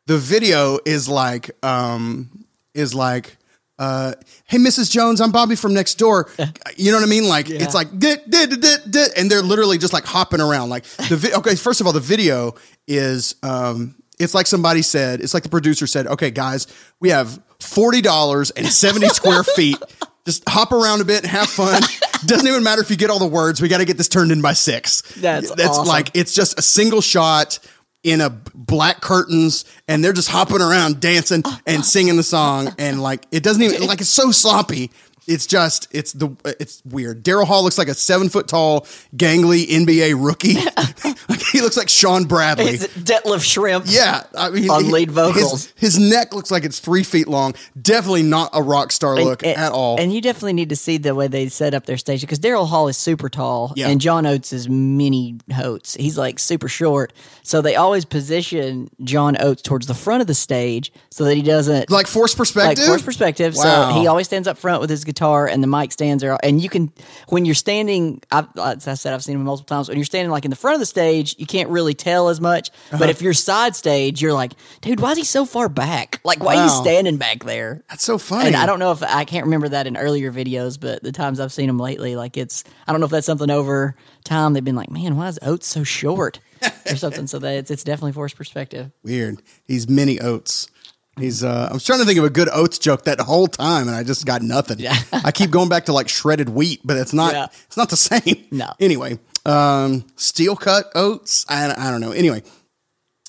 The 0.07 0.17
video 0.17 0.79
is 0.85 1.07
like 1.09 1.51
um 1.63 2.45
is 2.73 2.93
like 2.95 3.38
uh, 3.77 4.12
hey, 4.43 4.57
Mrs. 4.57 4.91
Jones, 4.91 5.21
I'm 5.21 5.31
Bobby 5.31 5.55
from 5.55 5.73
next 5.73 5.95
door. 5.95 6.29
You 6.75 6.91
know 6.91 6.97
what 6.97 7.05
I 7.05 7.09
mean? 7.09 7.29
Like 7.29 7.49
it's 7.49 7.73
like 7.73 7.97
dit, 7.97 8.29
dit, 8.29 8.49
dit, 8.49 8.62
dit, 8.62 8.91
dit, 8.91 9.12
and 9.17 9.31
they're 9.31 9.41
literally 9.41 9.77
just 9.77 9.93
like 9.93 10.03
hopping 10.03 10.41
around. 10.41 10.67
Like 10.67 10.83
the 10.83 11.15
vi- 11.15 11.33
okay, 11.35 11.55
first 11.55 11.79
of 11.79 11.88
all, 11.88 11.93
the 11.93 12.01
video 12.01 12.55
is 12.89 13.35
um, 13.41 13.95
it's 14.19 14.33
like 14.33 14.47
somebody 14.47 14.81
said. 14.81 15.21
It's 15.21 15.33
like 15.33 15.43
the 15.43 15.49
producer 15.49 15.88
said, 15.88 16.07
"Okay, 16.07 16.29
guys, 16.29 16.67
we 16.99 17.09
have 17.09 17.41
forty 17.62 18.01
dollars 18.01 18.51
and 18.51 18.67
seventy 18.67 19.07
square 19.07 19.43
feet. 19.55 19.77
Just 20.25 20.43
hop 20.49 20.73
around 20.73 20.99
a 20.99 21.05
bit, 21.05 21.23
and 21.23 21.27
have 21.31 21.47
fun. 21.47 21.81
Doesn't 22.25 22.47
even 22.47 22.63
matter 22.63 22.82
if 22.82 22.89
you 22.89 22.97
get 22.97 23.10
all 23.10 23.19
the 23.19 23.27
words. 23.27 23.62
We 23.62 23.67
got 23.67 23.79
to 23.79 23.86
get 23.86 23.97
this 23.97 24.10
turned 24.10 24.32
in 24.32 24.41
by 24.41 24.53
six. 24.53 25.01
That's 25.17 25.51
that's 25.51 25.77
awesome. 25.77 25.88
like 25.88 26.12
it's 26.15 26.34
just 26.34 26.58
a 26.60 26.62
single 26.62 27.01
shot." 27.01 27.60
in 28.01 28.21
a 28.21 28.29
black 28.29 29.01
curtains 29.01 29.65
and 29.88 30.01
they're 30.01 30.13
just 30.13 30.29
hopping 30.29 30.62
around 30.62 31.01
dancing 31.01 31.43
and 31.67 31.84
singing 31.84 32.15
the 32.15 32.23
song 32.23 32.73
and 32.77 33.01
like 33.01 33.25
it 33.29 33.43
doesn't 33.43 33.62
even 33.62 33.86
like 33.88 33.99
it's 33.99 34.10
so 34.10 34.32
sloppy 34.32 34.89
it's 35.30 35.46
just 35.46 35.88
it's 35.92 36.12
the 36.13 36.36
it's 36.60 36.82
weird. 36.86 37.24
Daryl 37.24 37.46
Hall 37.46 37.63
looks 37.63 37.78
like 37.78 37.88
a 37.88 37.94
seven 37.94 38.30
foot 38.30 38.48
tall, 38.48 38.82
gangly 39.15 39.65
NBA 39.67 40.15
rookie. 40.17 40.56
like 41.30 41.42
he 41.52 41.62
looks 41.62 41.77
like 41.77 41.88
Shawn 41.90 42.25
Bradley. 42.25 42.71
It's 42.73 42.88
Detlef 42.88 43.40
Schrempf. 43.46 43.84
Yeah, 43.88 44.23
I 44.36 44.50
mean, 44.50 44.69
On 44.69 44.90
lead 44.92 45.12
vocals. 45.12 45.71
His, 45.77 45.96
his 45.96 46.00
neck 46.00 46.34
looks 46.34 46.52
like 46.52 46.63
it's 46.63 46.80
three 46.80 47.04
feet 47.04 47.27
long. 47.27 47.54
Definitely 47.80 48.23
not 48.23 48.50
a 48.54 48.62
rock 48.62 48.92
star 48.92 49.15
look 49.15 49.44
And- 49.44 49.58
at 49.58 49.71
all. 49.71 50.00
And 50.00 50.13
you 50.13 50.21
definitely 50.21 50.54
need 50.54 50.69
to 50.69 50.75
see 50.75 50.98
the 50.98 51.13
way 51.15 51.27
they 51.27 51.48
set 51.50 51.73
up 51.73 51.86
their 51.86 51.98
stage 51.98 52.21
because 52.21 52.40
Daryl 52.40 52.67
Hall 52.67 52.88
is 52.88 52.98
super 52.98 53.30
tall 53.30 53.73
Yeah. 53.75 53.90
and 53.90 54.02
John 54.02 54.25
Oates 54.25 54.52
is 54.52 54.67
mini 54.67 55.38
Oates. 55.58 55.94
He's 55.96 56.17
like 56.17 56.40
super 56.40 56.67
short. 56.67 57.13
So 57.44 57.62
they 57.62 57.75
always 57.75 58.06
position 58.06 58.90
John 59.04 59.36
Oates 59.42 59.62
towards 59.62 59.88
the 59.88 59.94
front 59.94 60.21
of 60.21 60.27
the 60.27 60.34
stage 60.36 60.92
so 61.12 61.23
that 61.25 61.36
he 61.36 61.42
doesn't 61.44 61.90
like 61.90 62.08
force 62.08 62.34
perspective. 62.36 62.80
like 62.80 62.88
forced 62.88 63.06
perspective. 63.06 63.56
Wow. 63.56 63.92
So 63.94 64.00
he 64.00 64.08
always 64.08 64.27
stands 64.27 64.48
up 64.48 64.58
front 64.58 64.82
with 64.82 64.90
his 64.90 65.04
guitar, 65.04 65.19
and 65.20 65.63
the 65.63 65.67
mic 65.67 65.92
stands 65.92 66.22
there. 66.22 66.38
And 66.44 66.62
you 66.62 66.70
can, 66.70 66.92
when 67.28 67.46
you're 67.46 67.56
standing, 67.56 68.22
I've, 68.32 68.48
as 68.58 68.88
I 68.88 68.94
said, 68.94 69.13
I've 69.13 69.24
seen 69.24 69.36
him 69.36 69.44
multiple 69.44 69.76
times. 69.76 69.90
When 69.90 69.98
you're 69.98 70.06
standing 70.06 70.32
like 70.32 70.46
in 70.46 70.50
the 70.50 70.56
front 70.58 70.76
of 70.76 70.80
the 70.80 70.86
stage, 70.86 71.36
you 71.38 71.46
can't 71.46 71.70
really 71.70 71.94
tell 71.94 72.30
as 72.30 72.40
much. 72.40 72.70
Uh-huh. 72.70 72.98
But 73.00 73.10
if 73.10 73.22
you're 73.22 73.34
side 73.34 73.76
stage, 73.76 74.22
you're 74.22 74.34
like, 74.34 74.54
dude, 74.82 75.00
why 75.00 75.12
is 75.12 75.17
he 75.17 75.24
so 75.24 75.46
far 75.46 75.70
back? 75.70 76.22
Like, 76.24 76.44
why 76.44 76.56
are 76.58 76.63
you 76.63 76.70
standing 76.70 77.17
back 77.17 77.44
there? 77.44 77.84
That's 77.90 78.04
so 78.04 78.17
funny. 78.17 78.48
And 78.48 78.56
I 78.56 78.65
don't 78.65 78.80
know 78.80 78.92
if 78.92 79.04
I 79.04 79.26
can't 79.26 79.46
remember 79.46 79.70
that 79.70 79.88
in 79.88 79.98
earlier 79.98 80.32
videos, 80.32 80.80
but 80.80 81.04
the 81.04 81.12
times 81.12 81.40
I've 81.40 81.52
seen 81.52 81.70
him 81.70 81.80
lately, 81.80 82.15
like 82.15 82.38
it's, 82.38 82.63
I 82.88 82.92
don't 82.92 83.00
know 83.02 83.06
if 83.06 83.12
that's 83.12 83.28
something 83.28 83.50
over 83.50 83.96
time 84.24 84.54
they've 84.54 84.63
been 84.63 84.76
like, 84.76 84.92
man, 84.92 85.17
why 85.17 85.28
is 85.28 85.40
Oates 85.42 85.67
so 85.67 85.84
short 85.84 86.40
or 86.90 86.96
something? 86.96 87.28
So 87.28 87.40
that 87.40 87.56
it's, 87.56 87.72
it's 87.72 87.84
definitely 87.84 88.13
forced 88.13 88.36
perspective. 88.36 88.92
Weird. 89.04 89.42
He's 89.67 89.90
mini 89.90 90.20
oats. 90.20 90.70
He's. 91.20 91.44
uh 91.44 91.67
I 91.70 91.74
was 91.74 91.86
trying 91.86 92.00
to 92.00 92.06
think 92.06 92.20
of 92.20 92.26
a 92.26 92.30
good 92.30 92.50
oats 92.52 92.80
joke 92.80 93.04
that 93.06 93.20
whole 93.20 93.48
time, 93.48 93.88
and 93.88 93.96
I 93.96 94.04
just 94.04 94.26
got 94.26 94.42
nothing. 94.42 94.80
Yeah. 94.80 94.98
I 95.13 95.32
keep 95.32 95.52
going 95.52 95.70
back 95.70 95.86
to 95.86 95.94
like 95.94 96.10
shredded 96.10 96.50
wheat, 96.50 96.82
but 96.84 96.98
it's 96.98 97.13
not. 97.13 97.34
Yeah. 97.34 97.48
It's 97.67 97.78
not 97.78 97.90
the 97.90 97.98
same. 97.98 98.46
No. 98.52 98.72
Anyway, 98.80 99.20
um, 99.46 100.06
steel 100.15 100.56
cut 100.56 100.86
oats. 100.96 101.46
I, 101.50 101.72
I 101.72 101.92
don't 101.92 102.02
know. 102.02 102.12
Anyway, 102.12 102.44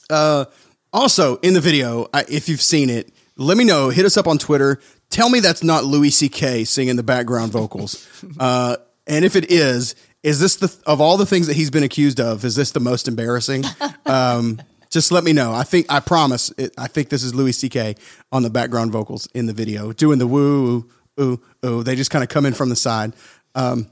uh, 0.08 0.46
also 0.92 1.36
in 1.36 1.54
the 1.54 1.60
video, 1.60 2.08
I, 2.12 2.24
if 2.28 2.48
you've 2.48 2.62
seen 2.62 2.90
it, 2.90 3.12
let 3.36 3.56
me 3.56 3.64
know. 3.64 3.90
Hit 3.90 4.04
us 4.04 4.16
up 4.16 4.26
on 4.26 4.38
Twitter. 4.38 4.80
Tell 5.10 5.28
me 5.28 5.40
that's 5.40 5.64
not 5.64 5.84
Louis 5.84 6.10
C.K. 6.10 6.64
singing 6.64 6.96
the 6.96 7.02
background 7.02 7.52
vocals. 7.52 8.06
Uh, 8.38 8.76
and 9.06 9.24
if 9.24 9.34
it 9.34 9.50
is, 9.50 9.96
is 10.22 10.38
this 10.40 10.56
the 10.56 10.74
of 10.86 11.00
all 11.00 11.16
the 11.16 11.26
things 11.26 11.46
that 11.46 11.56
he's 11.56 11.70
been 11.70 11.82
accused 11.82 12.20
of? 12.20 12.44
Is 12.44 12.54
this 12.54 12.70
the 12.72 12.80
most 12.80 13.08
embarrassing? 13.08 13.64
Um, 14.06 14.60
just 14.90 15.12
let 15.12 15.24
me 15.24 15.32
know. 15.32 15.52
I 15.52 15.62
think 15.62 15.86
I 15.88 16.00
promise. 16.00 16.50
It, 16.58 16.74
I 16.76 16.88
think 16.88 17.08
this 17.08 17.22
is 17.22 17.34
Louis 17.34 17.52
C.K. 17.52 17.94
on 18.32 18.42
the 18.42 18.50
background 18.50 18.92
vocals 18.92 19.28
in 19.34 19.46
the 19.46 19.52
video, 19.52 19.92
doing 19.92 20.18
the 20.18 20.26
woo 20.26 20.88
ooh 21.20 21.40
ooh. 21.64 21.82
They 21.82 21.94
just 21.96 22.10
kind 22.10 22.22
of 22.22 22.28
come 22.28 22.44
in 22.44 22.54
from 22.54 22.68
the 22.68 22.76
side. 22.76 23.14
Um, 23.54 23.88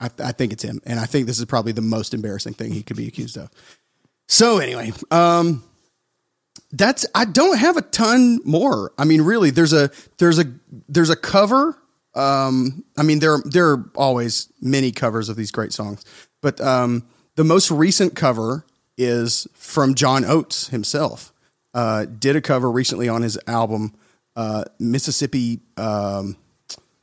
I, 0.00 0.10
I 0.18 0.32
think 0.32 0.52
it's 0.52 0.64
him, 0.64 0.80
and 0.84 0.98
I 0.98 1.06
think 1.06 1.26
this 1.26 1.38
is 1.38 1.44
probably 1.44 1.72
the 1.72 1.82
most 1.82 2.14
embarrassing 2.14 2.54
thing 2.54 2.72
he 2.72 2.82
could 2.82 2.96
be 2.96 3.06
accused 3.06 3.36
of. 3.36 3.50
So 4.26 4.58
anyway, 4.58 4.92
um, 5.10 5.62
that's 6.72 7.04
I 7.14 7.26
don't 7.26 7.58
have 7.58 7.76
a 7.76 7.82
ton 7.82 8.40
more. 8.44 8.92
I 8.96 9.04
mean, 9.04 9.22
really, 9.22 9.50
there's 9.50 9.72
a 9.72 9.90
there's 10.18 10.38
a 10.38 10.44
there's 10.88 11.10
a 11.10 11.16
cover. 11.16 11.78
Um, 12.14 12.84
I 12.96 13.02
mean, 13.02 13.18
there 13.18 13.38
there 13.44 13.70
are 13.70 13.90
always 13.94 14.50
many 14.60 14.92
covers 14.92 15.28
of 15.28 15.36
these 15.36 15.50
great 15.50 15.72
songs, 15.72 16.04
but 16.40 16.60
um, 16.60 17.06
the 17.36 17.44
most 17.44 17.70
recent 17.70 18.16
cover 18.16 18.64
is 19.04 19.46
from 19.54 19.94
John 19.94 20.24
Oates 20.24 20.68
himself. 20.68 21.32
Uh, 21.74 22.04
did 22.04 22.36
a 22.36 22.40
cover 22.40 22.70
recently 22.70 23.08
on 23.08 23.22
his 23.22 23.38
album 23.46 23.94
uh, 24.36 24.64
Mississippi. 24.78 25.60
Um, 25.76 26.36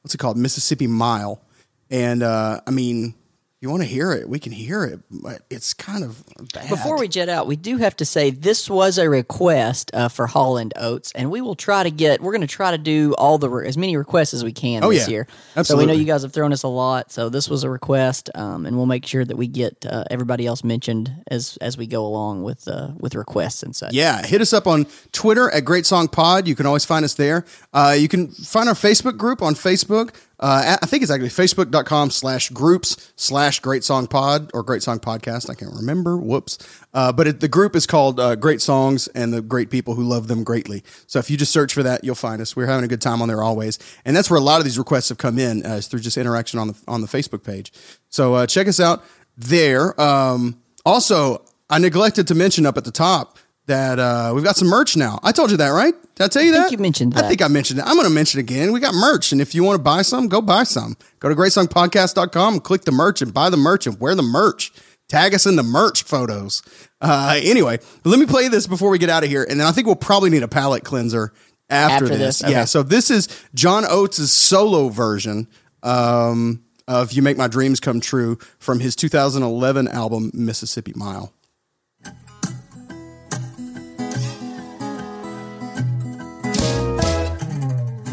what's 0.01 0.13
it 0.13 0.19
called? 0.19 0.37
Mississippi 0.37 0.87
Mile. 0.87 1.41
And 1.89 2.21
uh, 2.21 2.61
I 2.65 2.71
mean, 2.71 3.15
you 3.61 3.69
want 3.69 3.81
to 3.83 3.87
hear 3.89 4.13
it, 4.13 4.29
we 4.29 4.39
can 4.39 4.53
hear 4.53 4.85
it, 4.85 5.01
but 5.11 5.41
it's 5.49 5.73
kind 5.73 6.05
of 6.05 6.23
bad. 6.53 6.69
Before 6.69 6.97
we 6.97 7.09
jet 7.09 7.27
out, 7.27 7.45
we 7.45 7.57
do 7.57 7.75
have 7.75 7.93
to 7.97 8.05
say 8.05 8.29
this 8.29 8.69
was 8.69 8.97
a 8.97 9.09
request 9.09 9.91
uh, 9.93 10.07
for 10.07 10.27
Hall 10.27 10.55
and 10.57 10.71
Oates, 10.77 11.11
and 11.11 11.29
we 11.29 11.41
will 11.41 11.55
try 11.55 11.83
to 11.83 11.91
get. 11.91 12.21
We're 12.21 12.31
going 12.31 12.39
to 12.39 12.47
try 12.47 12.71
to 12.71 12.77
do 12.77 13.13
all 13.17 13.37
the 13.37 13.49
re- 13.49 13.67
as 13.67 13.77
many 13.77 13.97
requests 13.97 14.33
as 14.33 14.45
we 14.45 14.53
can 14.53 14.81
Oh, 14.85 14.91
this 14.91 15.07
yeah. 15.09 15.11
year. 15.11 15.27
So 15.63 15.75
we 15.75 15.85
know 15.85 15.91
you 15.91 16.05
guys 16.05 16.21
have 16.23 16.31
thrown 16.31 16.53
us 16.53 16.63
a 16.63 16.69
lot, 16.69 17.11
so 17.11 17.27
this 17.27 17.49
was 17.49 17.65
a 17.65 17.69
request, 17.69 18.29
um, 18.33 18.65
and 18.65 18.77
we'll 18.77 18.85
make 18.85 19.05
sure 19.05 19.25
that 19.25 19.35
we 19.35 19.47
get 19.47 19.85
uh, 19.85 20.05
everybody 20.09 20.45
else 20.45 20.63
mentioned 20.63 21.11
as 21.29 21.57
as 21.59 21.77
we 21.77 21.85
go 21.85 22.05
along 22.05 22.43
with 22.43 22.65
uh, 22.65 22.91
with 22.97 23.13
requests 23.13 23.61
and 23.61 23.75
such. 23.75 23.91
Yeah, 23.93 24.25
hit 24.25 24.39
us 24.39 24.53
up 24.53 24.67
on 24.67 24.85
Twitter 25.11 25.49
at 25.51 25.65
Great 25.65 25.85
Song 25.85 26.07
Pod. 26.07 26.47
You 26.47 26.55
can 26.55 26.65
always 26.65 26.85
find 26.85 27.03
us 27.03 27.15
there. 27.15 27.43
Uh, 27.73 27.93
you 27.99 28.07
can 28.07 28.29
find 28.29 28.69
our 28.69 28.75
Facebook 28.75 29.17
group 29.17 29.41
on 29.41 29.53
Facebook. 29.53 30.15
Uh, 30.39 30.77
I 30.81 30.85
think 30.85 31.03
it's 31.03 31.11
actually 31.11 31.29
facebook.com 31.29 32.11
slash 32.11 32.49
groups 32.49 33.11
slash 33.15 33.59
Great 33.59 33.83
Song 33.83 34.07
Pod 34.07 34.49
or 34.53 34.63
Great 34.63 34.81
Song 34.81 34.99
Podcast. 34.99 35.49
I 35.49 35.53
can't 35.53 35.73
remember. 35.73 36.17
Whoops. 36.17 36.57
Uh, 36.93 37.11
but 37.11 37.27
it, 37.27 37.39
the 37.41 37.47
group 37.47 37.75
is 37.75 37.85
called 37.85 38.19
uh, 38.19 38.35
Great 38.35 38.61
Songs 38.61 39.07
and 39.09 39.33
the 39.33 39.41
Great 39.41 39.69
People 39.69 39.95
Who 39.95 40.03
Love 40.03 40.27
Them 40.27 40.43
Greatly. 40.43 40.83
So 41.07 41.19
if 41.19 41.29
you 41.29 41.37
just 41.37 41.51
search 41.51 41.73
for 41.73 41.83
that, 41.83 42.03
you'll 42.03 42.15
find 42.15 42.41
us. 42.41 42.55
We're 42.55 42.67
having 42.67 42.85
a 42.85 42.87
good 42.87 43.01
time 43.01 43.21
on 43.21 43.27
there 43.27 43.43
always. 43.43 43.79
And 44.05 44.15
that's 44.15 44.29
where 44.29 44.39
a 44.39 44.43
lot 44.43 44.59
of 44.59 44.63
these 44.63 44.77
requests 44.77 45.09
have 45.09 45.17
come 45.17 45.37
in 45.39 45.65
uh, 45.65 45.75
is 45.75 45.87
through 45.87 45.99
just 45.99 46.17
interaction 46.17 46.59
on 46.59 46.69
the, 46.69 46.81
on 46.87 47.01
the 47.01 47.07
Facebook 47.07 47.43
page. 47.43 47.73
So 48.09 48.35
uh, 48.35 48.47
check 48.47 48.67
us 48.67 48.79
out 48.79 49.03
there. 49.37 49.99
Um, 49.99 50.61
also, 50.85 51.43
I 51.69 51.79
neglected 51.79 52.27
to 52.27 52.35
mention 52.35 52.65
up 52.65 52.77
at 52.77 52.85
the 52.85 52.91
top 52.91 53.37
that 53.69 53.97
uh, 53.99 54.31
we've 54.35 54.43
got 54.43 54.55
some 54.55 54.67
merch 54.67 54.95
now. 54.97 55.19
I 55.23 55.31
told 55.31 55.49
you 55.51 55.57
that, 55.57 55.69
right? 55.69 55.93
Did 56.15 56.23
I 56.23 56.27
tell 56.27 56.43
you 56.43 56.51
I 56.51 56.53
think 56.55 56.65
that? 56.65 56.71
you 56.73 56.77
mentioned 56.79 57.13
that. 57.13 57.23
I 57.25 57.27
think 57.27 57.41
I 57.41 57.47
mentioned 57.47 57.79
it. 57.79 57.85
I'm 57.85 57.95
going 57.95 58.07
to 58.07 58.13
mention 58.13 58.39
it 58.39 58.43
again. 58.43 58.71
We 58.73 58.79
got 58.79 58.93
merch. 58.93 59.31
And 59.31 59.39
if 59.41 59.55
you 59.55 59.63
want 59.63 59.77
to 59.77 59.83
buy 59.83 60.01
some, 60.01 60.27
go 60.27 60.41
buy 60.41 60.63
some. 60.63 60.97
Go 61.19 61.29
to 61.29 61.35
greatsongpodcast.com 61.35 62.59
click 62.59 62.83
the 62.83 62.91
merch 62.91 63.21
and 63.21 63.33
buy 63.33 63.49
the 63.49 63.57
merch 63.57 63.87
and 63.87 63.99
wear 63.99 64.15
the 64.15 64.21
merch. 64.23 64.71
Tag 65.07 65.33
us 65.33 65.45
in 65.45 65.55
the 65.55 65.63
merch 65.63 66.03
photos. 66.03 66.61
Uh, 67.01 67.39
anyway, 67.41 67.79
let 68.03 68.19
me 68.19 68.25
play 68.25 68.47
this 68.47 68.67
before 68.67 68.89
we 68.89 68.99
get 68.99 69.09
out 69.09 69.23
of 69.23 69.29
here. 69.29 69.45
And 69.49 69.59
then 69.59 69.65
I 69.67 69.71
think 69.71 69.87
we'll 69.87 69.95
probably 69.95 70.29
need 70.29 70.43
a 70.43 70.47
palate 70.47 70.83
cleanser 70.83 71.33
after, 71.69 72.05
After 72.05 72.07
this. 72.17 72.39
this, 72.39 72.49
Yeah. 72.49 72.57
okay. 72.59 72.65
So 72.65 72.83
this 72.83 73.09
is 73.09 73.27
John 73.55 73.85
Oates' 73.87 74.31
solo 74.31 74.89
version 74.89 75.47
um, 75.83 76.63
of 76.87 77.11
You 77.13 77.21
Make 77.21 77.37
My 77.37 77.47
Dreams 77.47 77.79
Come 77.79 78.01
True 78.01 78.37
from 78.59 78.79
his 78.79 78.95
2011 78.95 79.87
album, 79.87 80.31
Mississippi 80.33 80.93
Mile. 80.95 81.31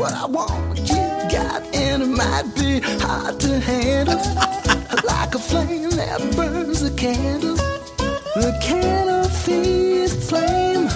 What 0.07 0.15
I 0.15 0.27
want, 0.27 0.79
you 0.79 0.95
got, 1.37 1.63
and 1.75 2.01
it 2.01 2.07
might 2.07 2.45
be 2.55 2.79
hard 3.03 3.41
to 3.41 3.59
handle. 3.59 4.15
like 5.03 5.35
a 5.35 5.39
flame 5.41 5.91
that 5.91 6.21
burns 6.37 6.83
a 6.83 6.95
candle. 6.95 7.57
The 8.37 8.57
candle 8.63 9.29
feeds 9.29 10.15
the 10.15 10.21
flame. 10.21 10.89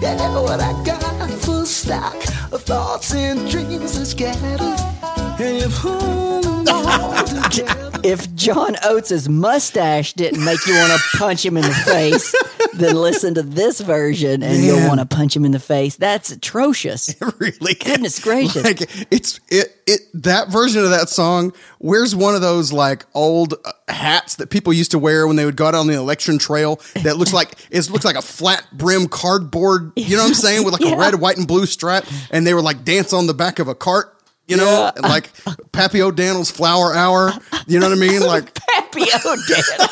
Yeah, 0.00 0.40
what 0.40 0.60
I 0.60 0.72
got 0.84 1.28
full 1.40 1.66
stock 1.66 2.14
of 2.52 2.62
thoughts 2.62 3.12
and 3.12 3.50
dreams 3.50 3.98
are 3.98 4.04
scattered. 4.04 4.95
And 5.38 5.58
you've 5.58 5.72
hung 5.74 6.64
them 6.64 6.86
all 6.86 7.24
together. 7.24 8.00
If 8.02 8.32
John 8.34 8.76
Oates' 8.84 9.28
mustache 9.28 10.12
didn't 10.12 10.44
make 10.44 10.64
you 10.66 10.74
want 10.74 10.92
to 10.92 11.18
punch 11.18 11.44
him 11.44 11.56
in 11.56 11.62
the 11.62 11.72
face, 11.72 12.34
then 12.74 12.94
listen 12.94 13.34
to 13.34 13.42
this 13.42 13.80
version 13.80 14.42
and 14.42 14.62
you'll 14.62 14.86
want 14.86 15.00
to 15.00 15.06
punch 15.06 15.34
him 15.34 15.44
in 15.44 15.50
the 15.52 15.58
face. 15.58 15.96
That's 15.96 16.30
atrocious. 16.30 17.14
really 17.38 17.74
Goodness 17.74 18.18
gracious. 18.20 18.62
like 18.64 18.82
it's 19.10 19.40
it 19.48 19.76
it 19.86 20.00
that 20.14 20.48
version 20.48 20.84
of 20.84 20.90
that 20.90 21.08
song 21.08 21.52
where's 21.78 22.14
one 22.14 22.34
of 22.34 22.40
those 22.40 22.72
like 22.72 23.04
old 23.14 23.54
uh, 23.64 23.72
hats 23.88 24.36
that 24.36 24.50
people 24.50 24.72
used 24.72 24.90
to 24.92 24.98
wear 24.98 25.26
when 25.26 25.36
they 25.36 25.44
would 25.44 25.56
go 25.56 25.66
out 25.66 25.74
on 25.74 25.86
the 25.86 25.94
election 25.94 26.38
trail 26.38 26.80
that 27.02 27.16
looks 27.16 27.32
like 27.32 27.54
it 27.70 27.88
looks 27.90 28.04
like 28.04 28.16
a 28.16 28.22
flat 28.22 28.66
brim 28.72 29.06
cardboard 29.06 29.92
you 29.96 30.16
know 30.16 30.22
what 30.22 30.28
i'm 30.28 30.34
saying 30.34 30.64
with 30.64 30.72
like 30.72 30.92
a 30.92 30.96
red 30.98 31.16
white 31.16 31.36
and 31.36 31.46
blue 31.46 31.66
stripe 31.66 32.04
and 32.30 32.46
they 32.46 32.52
were 32.54 32.62
like 32.62 32.84
dance 32.84 33.12
on 33.12 33.26
the 33.26 33.34
back 33.34 33.58
of 33.58 33.68
a 33.68 33.74
cart 33.74 34.15
you 34.48 34.56
know 34.56 34.90
Yeah. 34.96 35.08
like 35.08 35.30
pappy 35.72 36.02
o'daniel's 36.02 36.50
flour 36.50 36.94
hour 36.94 37.32
you 37.66 37.78
know 37.80 37.88
what 37.88 37.96
i 37.96 38.00
mean 38.00 38.20
like 38.26 38.56
Happy 38.74 39.02
O'Daniel. 39.02 39.88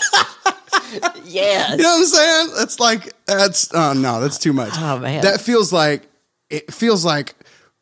yes. 1.25 1.71
You 1.73 1.83
know 1.83 1.91
what 1.91 1.99
I'm 2.01 2.05
saying? 2.07 2.49
That's 2.57 2.81
like 2.81 3.13
that's 3.27 3.69
oh 3.75 3.93
no, 3.93 4.21
that's 4.21 4.39
too 4.39 4.53
much. 4.53 4.73
Oh, 4.77 4.99
man. 4.99 5.23
That 5.23 5.41
feels 5.41 5.73
like 5.73 6.07
it 6.51 6.73
feels 6.73 7.05
like 7.05 7.35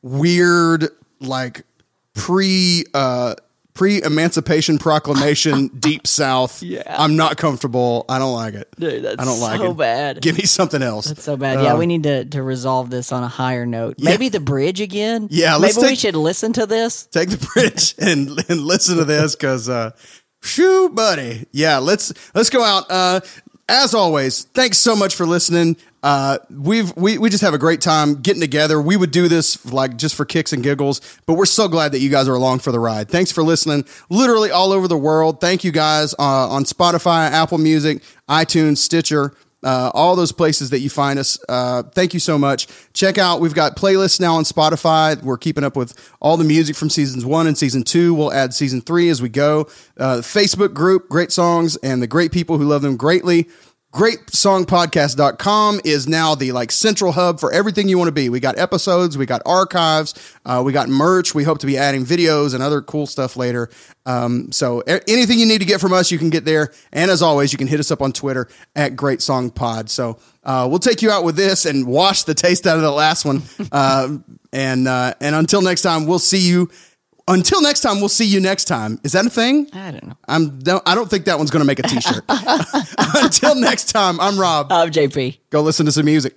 weird 0.03 0.89
like 1.21 1.63
pre 2.15 2.85
uh 2.95 3.35
pre 3.75 4.03
emancipation 4.03 4.79
proclamation 4.79 5.69
deep 5.79 6.07
south. 6.07 6.63
Yeah. 6.63 6.83
I'm 6.87 7.17
not 7.17 7.37
comfortable. 7.37 8.05
I 8.09 8.19
don't 8.19 8.35
like 8.35 8.55
it. 8.55 8.69
Dude, 8.79 9.05
that's 9.05 9.21
I 9.21 9.25
don't 9.25 9.41
like 9.41 9.59
so 9.61 9.71
it. 9.71 9.77
bad. 9.77 10.21
Give 10.23 10.37
me 10.37 10.45
something 10.45 10.83
else. 10.83 11.07
That's 11.07 11.23
so 11.23 11.37
bad. 11.37 11.63
Yeah, 11.63 11.73
Um, 11.73 11.79
we 11.79 11.87
need 11.87 12.03
to, 12.03 12.25
to 12.27 12.43
resolve 12.43 12.91
this 12.91 13.13
on 13.13 13.23
a 13.23 13.29
higher 13.29 13.65
note. 13.67 13.97
Maybe 13.99 14.29
the 14.29 14.41
bridge 14.41 14.81
again. 14.81 15.29
Yeah, 15.31 15.53
maybe 15.53 15.63
let's 15.63 15.77
we 15.79 15.83
take- 15.89 15.99
should 15.99 16.17
listen 16.17 16.53
to 16.55 16.67
this. 16.67 17.07
take 17.07 17.31
the 17.31 17.51
bridge 17.55 17.95
and, 17.99 18.29
and 18.51 18.61
listen 18.61 18.97
to 18.99 19.05
this 19.05 19.35
because 19.35 19.69
uh 19.69 19.93
shoo 20.45 20.89
buddy 20.89 21.47
yeah 21.53 21.79
let's 21.79 22.13
let's 22.35 22.51
go 22.51 22.65
out 22.65 22.91
uh 22.91 23.21
as 23.69 23.95
always 23.95 24.43
thanks 24.55 24.77
so 24.77 24.97
much 24.97 25.15
for 25.15 25.25
listening 25.25 25.77
Uh, 26.03 26.39
we've 26.51 26.95
we 26.97 27.17
we 27.17 27.31
just 27.31 27.43
have 27.43 27.55
a 27.55 27.59
great 27.59 27.81
time 27.81 28.17
getting 28.17 28.41
together. 28.41 28.81
We 28.83 28.97
would 28.97 29.13
do 29.13 29.29
this 29.29 29.65
like 29.73 29.97
just 29.97 30.15
for 30.15 30.25
kicks 30.25 30.53
and 30.53 30.63
giggles, 30.63 31.01
but 31.27 31.35
we're 31.35 31.47
so 31.47 31.69
glad 31.69 31.93
that 31.93 32.01
you 32.01 32.11
guys 32.11 32.29
are 32.29 32.35
along 32.35 32.59
for 32.59 32.73
the 32.73 32.81
ride. 32.81 33.09
Thanks 33.09 33.31
for 33.31 33.43
listening, 33.45 33.85
literally 34.11 34.51
all 34.51 34.73
over 34.73 34.89
the 34.89 34.99
world. 34.99 35.41
Thank 35.41 35.63
you 35.63 35.71
guys 35.71 36.13
uh, 36.19 36.49
on 36.49 36.65
Spotify, 36.65 37.31
Apple 37.31 37.59
Music, 37.59 38.03
iTunes, 38.29 38.79
Stitcher. 38.79 39.35
Uh, 39.65 39.93
all 39.95 40.17
those 40.17 40.33
places 40.33 40.71
that 40.71 40.81
you 40.81 40.91
find 40.91 41.21
us. 41.21 41.39
Uh, 41.49 41.85
thank 41.85 42.15
you 42.15 42.19
so 42.19 42.37
much. 42.37 42.67
Check 42.95 43.17
out, 43.17 43.41
we've 43.41 43.55
got 43.55 43.77
playlists 43.77 44.19
now 44.19 44.35
on 44.35 44.43
Spotify. 44.43 45.23
We're 45.23 45.39
keeping 45.39 45.63
up 45.63 45.77
with 45.77 45.95
all 46.21 46.37
the 46.37 46.43
music 46.43 46.75
from 46.75 46.91
seasons 46.91 47.25
one 47.25 47.47
and 47.47 47.57
season 47.57 47.85
two. 47.85 48.13
We'll 48.13 48.33
add 48.33 48.55
season 48.55 48.81
three 48.81 49.09
as 49.09 49.23
we 49.23 49.29
go. 49.29 49.69
Uh, 49.97 50.17
Facebook 50.17 50.75
group, 50.75 51.09
Great 51.09 51.31
Songs, 51.31 51.77
and 51.77 52.03
the 52.03 52.09
great 52.09 52.33
people 52.33 52.59
who 52.59 52.65
love 52.65 52.83
them 52.83 52.97
greatly. 52.97 53.49
GreatSongPodcast.com 53.93 55.83
is 55.85 56.09
now 56.09 56.35
the 56.35 56.53
like 56.53 56.73
central 56.73 57.13
hub 57.13 57.39
for 57.39 57.53
everything 57.53 57.89
you 57.91 57.99
want 57.99 58.09
to 58.09 58.13
be. 58.13 58.31
We 58.31 58.41
got 58.41 58.59
episodes, 58.59 59.19
we 59.19 59.27
got 59.27 59.43
archives, 59.45 60.15
uh, 60.47 60.63
we 60.65 60.73
got 60.73 60.89
merch. 60.89 61.35
We 61.35 61.45
hope 61.45 61.59
to 61.59 61.67
be 61.67 61.77
adding 61.77 62.07
videos 62.07 62.55
and 62.55 62.63
other 62.63 62.81
cool 62.81 63.07
stuff 63.07 63.37
later. 63.37 63.69
Um, 64.07 64.51
so 64.51 64.83
a- 64.87 65.07
anything 65.11 65.39
you 65.39 65.45
need 65.45 65.61
to 65.61 65.67
get 65.67 65.79
from 65.79 65.93
us, 65.93 66.11
you 66.11 66.19
can 66.19 66.31
get 66.31 66.47
there. 66.47 66.73
And 66.91 67.11
as 67.11 67.21
always, 67.21 67.53
you 67.53 67.59
can 67.59 67.67
hit 67.67 67.81
us 67.81 67.91
up 67.91 68.01
on 68.01 68.13
Twitter 68.13 68.49
at 68.75 68.97
Great 68.97 69.21
Song 69.21 69.51
Pod. 69.51 69.91
So 69.91 70.19
uh, 70.43 70.67
we'll 70.71 70.79
take 70.79 71.03
you 71.03 71.11
out 71.11 71.23
with 71.23 71.37
this 71.37 71.67
and 71.67 71.87
wash 71.87 72.23
the 72.23 72.35
taste 72.35 72.67
out 72.67 72.77
of 72.77 72.83
the 72.83 72.91
last 72.91 73.27
one. 73.27 73.43
uh, 73.73 74.17
and 74.55 74.89
uh, 74.89 75.15
and 75.21 75.35
until 75.35 75.61
next 75.61 75.83
time, 75.83 76.07
we'll 76.07 76.19
see 76.19 76.49
you. 76.49 76.71
Until 77.29 77.63
next 77.63 77.81
time, 77.81 78.01
we'll 78.01 78.09
see 78.09 78.25
you 78.27 78.41
next 78.41 78.65
time. 78.65 78.99
Is 79.05 79.13
that 79.13 79.25
a 79.27 79.31
thing? 79.31 79.69
I 79.73 79.91
don't 79.93 80.05
know. 80.07 80.17
I'm. 80.29 80.59
don't- 80.59 80.83
I 80.87 80.95
don't 80.95 81.09
think 81.09 81.25
that 81.27 81.39
one's 81.39 81.51
going 81.51 81.61
to 81.61 81.67
make 81.67 81.79
a 81.79 81.83
T-shirt. 81.83 82.25
Until 82.29 83.55
next 83.55 83.91
time, 83.93 84.21
I'm 84.21 84.39
Rob. 84.39 84.73
I'm 84.73 84.91
JP. 84.91 85.39
Go 85.51 85.63
listen 85.63 85.87
to 85.87 85.93
some 85.93 86.05
music. 86.05 86.37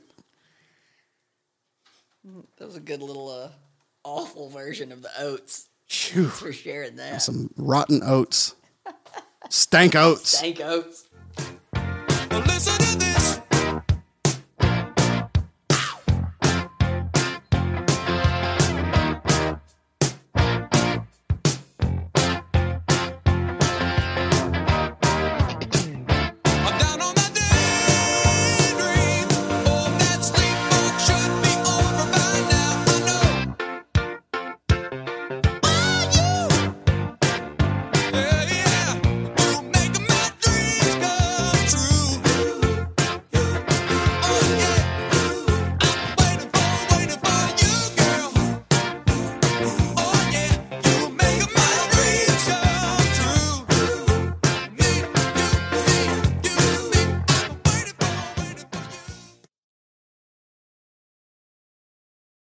That 2.58 2.68
was 2.68 2.76
a 2.76 2.80
good 2.82 3.02
little 3.02 3.30
uh, 3.30 3.50
awful 4.04 4.50
version 4.50 4.92
of 4.92 5.02
the 5.02 5.10
oats. 5.20 5.68
Phew, 5.88 6.28
For 6.28 6.52
sharing 6.54 6.96
that. 6.96 7.22
some 7.22 7.52
rotten 7.58 8.02
oats, 8.04 8.56
stank 9.50 9.96
oats. 9.96 10.38
Stank 10.38 10.60
oats. 10.62 11.08
Listen 12.32 12.74
to 12.80 12.98
this. 12.98 13.15